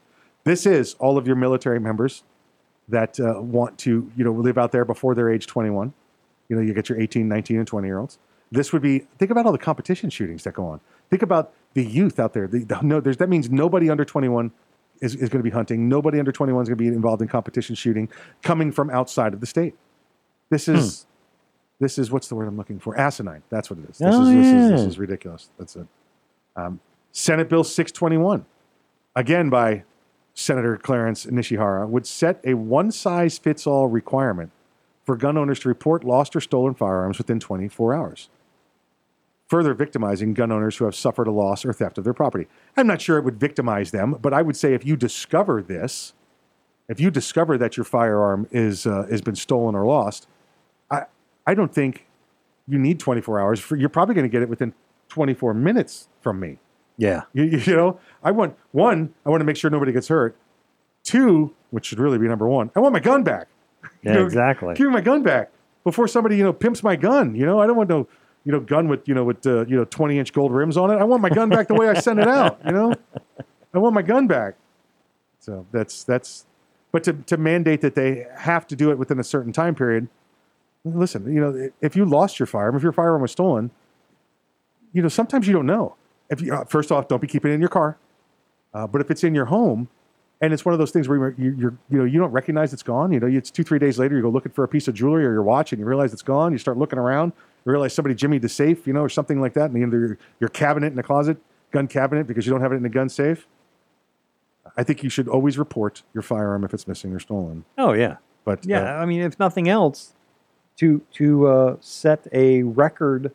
[0.46, 2.24] This is all of your military members
[2.88, 5.94] that uh, want to, you know, live out there before they're age 21.
[6.50, 8.20] You know, you get your 18, 19, and 20 year olds.
[8.52, 10.80] This would be, think about all the competition shootings that go on.
[11.10, 12.48] Think about the youth out there.
[12.48, 14.52] The, the, no, there's, that means nobody under 21
[15.02, 15.90] is, is going to be hunting.
[15.90, 18.10] Nobody under 21 is going to be involved in competition shooting
[18.42, 19.76] coming from outside of the state.
[20.50, 21.06] This is
[21.80, 22.98] This is what's the word I'm looking for?
[22.98, 23.44] Asinine.
[23.50, 23.98] That's what it is.
[23.98, 25.50] This, Oh, is, this, is, this is ridiculous.
[25.60, 25.86] That's it.
[26.56, 26.80] Um,
[27.12, 28.46] Senate Bill 621,
[29.16, 29.84] again by
[30.34, 34.52] Senator Clarence Nishihara, would set a one size fits all requirement
[35.08, 38.30] for gun owners to report lost or stolen firearms within 24 hours,
[39.48, 42.46] further victimizing gun owners who have suffered a loss or theft of their property.
[42.76, 46.14] I'm not sure it would victimize them, but I would say if you discover this,
[46.90, 50.28] if you discover that your firearm is uh, has been stolen or lost,
[50.92, 51.04] I
[51.48, 52.06] I don't think
[52.68, 53.62] you need 24 hours.
[53.62, 54.74] For, you're probably going to get it within
[55.08, 56.60] 24 minutes from me.
[56.98, 57.22] Yeah.
[57.32, 60.36] You, you know, I want one, I want to make sure nobody gets hurt.
[61.06, 63.48] Two, which should really be number one, I want my gun back.
[64.02, 64.76] You Yeah, know, exactly.
[64.76, 65.52] Give me my gun back
[65.84, 67.36] before somebody, you know, pimps my gun.
[67.36, 68.08] You know, I don't want no,
[68.44, 70.92] you know, gun with, you know, with, uh, you know, 20 inch gold rims on
[70.92, 70.96] it.
[70.96, 72.60] I want my gun back the way I sent it out.
[72.66, 72.94] You know,
[73.74, 74.56] I want my gun back.
[75.40, 76.46] So that's, that's,
[76.92, 80.08] but to, to mandate that they have to do it within a certain time period,
[80.84, 83.72] listen, you know, if you lost your firearm, if your firearm was stolen,
[84.94, 85.96] you know, sometimes you don't know.
[86.30, 87.98] If you, uh, first off, don't be keeping it in your car.
[88.74, 89.90] Uh, but if it's in your home,
[90.42, 92.84] and it's one of those things where you're, you're, you know, you don't recognize it's
[92.84, 93.12] gone.
[93.12, 95.26] You know, it's two, three days later, you go looking for a piece of jewelry
[95.26, 96.52] or your watch, and you realize it's gone.
[96.52, 97.34] You start looking around,
[97.66, 100.18] you realize somebody jimmied the safe, you know, or something like that, and either your,
[100.40, 101.38] your cabinet in the closet,
[101.72, 103.48] gun cabinet, because you don't have it in the gun safe.
[104.76, 107.66] I think you should always report your firearm if it's missing or stolen.
[107.78, 108.18] Oh yeah.
[108.46, 110.14] But uh, Yeah, I mean, if nothing else,
[110.78, 113.34] to to uh, set a record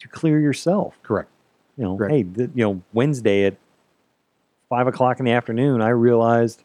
[0.00, 0.98] to clear yourself.
[1.02, 1.30] Correct.
[1.76, 3.56] You know, hey, th- you know, Wednesday at
[4.68, 6.64] five o'clock in the afternoon, I realized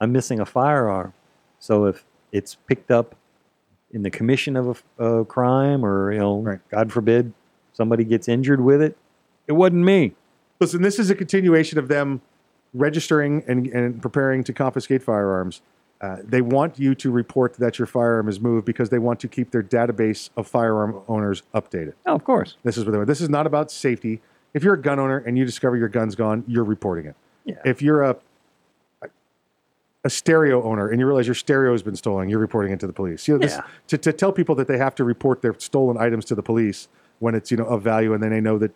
[0.00, 1.12] I'm missing a firearm.
[1.58, 3.14] So if it's picked up
[3.90, 7.32] in the commission of a crime, or you know, God forbid,
[7.72, 8.96] somebody gets injured with it,
[9.46, 10.14] it wasn't me.
[10.60, 12.22] Listen, this is a continuation of them
[12.72, 15.60] registering and, and preparing to confiscate firearms.
[16.00, 19.28] Uh, they want you to report that your firearm is moved because they want to
[19.28, 21.92] keep their database of firearm owners updated.
[22.06, 22.56] Oh, of course.
[22.64, 23.08] This is what they want.
[23.08, 24.20] This is not about safety.
[24.52, 27.14] If you're a gun owner and you discover your gun's gone, you're reporting it.
[27.44, 27.56] Yeah.
[27.64, 28.16] If you're a
[30.04, 32.88] a stereo owner and you realize your stereo has been stolen, you're reporting it to
[32.88, 33.28] the police.
[33.28, 33.62] You know, this, Yeah.
[33.86, 36.88] to, to tell people that they have to report their stolen items to the police
[37.20, 38.72] when it's you know of value and then they know that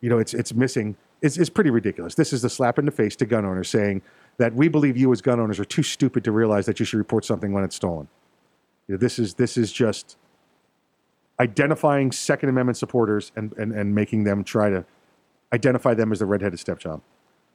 [0.00, 2.14] you know it's it's missing is is pretty ridiculous.
[2.14, 4.00] This is the slap in the face to gun owners saying
[4.38, 6.96] that we believe you as gun owners are too stupid to realize that you should
[6.98, 8.08] report something when it's stolen.
[8.88, 10.16] You know, this is this is just
[11.38, 14.84] identifying Second Amendment supporters and, and, and making them try to
[15.52, 17.02] identify them as the redheaded stepchild.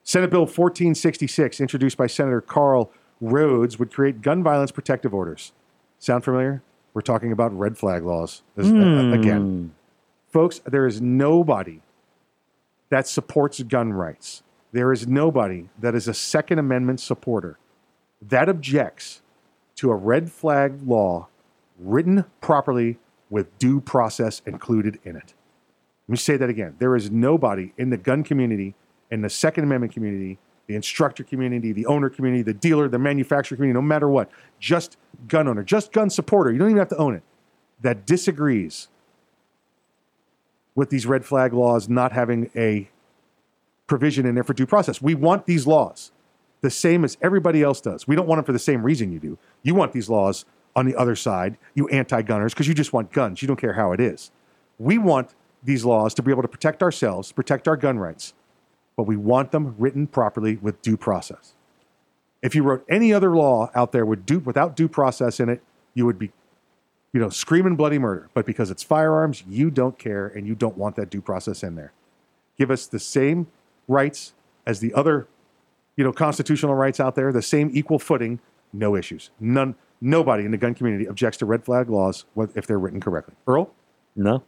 [0.06, 2.92] Senate Bill 1466, introduced by Senator Karl
[3.22, 5.52] Rhoads, would create gun violence protective orders.
[5.98, 6.62] Sound familiar?
[6.94, 9.74] We're talking about red flag laws This- uh, again.
[10.28, 11.82] Folks, there is nobody
[12.90, 14.44] that supports gun rights.
[14.72, 17.58] There is nobody that is a Second Amendment supporter
[18.22, 19.24] that objects
[19.78, 21.30] to a red flag law
[21.80, 23.00] written properly
[23.32, 25.34] with due process included in it.
[26.08, 26.76] Let me say that again.
[26.78, 28.76] There is nobody in the gun community,
[29.12, 30.38] in the Second Amendment community,
[30.68, 34.30] the instructor community, the owner community, the dealer, the manufacturer community, no matter what,
[34.60, 37.24] just gun owner, just gun supporter, you don't even have to own it,
[37.82, 38.88] that disagrees
[40.74, 42.90] with these red flag laws not having a
[43.88, 45.02] provision in there for due process.
[45.02, 46.12] We want these laws
[46.62, 48.08] the same as everybody else does.
[48.08, 49.38] We don't want them for the same reason you do.
[49.62, 50.46] You want these laws
[50.76, 53.42] on the other side, you anti gunners, because you just want guns.
[53.42, 54.32] You don't care how it is.
[54.78, 58.34] We want these laws to be able to protect ourselves, protect our gun rights,
[58.96, 61.54] but we want them written properly with due process.
[62.42, 65.62] If you wrote any other law out there with due, without due process in it,
[65.94, 66.32] you would be,
[67.12, 68.30] you know, screaming bloody murder.
[68.34, 71.76] But because it's firearms, you don't care and you don't want that due process in
[71.76, 71.92] there.
[72.58, 73.48] Give us the same
[73.88, 74.34] rights
[74.66, 75.28] as the other,
[75.96, 78.40] you know, constitutional rights out there, the same equal footing,
[78.72, 79.32] no issues.
[79.40, 83.36] None, nobody in the gun community objects to red flag laws if they're written correctly.
[83.48, 83.72] Earl?
[84.16, 84.44] No.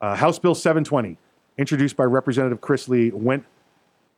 [0.00, 1.18] Uh, House Bill 720,
[1.58, 3.44] introduced by Representative Chris Lee, went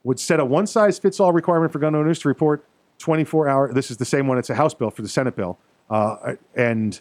[0.05, 2.65] would set a one size fits all requirement for gun owners to report
[2.99, 3.73] 24 hour.
[3.73, 4.39] This is the same one.
[4.39, 5.59] It's a House bill for the Senate bill,
[5.91, 7.01] uh, and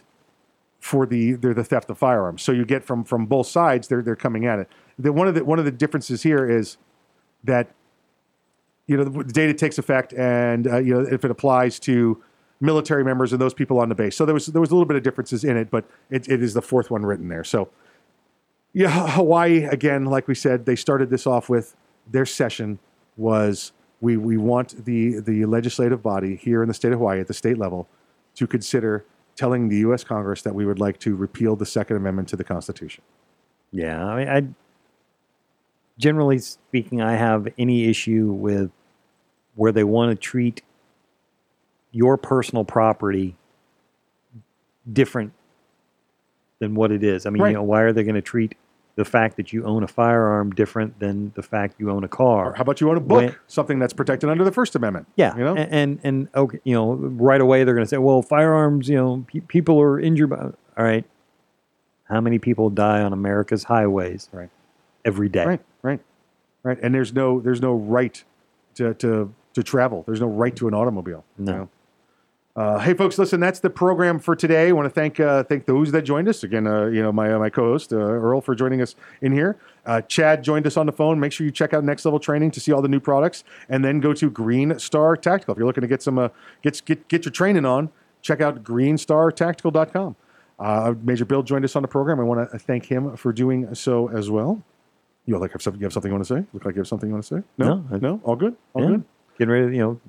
[0.80, 2.42] for the the theft of firearms.
[2.42, 3.88] So you get from from both sides.
[3.88, 4.68] They're they're coming at it.
[4.98, 6.78] The, one of the one of the differences here is
[7.44, 7.70] that
[8.86, 12.22] you know the data takes effect, and uh, you know if it applies to
[12.60, 14.16] military members and those people on the base.
[14.16, 16.42] So there was there was a little bit of differences in it, but it, it
[16.42, 17.44] is the fourth one written there.
[17.44, 17.68] So
[18.76, 21.74] yeah, Hawaii again, like we said, they started this off with
[22.10, 22.78] their session
[23.16, 23.72] was
[24.02, 27.32] we we want the the legislative body here in the state of Hawaii at the
[27.32, 27.88] state level
[28.34, 30.04] to consider telling the U.S.
[30.04, 33.02] Congress that we would like to repeal the Second Amendment to the Constitution.
[33.72, 34.46] Yeah, I mean, I
[35.98, 38.70] generally speaking, I have any issue with
[39.54, 40.60] where they want to treat
[41.92, 43.36] your personal property
[44.92, 45.32] different
[46.58, 47.24] than what it is.
[47.24, 47.48] I mean, Right.
[47.48, 48.54] you know, why are they going to treat
[48.96, 52.54] the fact that you own a firearm different than the fact you own a car?
[52.54, 55.06] How about you own a book, When- something that's protected under the First Amendment?
[55.16, 57.98] Yeah, you know, and and, and okay, you know, right away they're going to say,
[57.98, 60.30] well, firearms, you know, pe- people are injured.
[60.30, 60.52] By, all
[60.84, 61.04] right,
[62.04, 64.28] how many people die on America's highways?
[64.32, 64.50] Right,
[65.04, 65.44] every day.
[65.44, 66.00] Right, right,
[66.62, 66.78] right.
[66.82, 68.22] And there's no there's no right
[68.76, 70.04] to to to travel.
[70.06, 71.24] There's no right to an automobile.
[71.38, 71.52] you No.
[71.52, 71.68] know?
[72.56, 73.38] Uh, hey, folks, listen.
[73.38, 74.68] That's the program for today.
[74.68, 76.66] I want to thank uh, thank those that joined us again.
[76.66, 79.58] Uh, you know, my uh, my co-host uh, Earl for joining us in here.
[79.84, 81.20] Uh, Chad joined us on the phone.
[81.20, 83.84] Make sure you check out Next Level Training to see all the new products, and
[83.84, 86.28] then go to Green Star Tactical if you're looking to get some uh,
[86.62, 87.90] get get get your training on.
[88.22, 90.16] Check out GreenStarTactical.com.
[90.58, 92.18] Uh, Major Bill joined us on the program.
[92.18, 94.62] I want to thank him for doing so as well.
[95.26, 95.78] You like have something?
[95.80, 96.46] You have something you want to say?
[96.54, 97.42] Look like you have something you want to say?
[97.58, 98.88] No, No, I- no, all good, all Yeah.
[98.88, 99.04] good.
[99.38, 100.00] Getting ready, to, you know,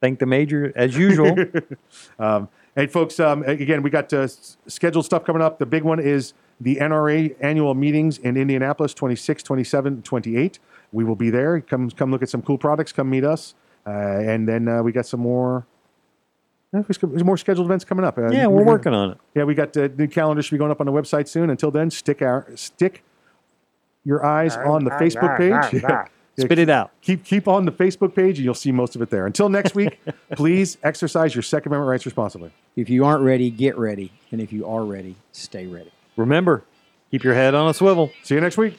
[0.00, 1.36] thank the major as usual.
[2.18, 5.58] um, and folks, um, again, we got uh, s- scheduled stuff coming up.
[5.58, 10.58] The big one is the NRA annual meetings in Indianapolis, 26, 27, 28.
[10.92, 11.60] We will be there.
[11.60, 12.92] Come, come look at some cool products.
[12.92, 13.54] Come meet us.
[13.86, 15.66] Uh, and then uh, we got some more.
[16.74, 18.18] uh, There's more scheduled events coming up.
[18.18, 19.18] Uh, Yeah, we're we- working on it.
[19.34, 21.50] Yeah, we got the new calendar should be going up on the website soon.
[21.50, 23.02] Until then, stick our stick
[24.04, 25.82] your eyes on the Facebook page.
[26.40, 26.46] Yeah.
[26.46, 26.92] Spit it out.
[27.02, 29.26] Keep keep on the Facebook page, and you'll see most of it there.
[29.26, 30.00] Until next week,
[30.36, 32.50] please exercise your Second Amendment rights responsibly.
[32.76, 34.12] If you aren't ready, get ready.
[34.30, 35.92] And if you are ready, stay ready.
[36.16, 36.64] Remember,
[37.10, 38.10] keep your head on a swivel.
[38.22, 38.78] See you next week.